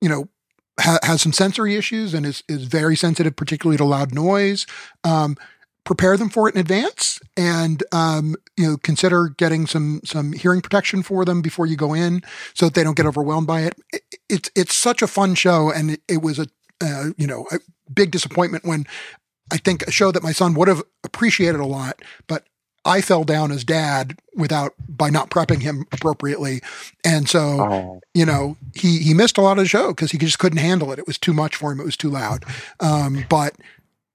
you 0.01 0.09
know. 0.09 0.29
Ha- 0.81 1.01
has 1.03 1.21
some 1.21 1.33
sensory 1.33 1.75
issues 1.75 2.15
and 2.15 2.25
is, 2.25 2.45
is 2.49 2.63
very 2.63 2.95
sensitive, 2.95 3.35
particularly 3.35 3.77
to 3.79 3.85
loud 3.85 4.15
noise. 4.15 4.65
Prepare 5.85 6.19
them 6.19 6.29
for 6.29 6.49
it 6.49 6.55
in 6.55 6.61
advance 6.61 7.19
and 7.35 7.83
um, 7.93 8.37
you 8.59 8.67
know 8.69 8.77
consider 8.77 9.31
getting 9.31 9.67
some 9.67 10.03
some 10.05 10.35
hearing 10.35 10.61
protection 10.61 11.03
for 11.03 11.25
them 11.25 11.41
before 11.41 11.65
you 11.65 11.77
go 11.77 11.95
in 11.95 12.23
so 12.53 12.67
that 12.67 12.75
they 12.75 12.85
don't 12.85 12.97
get 12.97 13.07
overwhelmed 13.07 13.47
by 13.47 13.63
it, 13.63 13.75
it 13.93 14.03
it's 14.29 14.51
it's 14.55 14.75
such 14.75 15.01
a 15.01 15.07
fun 15.07 15.35
show 15.35 15.71
and 15.71 15.93
it, 15.93 16.03
it 16.07 16.21
was 16.21 16.39
a 16.39 16.47
uh, 16.83 17.07
you 17.17 17.27
know 17.27 17.47
a 17.53 17.59
big 17.93 18.11
disappointment 18.11 18.65
when 18.67 18.85
i 19.51 19.57
think 19.57 19.83
a 19.85 19.91
show 19.91 20.13
that 20.13 20.23
my 20.23 20.33
son 20.33 20.53
would 20.53 20.69
have 20.69 20.83
appreciated 21.05 21.59
a 21.61 21.65
lot 21.67 22.03
but 22.27 22.45
i 22.85 23.01
fell 23.01 23.25
down 23.25 23.51
as 23.51 23.65
dad 23.65 24.19
without 24.37 24.75
by 24.89 25.09
not 25.09 25.31
prepping 25.31 25.63
him 25.63 25.87
appropriately 25.91 26.61
and 27.03 27.29
so 27.31 27.41
Oh. 27.41 28.01
you 28.15 28.27
know, 28.27 28.57
he 28.75 28.99
he 28.99 29.15
missed 29.15 29.39
a 29.39 29.41
lot 29.41 29.59
of 29.59 29.65
the 29.65 29.69
show 29.69 29.89
because 29.89 30.11
he 30.11 30.19
just 30.19 30.39
couldn't 30.39 30.59
handle 30.59 30.93
it. 30.93 30.99
It 30.99 31.07
was 31.07 31.17
too 31.19 31.33
much 31.33 31.57
for 31.57 31.73
him. 31.73 31.81
It 31.81 31.85
was 31.85 31.97
too 31.97 32.11
loud. 32.11 32.45
Um, 32.81 33.25
but 33.29 33.55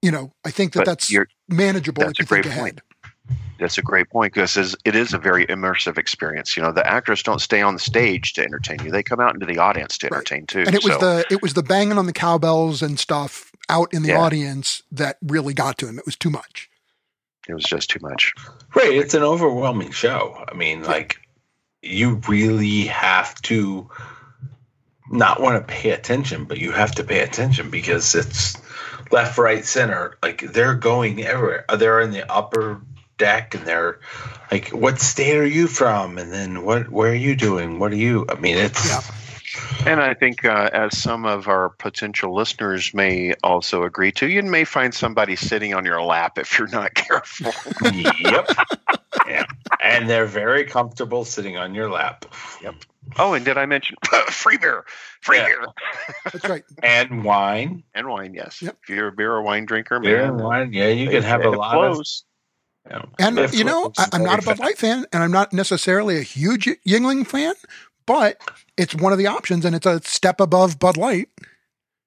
you 0.03 0.11
know, 0.11 0.33
I 0.45 0.51
think 0.51 0.73
that 0.73 0.79
But 0.81 0.85
that's 0.85 1.09
you're- 1.09 1.25
manageable 1.47 2.03
that's 2.03 2.19
if 2.19 2.25
a 2.31 2.35
you 2.35 2.41
great 2.41 2.43
think 2.45 2.59
point. 2.59 2.81
ahead. 2.81 3.37
That's 3.59 3.77
a 3.77 3.81
great 3.81 4.09
point 4.09 4.33
because 4.33 4.57
it's- 4.57 5.13
a 5.13 5.17
very 5.17 5.45
immersive 5.47 5.97
experience. 5.97 6.57
You 6.57 6.63
know, 6.63 6.73
the 6.73 6.85
actors 6.85 7.23
don't 7.23 7.39
stay 7.39 7.61
on 7.61 7.73
the 7.75 7.79
stage 7.79 8.33
to 8.33 8.43
entertain 8.43 8.83
you; 8.83 8.91
they 8.91 9.01
come 9.03 9.21
out 9.21 9.33
into 9.33 9.45
the 9.45 9.59
audience 9.59 9.97
to 9.99 10.07
Right. 10.07 10.17
entertain 10.17 10.45
too. 10.47 10.63
And 10.67 10.75
it 10.75 10.83
was 10.83 10.93
So, 10.95 10.99
the 10.99 11.25
it 11.31 11.41
was 11.41 11.53
the 11.53 11.63
banging 11.63 11.97
on 11.97 12.05
the 12.05 12.11
cowbells 12.13 12.81
and 12.81 12.99
stuff 12.99 13.51
out 13.69 13.93
in 13.93 14.03
the 14.03 14.09
Yeah. 14.09 14.19
audience 14.19 14.83
that 14.91 15.17
really 15.25 15.53
got 15.53 15.77
to 15.77 15.87
him. 15.87 15.97
It 15.97 16.05
was 16.05 16.15
too 16.17 16.29
much. 16.29 16.69
it 17.47 17.53
was 17.53 17.63
just 17.65 17.89
too 17.89 17.99
much. 18.01 18.33
Right. 18.73 18.93
It's 18.93 19.13
an 19.13 19.21
overwhelming 19.23 19.91
show. 19.91 20.45
I 20.49 20.53
mean, 20.55 20.83
like, 20.83 21.17
you 21.81 22.21
really 22.29 22.85
have 22.85 23.35
to 23.43 23.89
not 25.13 25.41
want 25.41 25.65
to 25.65 25.73
pay 25.73 25.91
attention, 25.91 26.45
but 26.45 26.57
you 26.57 26.71
have 26.71 26.95
to 26.95 27.03
pay 27.03 27.19
attention 27.19 27.69
because 27.69 28.15
it's 28.15 28.57
left, 29.11 29.37
right, 29.37 29.65
center. 29.65 30.17
Like, 30.21 30.41
they're 30.41 30.75
going 30.75 31.23
everywhere. 31.23 31.65
They're 31.77 32.01
in 32.01 32.11
the 32.11 32.29
upper 32.29 32.81
deck 33.17 33.55
and 33.55 33.65
they're 33.65 33.99
like, 34.51 34.69
what 34.69 34.99
state 34.99 35.37
are 35.37 35.45
you 35.45 35.67
from? 35.67 36.17
And 36.17 36.31
then 36.31 36.63
what, 36.63 36.89
where 36.89 37.11
are 37.11 37.15
you 37.15 37.35
doing? 37.35 37.79
What 37.79 37.91
are 37.91 37.97
you? 37.97 38.25
I 38.27 38.35
mean, 38.35 38.57
it's. 38.57 38.89
Yeah. 38.89 39.01
And 39.85 40.01
I 40.01 40.15
think, 40.15 40.45
uh, 40.45 40.69
as 40.73 40.97
some 40.97 41.25
of 41.25 41.47
our 41.47 41.69
potential 41.69 42.33
listeners 42.33 42.91
may 42.93 43.35
also 43.43 43.83
agree 43.83 44.11
to, 44.13 44.27
you 44.27 44.41
may 44.41 44.63
find 44.63 44.93
somebody 44.93 45.35
sitting 45.35 45.75
on 45.75 45.85
your 45.85 46.01
lap 46.01 46.39
if 46.39 46.57
you're 46.57 46.67
not 46.69 46.93
careful. 46.95 47.51
yep. 47.91 48.49
yeah. 49.79 49.97
And 49.97 50.09
they're 50.09 50.25
very 50.25 50.63
comfortable 50.65 51.25
sitting 51.25 51.57
on 51.57 51.73
your 51.75 51.89
lap. 51.89 52.25
Yep. 52.61 52.75
Oh, 53.17 53.33
and 53.33 53.43
did 53.43 53.57
I 53.57 53.65
mention 53.65 53.97
free 54.29 54.57
beer? 54.57 54.85
Free 55.21 55.37
Yeah. 55.37 55.45
beer 55.47 55.65
That's 56.31 56.47
right. 56.49 56.63
And 56.83 57.23
wine. 57.23 57.83
and 57.93 58.07
wine. 58.07 58.33
Yes, 58.33 58.61
Yep. 58.61 58.77
if 58.83 58.89
you're 58.89 59.07
a 59.07 59.11
beer 59.11 59.31
or 59.33 59.41
wine 59.41 59.65
drinker, 59.65 59.99
Beer 59.99 60.21
man, 60.21 60.29
and 60.35 60.41
wine. 60.41 60.73
Yeah, 60.73 60.87
you 60.89 61.09
can 61.09 61.23
have 61.23 61.43
a 61.43 61.49
lot 61.49 61.75
of. 61.77 61.95
flows. 61.95 62.23
You 62.89 62.95
know, 62.97 63.09
And 63.19 63.39
if- 63.39 63.53
you 63.53 63.63
know, 63.63 63.91
I, 63.97 64.07
I'm 64.13 64.23
not 64.23 64.39
a 64.39 64.41
Bud 64.41 64.59
Light 64.59 64.77
fan, 64.77 65.05
and 65.13 65.23
I'm 65.23 65.31
not 65.31 65.53
necessarily 65.53 66.17
a 66.17 66.21
huge 66.21 66.65
Yuengling 66.87 67.25
fan, 67.25 67.53
but 68.05 68.41
it's 68.77 68.93
one 68.95 69.11
of 69.13 69.17
the 69.17 69.27
options, 69.27 69.63
and 69.65 69.73
it's 69.75 69.85
a 69.85 70.01
step 70.03 70.41
above 70.41 70.79
Bud 70.79 70.97
Light. 70.97 71.29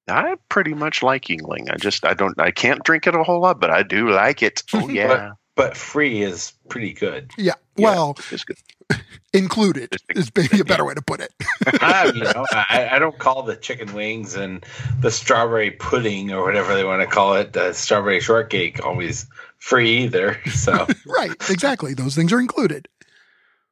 I 0.08 0.36
pretty 0.50 0.74
much 0.74 1.02
like 1.02 1.24
Yuengling. 1.24 1.70
I 1.72 1.76
just 1.76 2.04
I 2.06 2.14
don't 2.14 2.38
I 2.40 2.50
can't 2.52 2.84
drink 2.84 3.06
it 3.06 3.14
a 3.14 3.22
whole 3.22 3.40
lot, 3.40 3.60
but 3.60 3.70
I 3.70 3.82
do 3.82 4.10
like 4.10 4.42
it. 4.42 4.62
Oh 4.74 4.88
yeah, 4.90 5.32
but 5.56 5.76
free 5.76 6.22
is 6.22 6.52
pretty 6.68 6.92
good. 6.92 7.32
Yeah. 7.36 7.54
Yeah. 7.76 7.94
Well, 7.94 8.16
good. 8.46 9.00
included 9.32 9.96
is 10.14 10.30
maybe 10.36 10.60
a 10.60 10.64
better 10.64 10.84
way 10.84 10.94
to 10.94 11.02
put 11.02 11.20
it. 11.20 11.32
I, 11.80 12.12
you 12.14 12.22
know, 12.22 12.46
I, 12.52 12.90
I 12.92 12.98
don't 12.98 13.18
call 13.18 13.42
the 13.42 13.56
chicken 13.56 13.92
wings 13.92 14.36
and 14.36 14.64
the 15.00 15.10
strawberry 15.10 15.72
pudding 15.72 16.30
or 16.32 16.44
whatever 16.44 16.74
they 16.74 16.84
want 16.84 17.02
to 17.02 17.06
call 17.06 17.34
it, 17.34 17.52
the 17.52 17.72
strawberry 17.72 18.20
shortcake, 18.20 18.84
always 18.84 19.26
free 19.58 20.04
either. 20.04 20.40
So 20.46 20.86
right. 21.06 21.32
Exactly. 21.50 21.94
Those 21.94 22.14
things 22.14 22.32
are 22.32 22.40
included. 22.40 22.88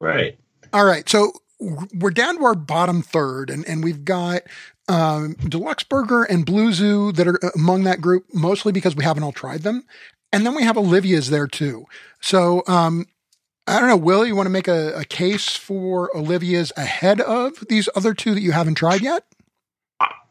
right, 0.00 0.38
All 0.72 0.84
right. 0.84 1.08
So 1.08 1.32
we're 1.60 2.10
down 2.10 2.38
to 2.38 2.44
our 2.44 2.54
bottom 2.54 3.00
third, 3.00 3.48
and, 3.48 3.66
and 3.66 3.82
we've 3.84 4.04
got 4.04 4.42
um, 4.88 5.34
Deluxe 5.34 5.84
Burger 5.84 6.24
and 6.24 6.44
Blue 6.44 6.72
Zoo 6.72 7.12
that 7.12 7.26
are 7.26 7.38
among 7.54 7.84
that 7.84 8.00
group, 8.00 8.26
mostly 8.34 8.72
because 8.72 8.94
we 8.96 9.04
haven't 9.04 9.22
all 9.22 9.32
tried 9.32 9.62
them. 9.62 9.84
And 10.34 10.44
then 10.44 10.56
we 10.56 10.64
have 10.64 10.76
Olivia's 10.76 11.30
there 11.30 11.46
too. 11.46 11.86
So 12.20 12.64
um, 12.66 13.06
I 13.68 13.78
don't 13.78 13.88
know, 13.88 13.96
Will, 13.96 14.26
you 14.26 14.34
want 14.34 14.46
to 14.46 14.50
make 14.50 14.66
a, 14.66 14.92
a 14.98 15.04
case 15.04 15.54
for 15.54 16.14
Olivia's 16.16 16.72
ahead 16.76 17.20
of 17.20 17.64
these 17.68 17.88
other 17.94 18.14
two 18.14 18.34
that 18.34 18.40
you 18.40 18.50
haven't 18.50 18.74
tried 18.74 19.00
yet? 19.00 19.24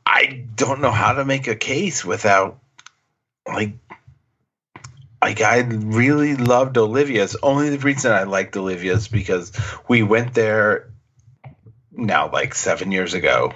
I 0.05 0.45
don't 0.55 0.81
know 0.81 0.91
how 0.91 1.13
to 1.13 1.23
make 1.23 1.47
a 1.47 1.55
case 1.55 2.03
without 2.03 2.59
like. 3.47 3.75
Like 5.21 5.39
I 5.39 5.59
really 5.61 6.35
loved 6.35 6.77
Olivia's. 6.77 7.37
Only 7.41 7.69
the 7.69 7.79
reason 7.79 8.11
I 8.11 8.23
liked 8.23 8.57
Olivia's 8.57 9.07
because 9.07 9.53
we 9.87 10.03
went 10.03 10.33
there 10.33 10.91
now 11.93 12.29
like 12.29 12.53
seven 12.55 12.91
years 12.91 13.13
ago, 13.13 13.53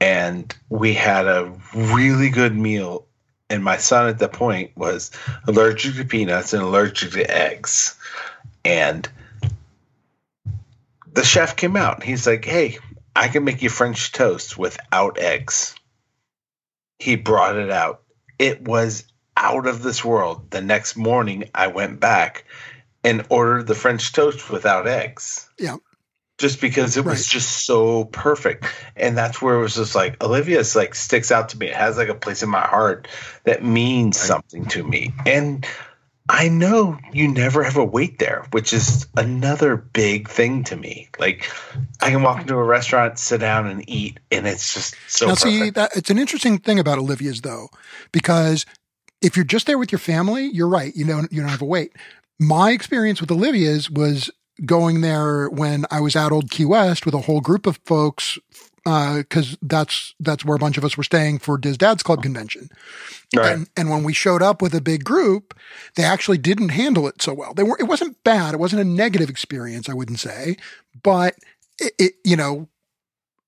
and 0.00 0.54
we 0.70 0.94
had 0.94 1.26
a 1.26 1.52
really 1.74 2.30
good 2.30 2.56
meal. 2.56 3.06
And 3.50 3.64
my 3.64 3.76
son 3.76 4.08
at 4.08 4.20
that 4.20 4.32
point 4.32 4.70
was 4.76 5.10
allergic 5.46 5.96
to 5.96 6.04
peanuts 6.04 6.52
and 6.52 6.62
allergic 6.62 7.10
to 7.12 7.28
eggs, 7.28 7.98
and 8.64 9.08
the 11.12 11.24
chef 11.24 11.56
came 11.56 11.76
out. 11.76 12.04
He's 12.04 12.28
like, 12.28 12.44
"Hey, 12.44 12.78
I 13.16 13.26
can 13.26 13.42
make 13.42 13.60
you 13.60 13.68
French 13.68 14.12
toast 14.12 14.56
without 14.56 15.18
eggs." 15.18 15.74
He 17.00 17.16
brought 17.16 17.56
it 17.56 17.70
out. 17.70 18.02
It 18.38 18.62
was 18.62 19.04
out 19.36 19.66
of 19.66 19.82
this 19.82 20.04
world. 20.04 20.50
The 20.50 20.60
next 20.60 20.96
morning, 20.96 21.50
I 21.54 21.66
went 21.66 21.98
back 21.98 22.44
and 23.02 23.26
ordered 23.30 23.66
the 23.66 23.74
French 23.74 24.12
toast 24.12 24.48
without 24.50 24.86
eggs. 24.86 25.48
Yeah. 25.58 25.76
Just 26.40 26.60
because 26.60 26.96
it 26.96 27.04
was 27.04 27.20
Right. 27.20 27.26
just 27.26 27.66
so 27.66 28.04
perfect. 28.06 28.64
And 28.96 29.16
that's 29.16 29.42
where 29.42 29.56
it 29.56 29.60
was 29.60 29.74
just 29.74 29.94
like 29.94 30.22
Olivia's 30.24 30.74
like 30.74 30.94
sticks 30.94 31.30
out 31.30 31.50
to 31.50 31.58
me. 31.58 31.66
It 31.66 31.76
has 31.76 31.98
like 31.98 32.08
a 32.08 32.14
place 32.14 32.42
in 32.42 32.48
my 32.48 32.66
heart 32.66 33.06
that 33.44 33.62
means 33.62 34.16
something 34.18 34.64
to 34.66 34.82
me. 34.82 35.12
And 35.26 35.66
I 36.30 36.48
know 36.48 36.96
you 37.12 37.28
never 37.28 37.62
have 37.62 37.76
a 37.76 37.84
wait 37.84 38.18
there, 38.20 38.46
which 38.52 38.72
is 38.72 39.06
another 39.16 39.76
big 39.76 40.28
thing 40.28 40.64
to 40.64 40.76
me. 40.76 41.10
Like 41.18 41.50
I 42.00 42.10
can 42.10 42.22
walk 42.22 42.40
into 42.40 42.54
a 42.56 42.64
restaurant, 42.64 43.18
sit 43.18 43.40
down 43.40 43.66
and 43.66 43.86
eat, 43.86 44.18
and 44.32 44.46
it's 44.46 44.72
just 44.72 44.96
so 45.08 45.26
now, 45.26 45.32
perfect. 45.34 45.52
see, 45.52 45.70
that 45.70 45.96
it's 45.96 46.08
an 46.08 46.18
interesting 46.18 46.56
thing 46.58 46.78
about 46.78 46.98
Olivia's 46.98 47.42
though, 47.42 47.68
because 48.12 48.64
if 49.20 49.36
you're 49.36 49.44
just 49.44 49.66
there 49.66 49.76
with 49.76 49.92
your 49.92 49.98
family, 49.98 50.46
you're 50.46 50.68
right. 50.68 50.96
You 50.96 51.04
don't 51.04 51.30
you 51.30 51.40
don't 51.42 51.50
have 51.50 51.62
a 51.62 51.66
wait. 51.66 51.92
My 52.38 52.70
experience 52.70 53.20
with 53.20 53.30
Olivia's 53.30 53.90
was 53.90 54.30
going 54.64 55.00
there 55.00 55.48
when 55.48 55.86
I 55.90 56.00
was 56.00 56.16
at 56.16 56.32
Old 56.32 56.50
Key 56.50 56.64
West 56.64 57.04
with 57.04 57.14
a 57.14 57.20
whole 57.20 57.40
group 57.40 57.66
of 57.66 57.78
folks, 57.84 58.38
uh, 58.86 59.18
because 59.18 59.56
that's 59.62 60.14
that's 60.20 60.44
where 60.44 60.56
a 60.56 60.58
bunch 60.58 60.78
of 60.78 60.84
us 60.84 60.96
were 60.96 61.02
staying 61.02 61.38
for 61.38 61.58
DISDads 61.58 62.02
Club 62.02 62.22
convention. 62.22 62.70
Right. 63.34 63.52
And, 63.52 63.68
and 63.76 63.90
when 63.90 64.04
we 64.04 64.12
showed 64.12 64.42
up 64.42 64.62
with 64.62 64.74
a 64.74 64.80
big 64.80 65.04
group, 65.04 65.54
they 65.96 66.04
actually 66.04 66.38
didn't 66.38 66.70
handle 66.70 67.06
it 67.06 67.22
so 67.22 67.34
well. 67.34 67.54
They 67.54 67.62
were 67.62 67.76
it 67.78 67.84
wasn't 67.84 68.22
bad. 68.24 68.54
It 68.54 68.60
wasn't 68.60 68.82
a 68.82 68.84
negative 68.84 69.30
experience, 69.30 69.88
I 69.88 69.94
wouldn't 69.94 70.20
say, 70.20 70.56
but 71.02 71.34
it, 71.78 71.92
it, 71.98 72.12
you 72.24 72.36
know, 72.36 72.68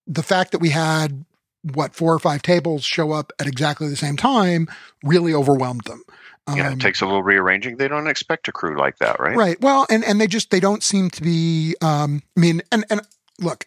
the 0.07 0.23
fact 0.23 0.53
that 0.53 0.61
we 0.61 0.71
had 0.71 1.25
what 1.63 1.95
four 1.95 2.13
or 2.13 2.19
five 2.19 2.43
tables 2.43 2.85
show 2.85 3.13
up 3.13 3.33
at 3.39 3.47
exactly 3.47 3.89
the 3.89 3.97
same 3.97 4.17
time 4.17 4.69
really 5.05 5.33
overwhelmed 5.33 5.85
them. 5.85 6.03
Yeah, 6.49 6.68
it 6.68 6.72
Um, 6.72 6.78
takes 6.78 7.01
a 7.01 7.07
little 7.07 7.22
rearranging. 7.22 7.76
They 7.76 7.88
don't 7.88 8.09
expect 8.09 8.49
a 8.49 8.53
crew 8.53 8.76
like 8.78 8.99
that, 8.99 9.20
right? 9.20 9.36
Right. 9.36 9.61
Well, 9.61 9.86
and 9.88 10.05
and 10.05 10.20
they 10.20 10.26
just 10.26 10.51
they 10.51 10.61
don't 10.61 10.82
seem 10.82 11.11
to 11.11 11.22
be. 11.22 11.76
Um, 11.80 12.22
I 12.36 12.40
mean, 12.40 12.62
and 12.72 12.84
and 12.90 13.01
look, 13.38 13.66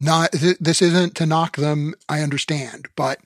not 0.00 0.32
th- 0.32 0.56
this 0.58 0.80
isn't 0.82 1.14
to 1.16 1.26
knock 1.26 1.56
them. 1.56 1.94
I 2.08 2.22
understand, 2.22 2.88
but 2.96 3.20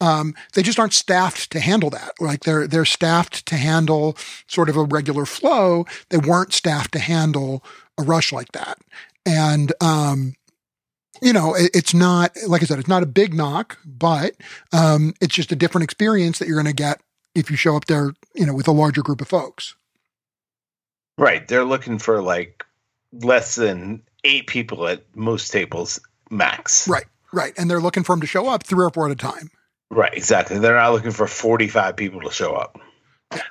um, 0.00 0.34
they 0.54 0.62
just 0.62 0.78
aren't 0.78 0.94
staffed 0.94 1.50
to 1.50 1.60
handle 1.60 1.90
that. 1.90 2.12
Like 2.20 2.44
they're 2.44 2.66
they're 2.66 2.84
staffed 2.84 3.44
to 3.46 3.56
handle 3.56 4.16
sort 4.46 4.68
of 4.68 4.76
a 4.76 4.84
regular 4.84 5.26
flow. 5.26 5.84
They 6.10 6.18
weren't 6.18 6.52
staffed 6.52 6.92
to 6.92 7.00
handle 7.00 7.64
a 7.98 8.02
rush 8.02 8.32
like 8.32 8.52
that, 8.52 8.78
and 9.26 9.72
um, 9.80 10.34
you 11.20 11.32
know, 11.32 11.54
it's 11.56 11.92
not 11.92 12.36
like 12.46 12.62
I 12.62 12.66
said, 12.66 12.78
it's 12.78 12.88
not 12.88 13.02
a 13.02 13.06
big 13.06 13.34
knock, 13.34 13.78
but 13.84 14.34
um, 14.72 15.14
it's 15.20 15.34
just 15.34 15.52
a 15.52 15.56
different 15.56 15.84
experience 15.84 16.38
that 16.38 16.48
you're 16.48 16.60
going 16.60 16.74
to 16.74 16.82
get 16.82 17.00
if 17.34 17.50
you 17.50 17.56
show 17.56 17.76
up 17.76 17.86
there, 17.86 18.12
you 18.34 18.46
know, 18.46 18.54
with 18.54 18.68
a 18.68 18.72
larger 18.72 19.02
group 19.02 19.20
of 19.20 19.28
folks. 19.28 19.74
Right. 21.18 21.46
They're 21.46 21.64
looking 21.64 21.98
for 21.98 22.22
like 22.22 22.64
less 23.12 23.54
than 23.54 24.02
eight 24.24 24.46
people 24.46 24.86
at 24.88 25.04
most 25.14 25.50
tables 25.50 26.00
max. 26.30 26.88
Right, 26.88 27.06
right. 27.32 27.52
And 27.58 27.70
they're 27.70 27.80
looking 27.80 28.02
for 28.02 28.12
them 28.14 28.20
to 28.20 28.26
show 28.26 28.48
up 28.48 28.64
three 28.64 28.84
or 28.84 28.90
four 28.90 29.06
at 29.06 29.12
a 29.12 29.16
time. 29.16 29.50
Right. 29.90 30.14
Exactly. 30.14 30.58
They're 30.58 30.76
not 30.76 30.92
looking 30.92 31.10
for 31.10 31.26
45 31.26 31.96
people 31.96 32.20
to 32.22 32.30
show 32.30 32.54
up. 32.54 32.78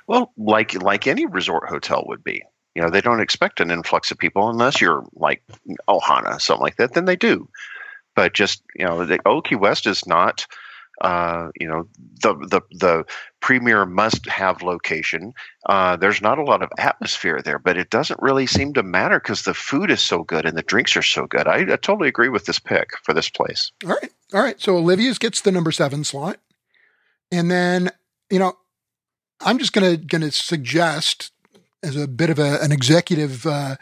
Well, 0.06 0.32
like 0.36 0.80
like 0.80 1.06
any 1.06 1.26
resort 1.26 1.68
hotel 1.68 2.04
would 2.06 2.22
be. 2.22 2.42
You 2.74 2.82
know, 2.82 2.90
they 2.90 3.00
don't 3.00 3.20
expect 3.20 3.60
an 3.60 3.70
influx 3.70 4.10
of 4.10 4.18
people 4.18 4.48
unless 4.48 4.80
you're 4.80 5.04
like 5.14 5.42
Ohana, 5.88 6.40
something 6.40 6.62
like 6.62 6.76
that. 6.76 6.94
Then 6.94 7.04
they 7.04 7.16
do. 7.16 7.48
But 8.14 8.32
just 8.32 8.62
you 8.76 8.86
know, 8.86 9.04
the 9.04 9.18
Old 9.26 9.46
Key 9.46 9.56
West 9.56 9.86
is 9.86 10.06
not. 10.06 10.46
Uh, 11.02 11.50
you 11.58 11.66
know 11.66 11.86
the 12.22 12.34
the 12.34 12.60
the 12.70 13.04
premier 13.40 13.84
must 13.84 14.26
have 14.26 14.62
location. 14.62 15.32
Uh, 15.66 15.96
there's 15.96 16.22
not 16.22 16.38
a 16.38 16.44
lot 16.44 16.62
of 16.62 16.70
atmosphere 16.78 17.42
there, 17.42 17.58
but 17.58 17.76
it 17.76 17.90
doesn't 17.90 18.22
really 18.22 18.46
seem 18.46 18.72
to 18.72 18.82
matter 18.82 19.18
because 19.18 19.42
the 19.42 19.52
food 19.52 19.90
is 19.90 20.00
so 20.00 20.22
good 20.22 20.46
and 20.46 20.56
the 20.56 20.62
drinks 20.62 20.96
are 20.96 21.02
so 21.02 21.26
good. 21.26 21.46
I, 21.48 21.72
I 21.72 21.76
totally 21.76 22.08
agree 22.08 22.28
with 22.28 22.46
this 22.46 22.58
pick 22.58 22.90
for 23.02 23.12
this 23.12 23.28
place. 23.28 23.72
All 23.84 23.90
right, 23.90 24.12
all 24.32 24.42
right. 24.42 24.60
So 24.60 24.76
Olivia's 24.76 25.18
gets 25.18 25.40
the 25.40 25.52
number 25.52 25.72
seven 25.72 26.04
slot, 26.04 26.38
and 27.30 27.50
then 27.50 27.90
you 28.30 28.38
know, 28.38 28.56
I'm 29.40 29.58
just 29.58 29.72
gonna 29.72 29.96
gonna 29.96 30.30
suggest 30.30 31.32
as 31.82 31.96
a 31.96 32.06
bit 32.06 32.30
of 32.30 32.38
a, 32.38 32.58
an 32.60 32.72
executive, 32.72 33.44
uh, 33.44 33.76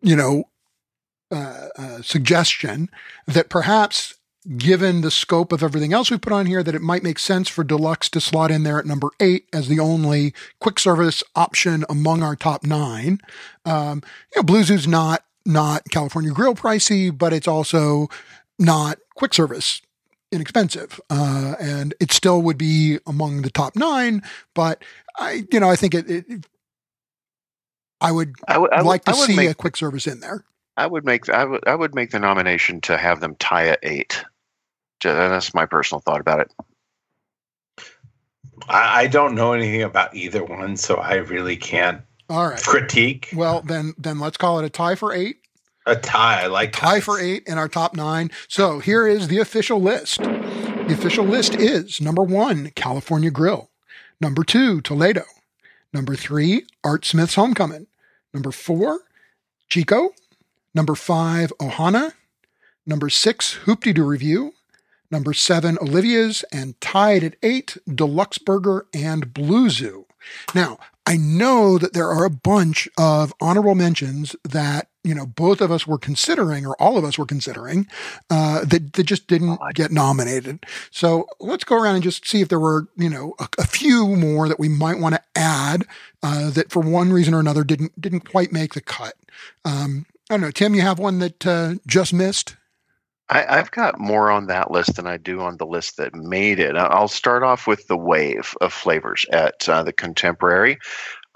you 0.00 0.16
know, 0.16 0.44
uh, 1.30 1.68
uh, 1.76 2.02
suggestion 2.02 2.88
that 3.26 3.48
perhaps 3.48 4.14
given 4.56 5.00
the 5.00 5.10
scope 5.10 5.52
of 5.52 5.62
everything 5.62 5.92
else 5.92 6.10
we 6.10 6.18
put 6.18 6.32
on 6.32 6.46
here, 6.46 6.62
that 6.62 6.74
it 6.74 6.82
might 6.82 7.02
make 7.02 7.18
sense 7.18 7.48
for 7.48 7.64
deluxe 7.64 8.08
to 8.10 8.20
slot 8.20 8.50
in 8.50 8.62
there 8.62 8.78
at 8.78 8.86
number 8.86 9.10
eight 9.20 9.46
as 9.52 9.68
the 9.68 9.78
only 9.78 10.34
quick 10.60 10.78
service 10.78 11.22
option 11.36 11.84
among 11.88 12.22
our 12.22 12.36
top 12.36 12.64
nine. 12.64 13.20
Um, 13.64 14.02
you 14.34 14.40
know, 14.40 14.42
Blue 14.42 14.62
Zoo's 14.62 14.86
not 14.86 15.24
not 15.46 15.84
California 15.90 16.32
Grill 16.32 16.54
pricey, 16.54 17.16
but 17.16 17.32
it's 17.32 17.48
also 17.48 18.08
not 18.58 18.98
quick 19.14 19.34
service 19.34 19.80
inexpensive, 20.32 21.00
uh, 21.10 21.54
and 21.60 21.94
it 22.00 22.12
still 22.12 22.42
would 22.42 22.58
be 22.58 22.98
among 23.06 23.42
the 23.42 23.50
top 23.50 23.74
nine. 23.76 24.22
But 24.54 24.82
I, 25.18 25.44
you 25.52 25.60
know, 25.60 25.70
I 25.70 25.76
think 25.76 25.94
it. 25.94 26.10
it 26.10 26.46
I 28.02 28.12
would 28.12 28.34
I 28.48 28.56
would 28.56 28.72
I 28.72 28.80
like 28.80 29.04
to 29.04 29.12
would 29.12 29.26
see 29.26 29.36
make 29.36 29.50
a 29.50 29.54
quick 29.54 29.76
service 29.76 30.06
in 30.06 30.20
there. 30.20 30.44
I 30.76 30.86
would 30.86 31.04
make 31.04 31.28
I 31.28 31.44
would 31.44 31.66
I 31.68 31.74
would 31.74 31.94
make 31.94 32.10
the 32.10 32.18
nomination 32.18 32.80
to 32.82 32.96
have 32.96 33.20
them 33.20 33.36
tie 33.38 33.68
at 33.68 33.80
eight. 33.82 34.24
Ju- 35.00 35.08
That's 35.12 35.54
my 35.54 35.66
personal 35.66 36.00
thought 36.00 36.20
about 36.20 36.40
it. 36.40 36.52
I, 38.68 39.02
I 39.02 39.06
don't 39.06 39.34
know 39.34 39.52
anything 39.52 39.82
about 39.82 40.14
either 40.14 40.44
one, 40.44 40.76
so 40.76 40.96
I 40.96 41.14
really 41.16 41.56
can't 41.56 42.02
All 42.28 42.48
right. 42.48 42.62
critique 42.62 43.30
Well, 43.34 43.62
then 43.62 43.94
then 43.98 44.18
let's 44.20 44.36
call 44.36 44.58
it 44.58 44.64
a 44.66 44.70
tie 44.70 44.94
for 44.94 45.12
eight. 45.12 45.38
a 45.86 45.96
tie. 45.96 46.42
I 46.42 46.46
like 46.46 46.72
Tie 46.72 46.94
ties. 46.96 47.04
for 47.04 47.18
eight 47.18 47.44
in 47.46 47.58
our 47.58 47.68
top 47.68 47.94
nine. 47.96 48.30
So 48.48 48.78
here 48.78 49.06
is 49.06 49.28
the 49.28 49.38
official 49.38 49.80
list. 49.80 50.18
The 50.22 50.92
official 50.94 51.24
list 51.24 51.54
is 51.54 52.00
number 52.00 52.22
one, 52.22 52.70
California 52.74 53.30
Grill. 53.30 53.70
Number 54.20 54.44
two, 54.44 54.80
Toledo. 54.82 55.24
Number 55.92 56.14
three, 56.14 56.66
Art 56.84 57.04
Smith's 57.04 57.34
Homecoming. 57.36 57.86
Number 58.34 58.52
four, 58.52 59.00
Jiko. 59.70 60.10
Number 60.74 60.94
five, 60.94 61.52
Ohana. 61.60 62.12
Number 62.86 63.08
six, 63.08 63.54
Hoop-Dee-Doo 63.54 64.04
Revue. 64.04 64.52
Number 65.10 65.32
seven, 65.32 65.78
Olivia's. 65.80 66.44
And 66.52 66.80
tied 66.80 67.24
at 67.24 67.36
eight, 67.42 67.76
Deluxe 67.92 68.38
Burger 68.38 68.86
and 68.94 69.34
Blue 69.34 69.70
Zoo. 69.70 70.06
Now, 70.54 70.78
I 71.06 71.16
know 71.16 71.78
that 71.78 71.92
there 71.92 72.08
are 72.08 72.24
a 72.24 72.30
bunch 72.30 72.88
of 72.98 73.32
honorable 73.40 73.74
mentions 73.74 74.36
that, 74.44 74.88
you 75.02 75.14
know, 75.14 75.26
both 75.26 75.60
of 75.60 75.72
us 75.72 75.86
were 75.86 75.98
considering, 75.98 76.66
or 76.66 76.80
all 76.80 76.98
of 76.98 77.04
us 77.04 77.18
were 77.18 77.26
considering, 77.26 77.88
uh, 78.28 78.64
that, 78.64 78.92
that 78.92 79.04
just 79.04 79.26
didn't 79.26 79.58
get 79.74 79.90
nominated. 79.90 80.64
So 80.90 81.26
let's 81.40 81.64
go 81.64 81.76
around 81.76 81.94
and 81.96 82.04
just 82.04 82.28
see 82.28 82.42
if 82.42 82.48
there 82.48 82.60
were, 82.60 82.86
you 82.96 83.08
know, 83.08 83.34
a, 83.40 83.48
a 83.58 83.66
few 83.66 84.14
more 84.14 84.46
that 84.46 84.60
we 84.60 84.68
might 84.68 85.00
want 85.00 85.14
to 85.14 85.22
add 85.34 85.86
uh, 86.22 86.50
that 86.50 86.70
for 86.70 86.80
one 86.80 87.12
reason 87.12 87.34
or 87.34 87.40
another 87.40 87.64
didn't 87.64 87.98
didn't 88.00 88.30
quite 88.30 88.52
make 88.52 88.74
the 88.74 88.82
cut. 88.82 89.14
Um, 89.64 90.06
I 90.28 90.34
don't 90.34 90.42
know, 90.42 90.50
Tim. 90.50 90.74
You 90.74 90.82
have 90.82 90.98
one 90.98 91.18
that 91.20 91.46
uh, 91.46 91.74
just 91.86 92.12
missed. 92.12 92.56
I, 93.30 93.58
I've 93.58 93.70
got 93.70 94.00
more 94.00 94.30
on 94.30 94.46
that 94.46 94.70
list 94.70 94.96
than 94.96 95.06
I 95.06 95.16
do 95.16 95.40
on 95.40 95.56
the 95.56 95.66
list 95.66 95.96
that 95.96 96.14
made 96.14 96.58
it. 96.58 96.76
I'll 96.76 97.08
start 97.08 97.42
off 97.42 97.66
with 97.66 97.86
the 97.86 97.96
wave 97.96 98.54
of 98.60 98.72
flavors 98.72 99.24
at 99.32 99.68
uh, 99.68 99.82
the 99.82 99.92
Contemporary. 99.92 100.78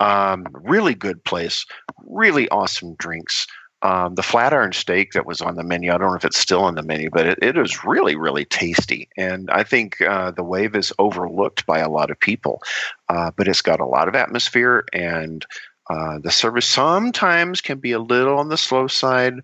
Um, 0.01 0.47
really 0.53 0.95
good 0.95 1.23
place, 1.25 1.65
really 2.05 2.49
awesome 2.49 2.95
drinks. 2.97 3.47
Um, 3.83 4.15
the 4.15 4.23
Flatiron 4.23 4.73
steak 4.73 5.13
that 5.13 5.27
was 5.27 5.41
on 5.41 5.57
the 5.57 5.63
menu, 5.63 5.93
I 5.93 5.99
don't 5.99 6.09
know 6.09 6.17
if 6.17 6.25
it's 6.25 6.39
still 6.39 6.65
on 6.65 6.75
the 6.75 6.83
menu, 6.83 7.11
but 7.11 7.27
it, 7.27 7.39
it 7.43 7.57
is 7.57 7.85
really, 7.85 8.17
really 8.17 8.47
tasty. 8.47 9.09
And 9.17 9.51
I 9.51 9.63
think 9.63 10.01
uh, 10.01 10.31
the 10.31 10.43
wave 10.43 10.75
is 10.75 10.93
overlooked 10.99 11.67
by 11.67 11.79
a 11.79 11.91
lot 11.91 12.11
of 12.11 12.19
people, 12.19 12.63
uh, 13.09 13.31
but 13.37 13.47
it's 13.47 13.63
got 13.63 13.81
a 13.81 13.87
lot 13.87 14.09
of 14.09 14.15
atmosphere 14.15 14.85
and 14.93 15.47
uh, 15.91 16.19
the 16.19 16.31
service 16.31 16.67
sometimes 16.67 17.61
can 17.61 17.79
be 17.79 17.93
a 17.93 17.99
little 17.99 18.39
on 18.39 18.49
the 18.49 18.57
slow 18.57 18.87
side, 18.87 19.41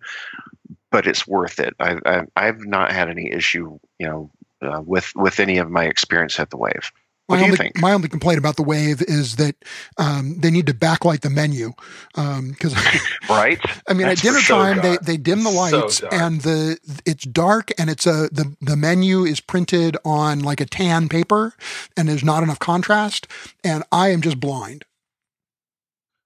but 0.91 1.07
it's 1.07 1.27
worth 1.27 1.61
it. 1.61 1.75
I, 1.81 1.99
I, 2.05 2.23
I've 2.37 2.65
not 2.65 2.93
had 2.93 3.09
any 3.09 3.31
issue, 3.33 3.79
you 3.99 4.07
know, 4.07 4.31
uh, 4.63 4.81
with 4.85 5.13
with 5.17 5.41
any 5.41 5.59
of 5.59 5.71
my 5.71 5.85
experience 5.85 6.39
at 6.39 6.51
the 6.51 6.57
Wave. 6.57 6.91
What 7.31 7.37
my 7.37 7.43
do 7.43 7.47
you 7.47 7.53
only, 7.53 7.57
think? 7.59 7.81
My 7.81 7.93
only 7.93 8.09
complaint 8.09 8.39
about 8.39 8.57
the 8.57 8.65
wave 8.65 9.01
is 9.03 9.37
that 9.37 9.55
um, 9.99 10.41
they 10.41 10.51
need 10.51 10.67
to 10.67 10.75
backlight 10.75 11.21
the 11.21 11.31
menu 11.31 11.71
because 12.13 12.75
Right? 13.31 13.61
I 13.89 13.93
mean, 13.93 14.09
That's 14.09 14.21
at 14.21 14.25
dinner 14.25 14.39
for 14.39 14.45
so 14.45 14.57
time 14.57 14.77
they, 14.79 14.95
dark. 14.95 15.03
they 15.03 15.17
dim 15.17 15.45
the 15.45 15.51
lights 15.51 16.01
dark. 16.01 16.13
and 16.13 16.41
the 16.41 16.77
it's 17.07 17.23
dark 17.23 17.71
and 17.79 17.89
it's 17.89 18.05
a 18.05 18.29
the 18.33 18.57
the 18.61 18.75
menu 18.77 19.23
is 19.23 19.41
printed 19.41 19.97
on 20.05 20.41
like 20.41 20.61
a 20.61 20.67
tan 20.67 21.09
paper 21.09 21.55
and 21.97 22.09
there's 22.09 22.25
not 22.25 22.43
enough 22.43 22.59
contrast 22.59 23.29
and 23.63 23.85
I 23.93 24.09
am 24.09 24.23
just 24.23 24.41
blind. 24.41 24.85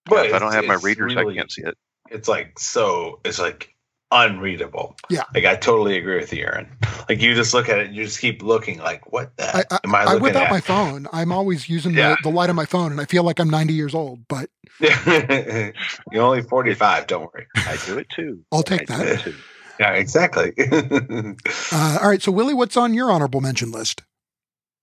But 0.07 0.25
if 0.27 0.33
I 0.35 0.39
don't 0.39 0.53
have 0.53 0.65
my 0.65 0.79
readers, 0.83 1.15
really- 1.15 1.35
I 1.35 1.37
can't 1.37 1.53
see 1.53 1.63
it. 1.65 1.77
It's 2.11 2.29
like 2.29 2.59
so. 2.59 3.21
It's 3.27 3.39
like 3.39 3.74
unreadable. 4.11 4.97
Yeah. 5.11 5.25
Like 5.35 5.45
I 5.45 5.57
totally 5.57 5.97
agree 5.99 6.17
with 6.17 6.33
you, 6.33 6.45
Aaron. 6.45 6.69
Like 7.07 7.21
you 7.21 7.35
just 7.35 7.53
look 7.53 7.69
at 7.69 7.79
it, 7.79 7.89
and 7.89 7.95
you 7.95 8.05
just 8.05 8.19
keep 8.19 8.43
looking. 8.43 8.79
Like 8.79 9.13
what 9.13 9.37
the 9.37 9.45
I, 9.57 9.65
I, 9.71 9.79
am 9.85 9.95
I 9.95 9.99
I 9.99 10.05
looking 10.05 10.23
whip 10.23 10.37
out 10.37 10.45
at? 10.45 10.51
my 10.51 10.61
phone. 10.61 11.07
I'm 11.13 11.33
always 11.33 11.69
using 11.69 11.93
Yeah. 11.93 12.17
the, 12.23 12.31
the 12.31 12.35
light 12.35 12.49
on 12.49 12.57
my 12.57 12.65
phone 12.65 12.93
and 12.93 13.01
I 13.01 13.05
feel 13.05 13.25
like 13.25 13.39
I'm 13.39 13.51
90 13.51 13.75
years 13.75 13.95
old, 13.95 14.27
but 14.27 14.49
You're 14.81 16.23
only 16.23 16.41
forty 16.41 16.73
five. 16.73 17.07
Don't 17.07 17.31
worry. 17.33 17.47
I 17.57 17.77
do 17.85 17.99
it 17.99 18.09
too. 18.09 18.41
I'll 18.53 18.63
take 18.63 18.91
I 18.91 18.97
that. 19.05 19.35
Yeah, 19.79 19.93
exactly. 19.93 20.53
Uh, 20.59 21.99
all 22.03 22.09
right. 22.09 22.23
So 22.23 22.33
Willie, 22.33 22.55
what's 22.55 22.77
on 22.79 22.95
your 22.95 23.11
honorable 23.11 23.43
mention 23.43 23.71
list? 23.71 24.03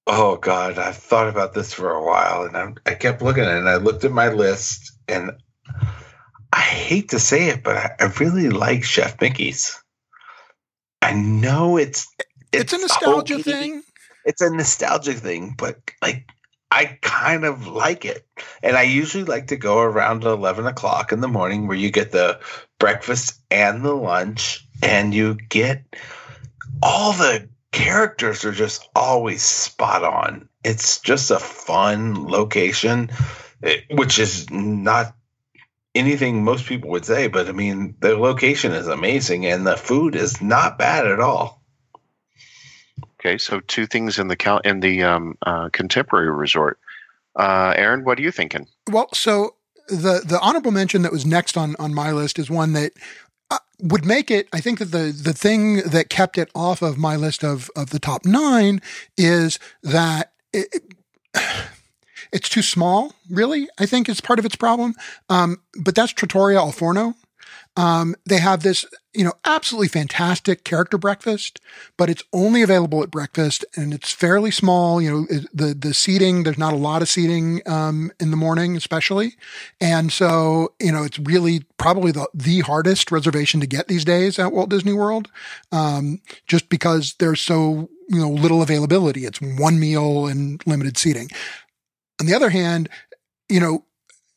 oh 0.07 0.36
God, 0.38 0.78
I've 0.78 0.97
thought 0.97 1.28
about 1.30 1.53
this 1.53 1.74
for 1.74 1.91
a 1.91 2.03
while, 2.05 2.43
and 2.43 2.55
I, 2.57 2.74
I 2.91 2.93
kept 2.95 3.22
looking 3.22 3.43
at 3.45 3.51
it. 3.55 3.57
and 3.59 3.69
I 3.69 3.78
looked 3.78 4.03
at 4.03 4.11
my 4.11 4.30
list, 4.30 4.91
and 5.07 5.32
I 6.62 6.64
hate 6.64 7.09
to 7.09 7.20
say 7.20 7.49
it, 7.49 7.64
but 7.64 7.76
I, 7.76 7.91
I 7.99 8.03
really 8.20 8.49
like 8.49 8.84
Chef 8.84 9.20
Mickey's. 9.20 9.82
I 11.01 11.14
know 11.14 11.78
it's 11.78 12.07
It's, 12.53 12.72
a 12.72 12.78
nostalgia 12.78 13.38
hokey. 13.38 13.43
thing. 13.43 13.84
It's 14.26 14.41
a 14.41 14.51
nostalgic 14.51 15.18
thing, 15.18 15.55
but 15.57 15.80
like 16.03 16.28
I 16.70 16.99
kind 17.01 17.45
of 17.45 17.66
like 17.66 18.05
it. 18.05 18.28
And 18.62 18.78
I 18.78 18.84
usually 18.84 19.24
like 19.24 19.47
to 19.47 19.57
go 19.57 19.80
around 19.80 20.24
11 20.24 20.68
o'clock 20.68 21.12
in 21.12 21.20
the 21.20 21.28
morning 21.28 21.68
where 21.68 21.78
you 21.78 21.89
get 21.89 22.12
the 22.12 22.39
breakfast 22.78 23.39
and 23.49 23.84
the 23.84 23.95
lunch, 23.95 24.64
and 24.84 25.16
you 25.16 25.34
get 25.34 25.84
all 26.84 27.14
the 27.14 27.49
characters 27.72 28.45
are 28.45 28.51
just 28.51 28.88
always 28.95 29.41
spot 29.41 30.03
on. 30.03 30.47
It's 30.64 30.99
just 30.99 31.32
a 31.32 31.39
fun 31.39 32.28
location, 32.28 33.09
eh, 33.64 33.78
which 33.89 34.20
is 34.20 34.47
not 34.51 35.16
anything 35.96 36.44
most 36.44 36.66
people 36.66 36.89
would 36.92 37.06
say, 37.06 37.28
but 37.28 37.48
I 37.48 37.52
mean, 37.52 37.96
the 38.00 38.18
location 38.18 38.72
is 38.72 38.88
amazing 38.88 39.46
and 39.46 39.66
the 39.66 39.78
food 39.78 40.16
is 40.16 40.42
not 40.42 40.78
bad 40.78 41.08
at 41.08 41.20
all. 41.20 41.62
Okay, 43.20 43.38
so 43.38 43.60
two 43.62 43.86
things 43.86 44.18
in 44.18 44.28
the 44.28 44.36
cal- 44.36 44.60
in 44.60 44.80
the 44.80 45.04
um, 45.04 45.38
uh, 45.46 45.70
contemporary 45.70 46.32
resort. 46.32 46.80
Uh, 47.36 47.74
Aaron, 47.76 48.04
what 48.04 48.18
are 48.18 48.22
you 48.22 48.32
thinking? 48.32 48.68
Well, 48.89 49.10
so 49.14 49.56
the 49.88 50.22
the 50.26 50.39
honorable 50.42 50.72
mention 50.72 51.04
that 51.04 51.12
was 51.12 51.26
next 51.26 51.56
on 51.56 51.76
on 51.78 51.94
my 51.94 52.12
list 52.12 52.39
is 52.39 52.50
one 52.50 52.74
that 52.74 52.94
uh, 53.52 53.60
would 53.80 54.06
make 54.06 54.32
it. 54.32 54.48
I 54.52 54.60
think 54.60 54.80
that 54.80 54.86
the 54.86 55.12
the 55.12 55.34
thing 55.34 55.78
that 55.78 56.10
kept 56.10 56.38
it 56.38 56.50
off 56.56 56.82
of 56.82 56.98
my 56.98 57.16
list 57.16 57.44
of 57.44 57.70
of 57.76 57.92
the 57.92 58.00
top 58.00 58.26
nine 58.26 58.82
is 59.18 59.60
that. 59.84 60.34
It, 60.54 60.68
it, 60.74 60.96
it's 62.32 62.49
too 62.49 62.61
small, 62.61 63.13
really. 63.29 63.67
I 63.79 63.86
think 63.86 64.09
is 64.09 64.21
part 64.21 64.39
of 64.39 64.45
its 64.45 64.55
problem. 64.55 64.95
Um, 65.29 65.61
but 65.79 65.95
that's 65.95 66.13
Trattoria 66.13 66.59
Al 66.59 66.71
Forno. 66.71 67.15
Um, 67.77 68.15
they 68.25 68.39
have 68.39 68.63
this, 68.63 68.86
you 69.13 69.23
know, 69.23 69.34
absolutely 69.45 69.88
fantastic 69.88 70.65
character 70.65 70.97
breakfast, 70.97 71.61
but 71.95 72.09
it's 72.09 72.23
only 72.34 72.61
available 72.61 73.01
at 73.01 73.11
breakfast 73.11 73.63
and 73.77 73.93
it's 73.93 74.11
fairly 74.11 74.51
small. 74.51 75.01
You 75.01 75.11
know, 75.11 75.39
the, 75.53 75.73
the 75.73 75.93
seating, 75.93 76.43
there's 76.43 76.57
not 76.57 76.73
a 76.73 76.77
lot 76.77 77.01
of 77.01 77.07
seating, 77.07 77.61
um, 77.65 78.11
in 78.19 78.29
the 78.32 78.38
morning, 78.38 78.75
especially. 78.75 79.36
And 79.79 80.11
so, 80.11 80.73
you 80.82 80.91
know, 80.91 81.03
it's 81.03 81.19
really 81.19 81.63
probably 81.77 82.11
the, 82.11 82.27
the 82.34 82.59
hardest 82.61 83.09
reservation 83.09 83.61
to 83.61 83.67
get 83.67 83.88
these 83.88 84.03
days 84.03 84.38
at 84.38 84.51
Walt 84.51 84.69
Disney 84.69 84.93
World. 84.93 85.29
Um, 85.71 86.19
just 86.47 86.67
because 86.67 87.15
there's 87.19 87.41
so, 87.41 87.89
you 88.09 88.19
know, 88.19 88.29
little 88.29 88.61
availability. 88.61 89.25
It's 89.25 89.39
one 89.39 89.79
meal 89.79 90.27
and 90.27 90.61
limited 90.67 90.97
seating. 90.97 91.29
On 92.22 92.28
the 92.28 92.36
other 92.36 92.49
hand, 92.51 92.88
you 93.49 93.59
know, 93.59 93.84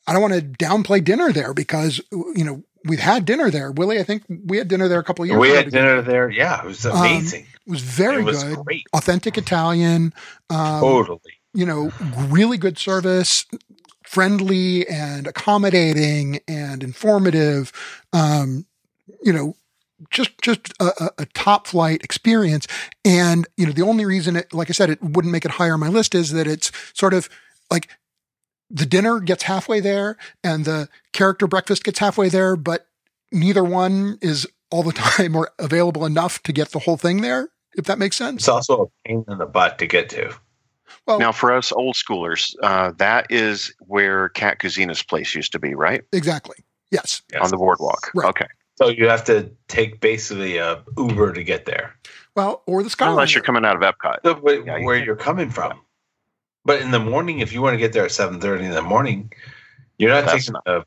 I 0.06 0.12
don't 0.14 0.22
want 0.22 0.34
to 0.34 0.40
downplay 0.40 1.04
dinner 1.04 1.30
there 1.32 1.52
because, 1.54 2.00
you 2.10 2.44
know, 2.44 2.62
we've 2.86 2.98
had 2.98 3.24
dinner 3.26 3.50
there. 3.50 3.70
Willie, 3.72 3.98
I 4.00 4.02
think 4.02 4.22
we 4.28 4.56
had 4.58 4.68
dinner 4.68 4.88
there 4.88 4.98
a 4.98 5.04
couple 5.04 5.22
of 5.22 5.28
years 5.28 5.38
We 5.38 5.50
ago 5.50 5.56
had 5.58 5.70
dinner 5.70 6.02
there. 6.02 6.30
Yeah, 6.30 6.62
it 6.62 6.66
was 6.66 6.84
amazing. 6.86 7.46
It 7.66 7.70
was 7.70 7.82
very 7.82 8.22
it 8.22 8.24
was 8.24 8.42
good. 8.42 8.58
great. 8.64 8.84
Authentic 8.94 9.36
Italian. 9.38 10.14
Um, 10.50 10.80
totally. 10.80 11.20
you 11.52 11.66
know, 11.66 11.92
really 12.28 12.56
good 12.58 12.78
service, 12.78 13.44
friendly 14.02 14.86
and 14.88 15.26
accommodating 15.26 16.40
and 16.48 16.82
informative. 16.82 17.70
Um, 18.12 18.66
you 19.22 19.32
know, 19.32 19.56
just 20.10 20.32
just 20.42 20.72
a, 20.80 20.92
a- 21.00 21.22
a 21.22 21.26
top 21.26 21.66
flight 21.66 22.02
experience. 22.02 22.66
And 23.04 23.46
you 23.56 23.66
know, 23.66 23.72
the 23.72 23.82
only 23.82 24.04
reason 24.04 24.36
it, 24.36 24.52
like 24.52 24.68
I 24.68 24.72
said, 24.72 24.90
it 24.90 25.02
wouldn't 25.02 25.32
make 25.32 25.44
it 25.46 25.52
higher 25.52 25.74
on 25.74 25.80
my 25.80 25.88
list 25.88 26.14
is 26.14 26.32
that 26.32 26.46
it's 26.46 26.70
sort 26.92 27.14
of 27.14 27.28
like 27.74 27.88
the 28.70 28.86
dinner 28.86 29.20
gets 29.20 29.42
halfway 29.44 29.80
there 29.80 30.16
and 30.42 30.64
the 30.64 30.88
character 31.12 31.46
breakfast 31.46 31.84
gets 31.84 31.98
halfway 31.98 32.28
there, 32.28 32.56
but 32.56 32.86
neither 33.30 33.62
one 33.62 34.18
is 34.22 34.46
all 34.70 34.82
the 34.82 34.92
time 34.94 35.36
or 35.36 35.50
available 35.58 36.04
enough 36.06 36.42
to 36.44 36.52
get 36.52 36.70
the 36.70 36.78
whole 36.80 36.96
thing 36.96 37.20
there. 37.20 37.48
If 37.76 37.84
that 37.86 37.98
makes 37.98 38.16
sense. 38.16 38.42
It's 38.42 38.48
also 38.48 38.82
a 38.84 39.08
pain 39.08 39.24
in 39.28 39.38
the 39.38 39.46
butt 39.46 39.78
to 39.80 39.86
get 39.86 40.08
to. 40.10 40.32
Well, 41.06 41.18
Now, 41.18 41.32
for 41.32 41.52
us 41.52 41.72
old 41.72 41.96
schoolers, 41.96 42.54
uh, 42.62 42.92
that 42.98 43.26
is 43.30 43.74
where 43.80 44.28
Cat 44.30 44.60
Kouzzina's 44.60 45.02
place 45.02 45.34
used 45.34 45.50
to 45.52 45.58
be, 45.58 45.74
right 45.74 46.02
exactly. 46.12 46.56
Yes. 46.92 47.22
Yes. 47.32 47.42
on 47.42 47.50
the 47.50 47.56
boardwalk. 47.56 48.10
Right. 48.14 48.28
Okay, 48.28 48.46
So 48.78 48.88
you 48.88 49.08
have 49.08 49.24
to 49.24 49.50
take 49.66 50.00
basically 50.00 50.56
a 50.58 50.84
Uber 50.96 51.32
to 51.32 51.42
get 51.42 51.64
there. 51.66 51.94
Well, 52.36 52.62
or 52.66 52.82
the 52.84 52.88
Skyliner. 52.90 53.08
unless 53.10 53.34
you're 53.34 53.42
coming 53.44 53.64
out 53.64 53.74
of 53.74 53.82
Epcot. 53.82 54.18
So 54.24 54.34
wh- 54.36 54.64
Yeah, 54.64 54.76
you 54.78 54.86
where 54.86 54.96
you're 54.96 55.16
coming 55.16 55.50
from. 55.50 55.80
But 56.64 56.80
in 56.80 56.90
the 56.90 56.98
morning, 57.00 57.40
if 57.40 57.52
you 57.52 57.60
want 57.62 57.74
to 57.74 57.78
get 57.78 57.92
there 57.92 58.04
at 58.04 58.12
seven 58.12 58.40
thirty 58.40 58.64
in 58.64 58.70
the 58.70 58.82
morning, 58.82 59.32
you're 59.98 60.10
not 60.10 60.24
That's 60.26 60.46
taking 60.46 60.60
the 60.64 60.84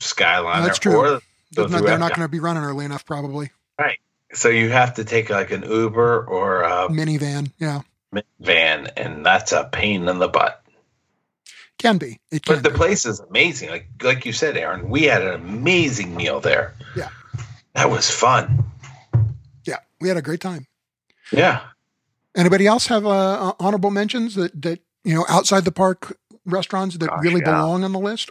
Skyliner 0.00 0.64
That's 0.64 0.78
true. 0.78 0.96
or 0.96 1.20
They're 1.52 1.68
not, 1.68 1.82
they're 1.84 1.98
not 1.98 2.10
going 2.14 2.26
to 2.26 2.28
be 2.28 2.40
running 2.40 2.62
early 2.62 2.84
enough, 2.84 3.04
probably. 3.04 3.50
Right. 3.78 3.98
So 4.32 4.48
you 4.48 4.70
have 4.70 4.94
to 4.94 5.04
take 5.04 5.30
like 5.30 5.50
an 5.50 5.62
Uber 5.62 6.24
or 6.24 6.62
a 6.62 6.88
Minivan. 6.88 7.50
Yeah. 7.58 7.82
van, 8.40 8.88
and 8.96 9.24
that's 9.24 9.52
a 9.52 9.64
pain 9.72 10.08
in 10.08 10.18
the 10.18 10.28
butt. 10.28 10.60
Can 11.78 11.98
be. 11.98 12.20
It 12.30 12.44
can 12.44 12.56
But 12.56 12.62
the 12.62 12.70
be. 12.70 12.76
place 12.76 13.04
is 13.04 13.20
amazing. 13.20 13.70
Like 13.70 13.88
like 14.02 14.24
you 14.24 14.32
said, 14.32 14.56
Aaron, 14.56 14.88
we 14.88 15.04
had 15.04 15.22
an 15.22 15.34
amazing 15.34 16.14
meal 16.16 16.40
there. 16.40 16.74
Yeah. 16.96 17.08
that 17.74 17.90
was 17.90 18.08
fun. 18.10 18.64
Yeah. 19.64 19.78
We 20.00 20.08
had 20.08 20.16
a 20.16 20.22
great 20.22 20.40
time. 20.40 20.66
Yeah. 21.32 21.60
Anybody 22.36 22.66
else 22.66 22.86
have 22.88 23.06
uh, 23.06 23.54
honorable 23.60 23.90
mentions 23.90 24.34
that, 24.34 24.60
that, 24.62 24.80
you 25.04 25.14
know, 25.14 25.24
outside 25.28 25.64
the 25.64 25.72
park 25.72 26.18
restaurants 26.44 26.96
that 26.98 27.08
Gosh, 27.08 27.22
really 27.22 27.40
yeah. 27.40 27.52
belong 27.52 27.84
on 27.84 27.92
the 27.92 27.98
list? 27.98 28.30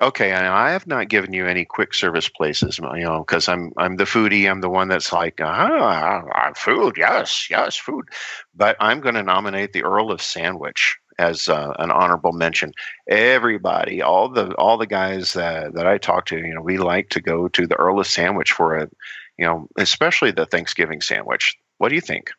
Okay, 0.00 0.30
and 0.30 0.46
I 0.46 0.70
have 0.70 0.86
not 0.86 1.08
given 1.08 1.32
you 1.32 1.46
any 1.46 1.64
quick 1.64 1.92
service 1.92 2.28
places, 2.28 2.78
you 2.78 3.02
know, 3.02 3.24
because 3.26 3.48
I'm 3.48 3.72
I'm 3.76 3.96
the 3.96 4.04
foodie. 4.04 4.48
I'm 4.48 4.60
the 4.60 4.68
one 4.68 4.86
that's 4.86 5.12
like, 5.12 5.40
ah, 5.42 6.22
ah, 6.32 6.52
food, 6.54 6.96
yes, 6.96 7.50
yes, 7.50 7.76
food. 7.76 8.08
But 8.54 8.76
I'm 8.78 9.00
going 9.00 9.16
to 9.16 9.24
nominate 9.24 9.72
the 9.72 9.82
Earl 9.82 10.12
of 10.12 10.22
Sandwich 10.22 10.96
as 11.18 11.48
uh, 11.48 11.72
an 11.80 11.90
honorable 11.90 12.30
mention. 12.30 12.74
Everybody, 13.08 14.00
all 14.00 14.28
the 14.28 14.54
all 14.54 14.78
the 14.78 14.86
guys 14.86 15.32
that 15.32 15.74
that 15.74 15.88
I 15.88 15.98
talk 15.98 16.26
to, 16.26 16.38
you 16.38 16.54
know, 16.54 16.62
we 16.62 16.78
like 16.78 17.08
to 17.10 17.20
go 17.20 17.48
to 17.48 17.66
the 17.66 17.74
Earl 17.74 17.98
of 17.98 18.06
Sandwich 18.06 18.52
for 18.52 18.76
a, 18.76 18.88
you 19.36 19.46
know, 19.46 19.66
especially 19.76 20.30
the 20.30 20.46
Thanksgiving 20.46 21.00
sandwich. 21.00 21.56
What 21.78 21.88
do 21.88 21.96
you 21.96 22.00
think? 22.00 22.30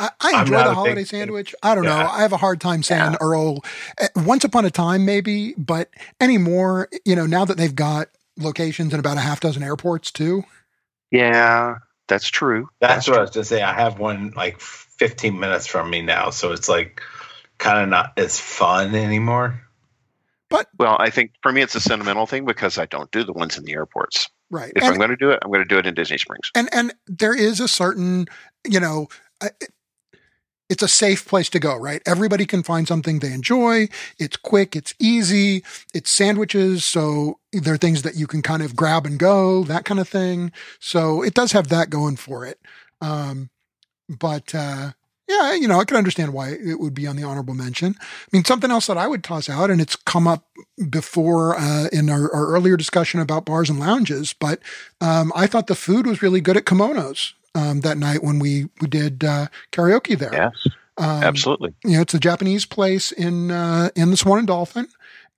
I, 0.00 0.10
I 0.20 0.40
enjoy 0.42 0.56
the 0.64 0.74
holiday 0.74 0.94
big- 0.96 1.06
sandwich. 1.06 1.54
I 1.62 1.74
don't 1.74 1.84
know. 1.84 1.96
I 1.96 2.22
have 2.22 2.32
a 2.32 2.36
hard 2.36 2.60
time 2.60 2.82
saying 2.82 3.12
Yeah. 3.12 3.16
Earl. 3.20 3.64
Uh, 4.00 4.08
Once 4.16 4.44
upon 4.44 4.64
a 4.64 4.70
time, 4.70 5.04
maybe, 5.04 5.54
but 5.56 5.90
anymore, 6.20 6.88
you 7.04 7.14
know, 7.16 7.26
now 7.26 7.44
that 7.44 7.56
they've 7.56 7.74
got 7.74 8.08
locations 8.38 8.92
in 8.92 9.00
about 9.00 9.16
a 9.16 9.20
half 9.20 9.40
dozen 9.40 9.62
airports 9.62 10.10
too. 10.10 10.44
Yeah, 11.10 11.76
that's 12.08 12.28
true. 12.28 12.68
That's 12.80 13.08
what 13.08 13.18
I 13.18 13.20
was 13.22 13.30
to 13.30 13.44
say. 13.44 13.62
I 13.62 13.72
have 13.72 13.98
one 13.98 14.32
like 14.36 14.60
15 14.60 15.38
minutes 15.38 15.66
from 15.66 15.88
me 15.90 16.02
now, 16.02 16.30
so 16.30 16.52
it's 16.52 16.68
like 16.68 17.00
kind 17.58 17.82
of 17.82 17.88
not 17.88 18.12
as 18.18 18.38
fun 18.38 18.94
anymore. 18.94 19.62
But 20.48 20.68
well, 20.78 20.96
I 20.98 21.10
think 21.10 21.32
for 21.42 21.50
me 21.50 21.62
it's 21.62 21.74
a 21.74 21.80
sentimental 21.80 22.26
thing 22.26 22.44
because 22.44 22.78
I 22.78 22.86
don't 22.86 23.10
do 23.10 23.24
the 23.24 23.32
ones 23.32 23.56
in 23.58 23.64
the 23.64 23.72
airports. 23.72 24.28
Right. 24.50 24.72
If 24.76 24.82
And- 24.82 24.92
I'm 24.92 24.98
going 24.98 25.10
to 25.10 25.16
do 25.16 25.30
it, 25.30 25.38
I'm 25.42 25.50
going 25.50 25.62
to 25.62 25.68
do 25.68 25.78
it 25.78 25.86
in 25.86 25.94
Disney 25.94 26.18
Springs. 26.18 26.50
and 26.54 26.68
and 26.72 26.92
there 27.06 27.34
is 27.34 27.58
a 27.60 27.66
certain 27.68 28.26
you 28.68 28.78
know 28.80 29.08
uh, 29.40 29.48
it's 30.68 30.82
a 30.82 30.88
safe 30.88 31.26
place 31.26 31.48
to 31.50 31.58
go 31.58 31.76
right? 31.76 32.02
Everybody 32.06 32.46
can 32.46 32.62
find 32.62 32.88
something 32.88 33.18
they 33.18 33.32
enjoy. 33.32 33.88
It's 34.18 34.36
quick. 34.36 34.74
It's 34.74 34.94
easy. 34.98 35.64
It's 35.94 36.10
sandwiches. 36.10 36.84
So 36.84 37.38
there 37.52 37.74
are 37.74 37.78
things 37.78 38.02
that 38.02 38.16
you 38.16 38.26
can 38.26 38.42
kind 38.42 38.62
of 38.62 38.76
grab 38.76 39.06
and 39.06 39.18
go 39.18 39.64
that 39.64 39.84
kind 39.84 40.00
of 40.00 40.08
thing. 40.08 40.52
So 40.80 41.22
it 41.22 41.34
does 41.34 41.52
have 41.52 41.68
that 41.68 41.90
going 41.90 42.16
for 42.16 42.44
it. 42.44 42.60
Um 43.00 43.50
but 44.08 44.54
uh 44.54 44.92
yeah, 45.28 45.54
you 45.54 45.66
know, 45.66 45.80
I 45.80 45.84
can 45.84 45.96
understand 45.96 46.32
why 46.32 46.50
it 46.50 46.78
would 46.78 46.94
be 46.94 47.06
on 47.06 47.16
the 47.16 47.24
honorable 47.24 47.54
mention. 47.54 47.96
I 48.00 48.04
mean, 48.32 48.44
something 48.44 48.70
else 48.70 48.86
that 48.86 48.96
I 48.96 49.08
would 49.08 49.24
toss 49.24 49.48
out, 49.48 49.70
and 49.70 49.80
it's 49.80 49.96
come 49.96 50.28
up 50.28 50.44
before 50.88 51.56
uh, 51.58 51.88
in 51.92 52.08
our, 52.08 52.32
our 52.32 52.46
earlier 52.46 52.76
discussion 52.76 53.18
about 53.18 53.44
bars 53.44 53.68
and 53.68 53.80
lounges, 53.80 54.32
but 54.32 54.60
um, 55.00 55.32
I 55.34 55.48
thought 55.48 55.66
the 55.66 55.74
food 55.74 56.06
was 56.06 56.22
really 56.22 56.40
good 56.40 56.56
at 56.56 56.64
Kimonos 56.64 57.32
um, 57.56 57.80
that 57.80 57.96
night 57.96 58.22
when 58.22 58.38
we 58.38 58.68
we 58.80 58.86
did 58.86 59.24
uh, 59.24 59.46
karaoke 59.72 60.18
there. 60.18 60.32
Yes, 60.32 60.66
um, 60.98 61.22
absolutely. 61.22 61.74
You 61.84 61.92
know, 61.92 62.02
it's 62.02 62.14
a 62.14 62.20
Japanese 62.20 62.66
place 62.66 63.10
in 63.10 63.50
uh, 63.50 63.90
in 63.96 64.10
the 64.10 64.16
Swan 64.16 64.38
and 64.38 64.46
Dolphin, 64.46 64.88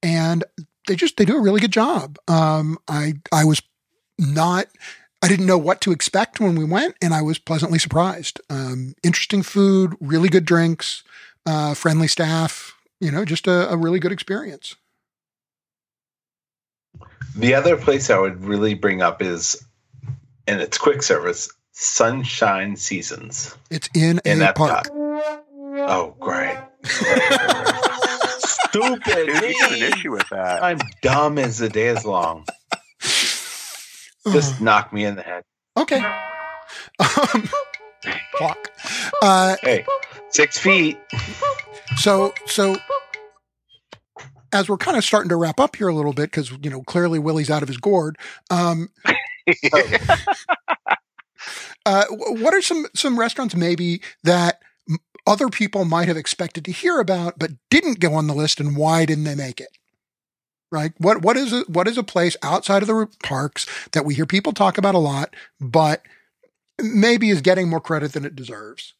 and 0.02 0.44
they 0.86 0.96
just 0.96 1.16
they 1.16 1.24
do 1.24 1.36
a 1.36 1.42
really 1.42 1.60
good 1.60 1.72
job. 1.72 2.18
Um, 2.28 2.78
I 2.88 3.14
I 3.32 3.44
was 3.44 3.62
not. 4.18 4.66
I 5.22 5.28
didn't 5.28 5.46
know 5.46 5.58
what 5.58 5.80
to 5.80 5.92
expect 5.92 6.38
when 6.38 6.54
we 6.54 6.64
went, 6.64 6.96
and 7.02 7.12
I 7.12 7.22
was 7.22 7.38
pleasantly 7.38 7.78
surprised. 7.78 8.40
Um, 8.50 8.94
interesting 9.02 9.42
food, 9.42 9.96
really 10.00 10.28
good 10.28 10.44
drinks, 10.44 11.02
uh, 11.46 11.74
friendly 11.74 12.08
staff. 12.08 12.76
You 13.00 13.12
know, 13.12 13.24
just 13.24 13.46
a, 13.46 13.70
a 13.70 13.76
really 13.76 14.00
good 14.00 14.12
experience. 14.12 14.74
The 17.36 17.54
other 17.54 17.76
place 17.76 18.10
I 18.10 18.18
would 18.18 18.44
really 18.44 18.74
bring 18.74 19.02
up 19.02 19.22
is, 19.22 19.64
and 20.46 20.60
it's 20.60 20.78
quick 20.78 21.02
service, 21.02 21.48
Sunshine 21.80 22.74
Seasons 22.74 23.54
It's 23.70 23.88
in, 23.94 24.20
in 24.24 24.42
a 24.42 24.52
Epcot. 24.52 24.54
park. 24.56 24.88
Oh, 24.90 26.16
great. 26.18 26.58
Stupid. 28.40 29.02
Dude, 29.04 29.42
you 29.42 29.58
got 29.60 29.72
an 29.72 29.82
issue 29.92 30.10
with 30.10 30.28
that. 30.30 30.62
I'm 30.62 30.80
dumb 31.02 31.38
as 31.38 31.58
the 31.58 31.68
day 31.68 31.86
is 31.86 32.04
long. 32.04 32.44
Just 33.00 34.60
knock 34.60 34.92
me 34.92 35.04
in 35.04 35.14
the 35.14 35.22
head. 35.22 35.44
okay. 35.76 36.04
Um, 36.98 37.48
clock. 38.34 38.70
Uh, 39.22 39.56
Hey, 39.62 39.86
six 40.30 40.58
feet. 40.58 40.98
So, 41.96 42.34
so 42.46 42.76
as 44.52 44.68
we're 44.68 44.76
kind 44.78 44.96
of 44.96 45.04
starting 45.04 45.28
to 45.30 45.36
wrap 45.36 45.60
up 45.60 45.76
here 45.76 45.86
a 45.88 45.94
little 45.94 46.12
bit, 46.12 46.24
because 46.30 46.50
you 46.60 46.70
know 46.70 46.82
clearly 46.82 47.18
Willie's 47.20 47.50
out 47.50 47.62
of 47.62 47.68
his 47.68 47.76
gourd. 47.78 48.18
Um, 48.50 48.88
uh, 51.88 52.04
what 52.10 52.52
are 52.52 52.60
some 52.60 52.86
some 52.94 53.18
restaurants 53.18 53.56
maybe 53.56 54.02
that 54.22 54.60
other 55.26 55.48
people 55.48 55.86
might 55.86 56.06
have 56.08 56.18
expected 56.18 56.64
to 56.66 56.72
hear 56.72 57.00
about 57.00 57.38
but 57.38 57.52
didn't 57.70 57.98
go 57.98 58.12
on 58.12 58.26
the 58.26 58.34
list, 58.34 58.60
and 58.60 58.76
why 58.76 59.06
didn't 59.06 59.24
they 59.24 59.34
make 59.34 59.58
it? 59.58 59.70
Right? 60.70 60.92
What 60.98 61.22
what 61.22 61.38
is 61.38 61.50
it? 61.52 61.70
What 61.70 61.88
is 61.88 61.96
a 61.96 62.02
place 62.02 62.36
outside 62.42 62.82
of 62.82 62.88
the 62.88 63.08
parks 63.22 63.66
that 63.92 64.04
we 64.04 64.14
hear 64.14 64.26
people 64.26 64.52
talk 64.52 64.76
about 64.76 64.94
a 64.94 64.98
lot, 64.98 65.34
but 65.58 66.02
maybe 66.78 67.30
is 67.30 67.40
getting 67.40 67.70
more 67.70 67.80
credit 67.80 68.12
than 68.12 68.26
it 68.26 68.36
deserves? 68.36 68.92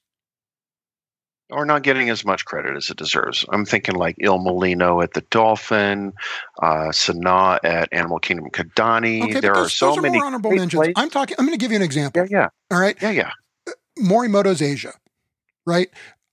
Or 1.51 1.65
not 1.65 1.83
getting 1.83 2.11
as 2.11 2.27
much 2.27 2.45
credit 2.45 2.77
as 2.77 2.91
it 2.91 2.99
deserves. 2.99 3.45
I'm 3.51 3.65
thinking 3.65 3.95
like 3.95 4.17
Il 4.19 4.39
Mulino 4.39 5.03
at 5.03 5.15
the 5.15 5.23
Dolphin, 5.31 6.13
uh, 6.63 6.89
Sanaa 6.91 7.59
at 7.65 7.89
Animal 7.91 8.19
Kingdom 8.19 8.51
Kidani. 8.51 9.23
Okay, 9.23 9.41
there 9.41 9.55
but 9.55 9.61
are 9.61 9.69
so 9.71 9.87
those 9.89 9.99
are 9.99 10.03
many. 10.03 10.19
more 10.19 10.27
honorable 10.27 10.51
mentions. 10.53 10.89
I'm 10.95 11.09
talking. 11.09 11.37
I'm 11.39 11.47
going 11.47 11.59
to 11.59 11.63
give 11.63 11.71
you 11.71 11.77
an 11.77 11.83
example. 11.83 12.23
Yeah, 12.23 12.29
yeah, 12.31 12.49
All 12.71 12.79
right, 12.79 12.97
yeah, 13.01 13.11
yeah. 13.11 13.31
Morimoto's 13.99 14.61
Asia. 14.61 14.93
Right. 15.67 15.89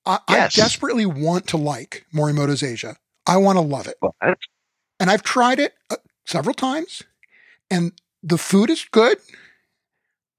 I, 0.06 0.20
Yes. 0.30 0.58
I 0.58 0.62
desperately 0.62 1.06
want 1.06 1.48
to 1.48 1.58
like 1.58 2.06
Morimoto's 2.14 2.62
Asia. 2.62 2.98
I 3.26 3.38
want 3.38 3.56
to 3.58 3.62
love 3.62 3.88
it, 3.88 3.96
But 4.02 4.12
and 5.00 5.10
I've 5.10 5.24
tried 5.24 5.60
it 5.60 5.74
uh, 5.90 5.96
several 6.26 6.54
times, 6.54 7.04
and 7.72 7.94
the 8.22 8.38
food 8.38 8.70
is 8.70 8.86
good. 8.92 9.18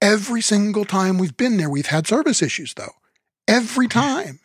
Every 0.03 0.41
single 0.43 0.85
time 0.85 1.19
we've 1.19 1.37
been 1.37 1.57
there, 1.57 1.71
we've 1.71 1.87
had 1.87 2.07
service 2.07 2.43
issues 2.43 2.75
though. 2.75 2.93
Every 3.49 3.89
time. 3.89 4.41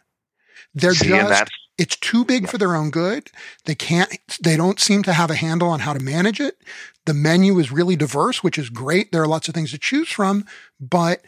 They're 0.74 0.94
see, 0.94 1.10
just 1.10 1.52
it's 1.78 1.96
too 1.96 2.24
big 2.26 2.48
for 2.48 2.58
their 2.58 2.76
own 2.76 2.92
good. 2.92 3.30
They 3.66 3.76
can't, 3.76 4.16
they 4.42 4.56
don't 4.56 4.80
seem 4.80 5.04
to 5.04 5.14
have 5.14 5.32
a 5.32 5.36
handle 5.36 5.70
on 5.70 5.80
how 5.80 5.94
to 5.94 6.00
manage 6.00 6.40
it. 6.40 6.58
The 7.06 7.14
menu 7.14 7.58
is 7.58 7.72
really 7.72 7.96
diverse, 7.96 8.44
which 8.44 8.58
is 8.58 8.70
great. 8.70 9.12
There 9.12 9.24
are 9.24 9.28
lots 9.28 9.48
of 9.48 9.56
things 9.56 9.72
to 9.72 9.80
choose 9.80 10.10
from, 10.10 10.46
but 10.80 11.24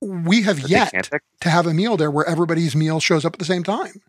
we 0.00 0.42
have 0.42 0.62
but 0.62 0.70
yet 0.70 1.10
to 1.40 1.50
have 1.50 1.66
a 1.66 1.74
meal 1.74 1.96
there 1.96 2.10
where 2.10 2.26
everybody's 2.26 2.74
meal 2.74 2.98
shows 3.00 3.24
up 3.24 3.34
at 3.34 3.38
the 3.38 3.44
same 3.44 3.62
time. 3.62 4.02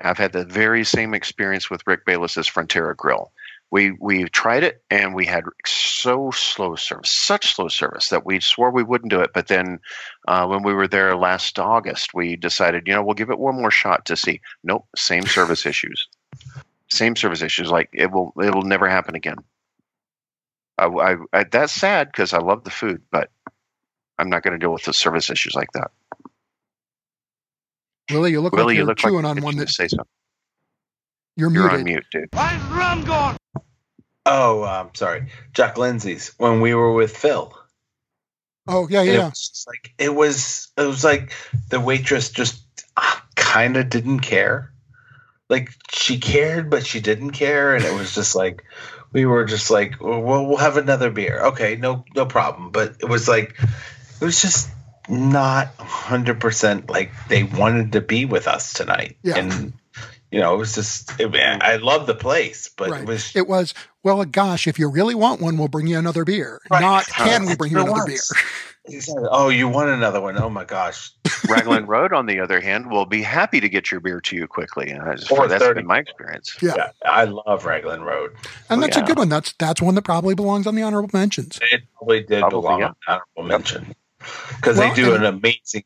I've 0.00 0.18
had 0.18 0.32
the 0.32 0.44
very 0.44 0.84
same 0.84 1.12
experience 1.12 1.68
with 1.68 1.86
Rick 1.86 2.06
Bayless's 2.06 2.48
Frontera 2.48 2.96
Grill. 2.96 3.32
We 3.70 3.92
we 4.00 4.24
tried 4.30 4.64
it 4.64 4.82
and 4.90 5.14
we 5.14 5.26
had 5.26 5.44
so 5.66 6.30
slow 6.32 6.76
service, 6.76 7.10
such 7.10 7.54
slow 7.54 7.68
service 7.68 8.10
that 8.10 8.26
we 8.26 8.40
swore 8.40 8.70
we 8.72 8.84
wouldn't 8.84 9.10
do 9.10 9.20
it. 9.20 9.32
But 9.34 9.48
then 9.48 9.80
uh, 10.28 10.46
when 10.46 10.62
we 10.64 10.74
were 10.74 10.88
there 10.88 11.16
last 11.16 11.58
August, 11.58 12.14
we 12.14 12.36
decided, 12.36 12.86
you 12.86 12.94
know, 12.94 13.04
we'll 13.04 13.14
give 13.14 13.30
it 13.30 13.38
one 13.40 13.56
more 13.56 13.70
shot 13.72 14.06
to 14.06 14.16
see. 14.16 14.40
Nope, 14.64 14.86
same 14.96 15.26
service 15.28 15.66
issues, 15.66 16.08
same 16.90 17.16
service 17.16 17.42
issues. 17.42 17.70
Like 17.70 17.90
it 17.92 18.12
will 18.12 18.32
it 18.38 18.54
will 18.54 18.62
never 18.62 18.88
happen 18.88 19.14
again. 19.16 19.38
I, 20.78 20.86
I, 20.86 21.16
I 21.32 21.44
that's 21.44 21.72
sad 21.74 22.08
because 22.08 22.32
I 22.34 22.38
love 22.38 22.64
the 22.64 22.70
food, 22.70 23.02
but 23.12 23.30
I'm 24.18 24.30
not 24.30 24.42
going 24.44 24.52
to 24.52 24.58
deal 24.58 24.72
with 24.72 24.84
the 24.84 24.94
service 24.94 25.30
issues 25.30 25.54
like 25.54 25.72
that. 25.74 25.90
Willie, 28.10 28.32
you 28.32 28.40
look 28.40 28.56
Willie, 28.56 28.58
like 28.58 28.76
you 28.76 28.84
you're 28.84 28.86
look 28.86 28.98
chewing 28.98 29.24
you're 29.26 29.26
on 29.26 29.42
one 29.42 29.56
that 29.58 29.70
say 29.70 29.88
something. 29.88 30.06
you're, 31.36 31.50
You're 31.50 31.50
muted. 31.50 31.72
on 31.72 31.84
mute, 31.84 32.06
dude. 32.12 32.30
Oh, 34.26 34.64
um, 34.64 34.90
sorry, 34.94 35.28
Jack 35.52 35.78
Lindsey's 35.78 36.34
when 36.38 36.60
we 36.60 36.74
were 36.74 36.92
with 36.92 37.16
Phil. 37.16 37.52
Oh, 38.66 38.86
yeah, 38.88 39.00
And 39.00 39.08
yeah. 39.08 39.26
It 39.26 39.30
was 39.30 39.64
like 39.66 39.94
it 39.98 40.14
was. 40.14 40.68
It 40.76 40.86
was 40.86 41.02
like 41.02 41.32
the 41.70 41.80
waitress 41.80 42.28
just 42.30 42.62
kind 43.34 43.76
of 43.76 43.88
didn't 43.88 44.20
care. 44.20 44.72
Like 45.48 45.70
she 45.90 46.18
cared, 46.18 46.68
but 46.68 46.84
she 46.84 47.00
didn't 47.00 47.30
care, 47.30 47.74
and 47.74 47.84
it 47.84 47.94
was 47.94 48.14
just 48.14 48.36
like 48.36 48.64
we 49.12 49.24
were 49.24 49.46
just 49.46 49.70
like, 49.70 50.00
well, 50.00 50.20
we'll 50.20 50.58
have 50.58 50.76
another 50.76 51.10
beer. 51.10 51.40
Okay, 51.46 51.76
no, 51.76 52.04
no 52.14 52.26
problem. 52.26 52.70
But 52.70 52.96
it 53.00 53.08
was 53.08 53.26
like 53.26 53.58
it 54.20 54.24
was 54.24 54.42
just 54.42 54.68
not 55.08 55.68
hundred 55.78 56.38
percent 56.38 56.90
like 56.90 57.10
they 57.28 57.42
wanted 57.44 57.92
to 57.92 58.02
be 58.02 58.26
with 58.26 58.46
us 58.46 58.74
tonight. 58.74 59.16
Yeah. 59.22 59.38
And 59.38 59.72
you 60.30 60.40
know, 60.40 60.54
it 60.54 60.58
was 60.58 60.74
just. 60.74 61.18
It, 61.20 61.34
I 61.34 61.78
mm. 61.78 61.82
love 61.82 62.06
the 62.06 62.14
place, 62.14 62.68
but 62.76 62.90
Right. 62.90 63.02
it 63.02 63.06
was. 63.06 63.34
It 63.34 63.48
was, 63.48 63.74
well, 64.02 64.24
gosh, 64.24 64.66
if 64.66 64.78
you 64.78 64.88
really 64.88 65.14
want 65.14 65.40
one, 65.40 65.56
we'll 65.56 65.68
bring 65.68 65.86
you 65.86 65.98
another 65.98 66.24
beer. 66.24 66.60
Right. 66.70 66.80
Not, 66.80 67.06
can 67.06 67.46
we 67.46 67.56
bring 67.56 67.72
you 67.72 67.78
another 67.78 68.04
was. 68.04 68.06
beer? 68.06 68.42
He 68.88 69.00
said, 69.00 69.16
"Oh, 69.30 69.50
you 69.50 69.68
want 69.68 69.90
another 69.90 70.20
one? 70.20 70.38
Oh 70.38 70.48
my 70.48 70.64
gosh!" 70.64 71.12
Raglan 71.46 71.84
Road, 71.84 72.14
on 72.14 72.24
the 72.24 72.40
other 72.40 72.58
hand, 72.58 72.90
will 72.90 73.04
be 73.04 73.20
happy 73.20 73.60
to 73.60 73.68
get 73.68 73.90
your 73.90 74.00
beer 74.00 74.18
to 74.22 74.34
you 74.34 74.46
quickly. 74.46 74.88
And 74.88 75.06
that's, 75.06 75.30
Or 75.30 75.46
that's 75.46 75.62
30. 75.62 75.80
been 75.80 75.86
my 75.86 75.98
experience. 75.98 76.56
Yeah. 76.62 76.74
Yeah, 76.74 76.90
I 77.04 77.24
love 77.24 77.66
Raglan 77.66 78.02
Road. 78.02 78.32
And 78.70 78.82
that's 78.82 78.96
a 78.96 79.02
good 79.02 79.18
one. 79.18 79.28
That's 79.28 79.52
that's 79.58 79.82
one 79.82 79.94
that 79.96 80.02
probably 80.02 80.34
belongs 80.34 80.66
on 80.66 80.74
the 80.74 80.82
honorable 80.82 81.10
mentions. 81.12 81.58
It 81.70 81.82
probably 81.98 82.20
did 82.22 82.40
Probably, 82.40 82.60
belong 82.60 82.80
yeah. 82.80 82.86
on 82.86 82.94
honorable 83.08 83.42
mention 83.42 83.94
because 84.56 84.78
Well, 84.78 84.88
they 84.88 84.94
do 84.94 85.14
and- 85.14 85.24
an 85.24 85.34
amazing 85.34 85.84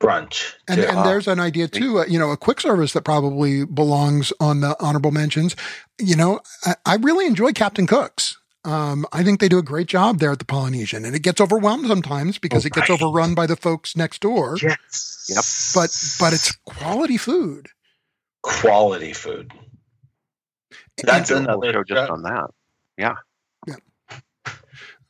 brunch. 0.00 0.54
And, 0.68 0.80
and 0.80 0.98
there's 1.04 1.26
an 1.28 1.40
idea 1.40 1.66
too, 1.68 2.00
uh, 2.00 2.04
you 2.06 2.18
know, 2.18 2.30
a 2.30 2.36
quick 2.36 2.60
service 2.60 2.92
that 2.92 3.02
probably 3.02 3.64
belongs 3.64 4.32
on 4.40 4.60
the 4.60 4.76
honorable 4.80 5.10
mentions. 5.10 5.56
You 5.98 6.16
know, 6.16 6.40
I, 6.64 6.74
I 6.86 6.94
really 6.96 7.26
enjoy 7.26 7.52
Captain 7.52 7.86
Cook's. 7.86 8.36
Um, 8.64 9.06
I 9.12 9.22
think 9.22 9.40
they 9.40 9.48
do 9.48 9.58
a 9.58 9.62
great 9.62 9.86
job 9.86 10.18
there 10.18 10.32
at 10.32 10.40
the 10.40 10.44
Polynesian, 10.44 11.04
and 11.04 11.14
it 11.16 11.22
gets 11.22 11.40
overwhelmed 11.40 11.86
sometimes 11.86 12.38
because 12.38 12.66
it 12.66 12.72
gets 12.72 12.90
Right. 12.90 13.00
overrun 13.00 13.34
by 13.34 13.46
the 13.46 13.56
folks 13.56 13.96
next 13.96 14.20
door. 14.20 14.56
yes, 14.60 15.26
Yep. 15.28 15.44
But 15.74 15.90
but 16.20 16.32
it's 16.34 16.52
quality 16.66 17.16
food. 17.16 17.68
quality 18.42 19.12
food. 19.12 19.52
That's 21.02 21.30
And 21.30 21.46
do 21.46 21.50
another 21.52 21.72
show 21.72 21.84
just 21.84 22.10
on 22.10 22.22
that. 22.24 22.50
Yeah. 22.96 23.14
Yeah. 23.66 23.76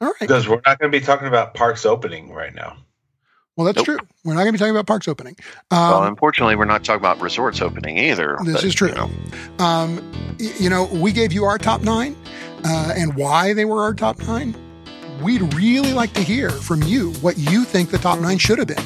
All 0.01 0.09
right. 0.09 0.15
because 0.21 0.47
we're 0.49 0.61
not 0.67 0.79
going 0.79 0.93
to 0.93 0.99
be 1.01 1.05
talking 1.05 1.27
about 1.27 1.55
parks 1.55 1.85
opening 1.87 2.31
right 2.33 2.55
now. 2.55 2.77
Well, 3.59 3.65
that's 3.65 3.77
Nope. 3.79 3.87
true. 3.87 3.99
We're 4.25 4.35
not 4.35 4.43
going 4.43 4.51
to 4.51 4.53
be 4.53 4.59
talking 4.59 4.71
about 4.71 4.87
parks 4.87 5.09
opening. 5.09 5.35
well, 5.73 5.95
Um, 6.03 6.07
unfortunately, 6.07 6.55
we're 6.55 6.65
not 6.65 6.85
talking 6.85 7.01
about 7.01 7.21
resorts 7.21 7.61
opening 7.61 7.99
either. 7.99 8.39
This 8.45 8.55
but, 8.55 8.65
is 8.65 8.73
true. 8.73 8.89
You 8.91 8.95
know, 8.95 9.11
um, 9.59 9.97
y- 10.39 10.53
you 10.61 10.71
know, 10.71 10.85
we 10.93 11.11
gave 11.11 11.33
you 11.33 11.45
our 11.45 11.59
top 11.59 11.83
nine 11.83 12.17
uh, 12.65 12.95
and 12.97 13.17
why 13.17 13.55
they 13.55 13.65
were 13.65 13.83
our 13.83 13.95
top 13.95 14.21
nine. 14.21 14.55
We'd 15.25 15.53
really 15.55 15.93
like 15.93 16.13
to 16.13 16.23
hear 16.23 16.51
from 16.51 16.85
you 16.85 17.11
what 17.15 17.37
you 17.37 17.65
think 17.65 17.91
the 17.91 17.99
top 17.99 18.21
nine 18.21 18.39
should 18.39 18.59
have 18.59 18.69
been. 18.69 18.85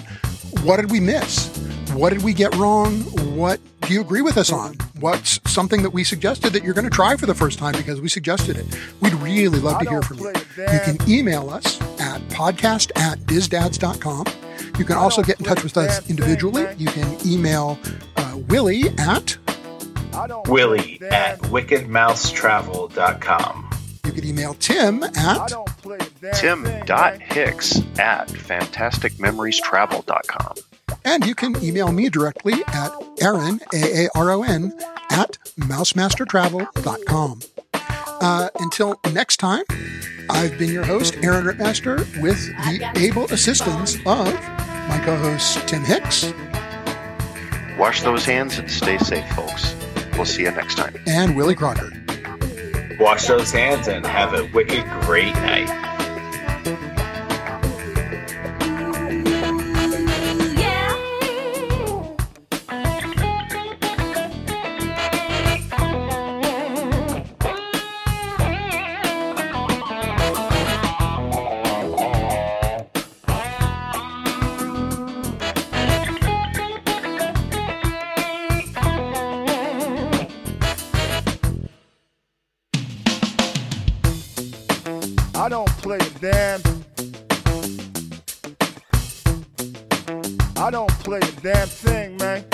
What 0.64 0.76
did 0.80 0.90
we 0.90 1.00
miss? 1.00 1.48
What 1.92 2.14
did 2.14 2.22
we 2.22 2.32
get 2.32 2.54
wrong? 2.54 3.00
What 3.36 3.60
do 3.82 3.92
you 3.92 4.00
agree 4.00 4.22
with 4.22 4.38
us 4.38 4.50
on? 4.50 4.76
What's 5.00 5.38
something 5.46 5.82
that 5.82 5.90
we 5.90 6.02
suggested 6.04 6.54
that 6.54 6.64
you're 6.64 6.72
going 6.72 6.88
to 6.88 6.90
try 6.90 7.16
for 7.16 7.26
the 7.26 7.34
first 7.34 7.58
time 7.58 7.72
because 7.76 8.00
we 8.00 8.08
suggested 8.08 8.56
it? 8.56 8.64
We'd 9.02 9.12
really 9.14 9.58
love 9.58 9.82
to 9.82 9.88
hear 9.90 10.00
from 10.00 10.20
you. 10.20 10.28
You 10.28 10.80
can 10.82 10.96
email 11.06 11.50
us 11.50 11.78
at 12.00 12.22
podcast 12.30 12.92
at 12.96 13.18
disdads.com. 13.26 14.24
You 14.78 14.84
can 14.84 14.96
also 14.96 15.22
get 15.22 15.38
in 15.38 15.44
touch 15.44 15.62
with 15.62 15.76
us 15.76 16.08
individually. 16.10 16.66
You 16.78 16.88
can 16.88 17.16
email 17.26 17.78
uh, 18.16 18.38
Willie 18.48 18.88
at 18.98 19.36
Willie 20.46 20.98
at 21.10 21.38
wickedmousetravel.com. 21.40 23.70
You 24.04 24.12
can 24.12 24.24
email 24.24 24.54
Tim 24.54 25.02
at 25.04 25.52
Tim.hicks 26.34 27.80
at 27.98 28.28
fantasticmemoriestravel.com. 28.28 30.54
and 31.04 31.26
you 31.26 31.34
can 31.34 31.60
email 31.64 31.90
me 31.92 32.08
directly 32.08 32.54
at 32.68 32.92
Aaron, 33.20 33.60
A-A-R-O-N, 33.72 34.72
at 35.10 35.36
mousemastertravel.com. 35.58 37.40
Uh, 38.22 38.48
until 38.60 38.98
next 39.12 39.38
time, 39.38 39.64
I've 40.30 40.56
been 40.56 40.72
your 40.72 40.84
host, 40.84 41.16
Aaron 41.22 41.44
Rittmaster, 41.44 41.98
with 42.22 42.46
the 42.56 42.90
able 42.96 43.24
assistance 43.32 43.96
of 44.06 44.32
my 44.88 45.00
co-host, 45.04 45.66
Tim 45.68 45.84
Hicks 45.84 46.32
Wash 47.78 48.02
those 48.02 48.24
hands 48.24 48.58
and 48.58 48.70
stay 48.70 48.98
safe, 48.98 49.28
folks. 49.32 49.74
We'll 50.12 50.24
see 50.24 50.42
you 50.42 50.50
next 50.52 50.76
time. 50.76 50.94
and 51.06 51.36
Willie 51.36 51.54
Crocker. 51.56 51.90
Wash 53.00 53.26
those 53.26 53.50
hands 53.50 53.88
and 53.88 54.06
have 54.06 54.34
a 54.34 54.44
wicked 54.52 54.84
great 55.00 55.34
night. 55.34 55.68
I 85.42 85.48
don't 85.48 85.68
play 85.78 85.96
a 85.96 86.10
damn. 86.20 86.60
I 90.56 90.70
don't 90.70 90.88
play 91.00 91.18
a 91.18 91.32
damn 91.42 91.66
thing, 91.66 92.16
man. 92.18 92.44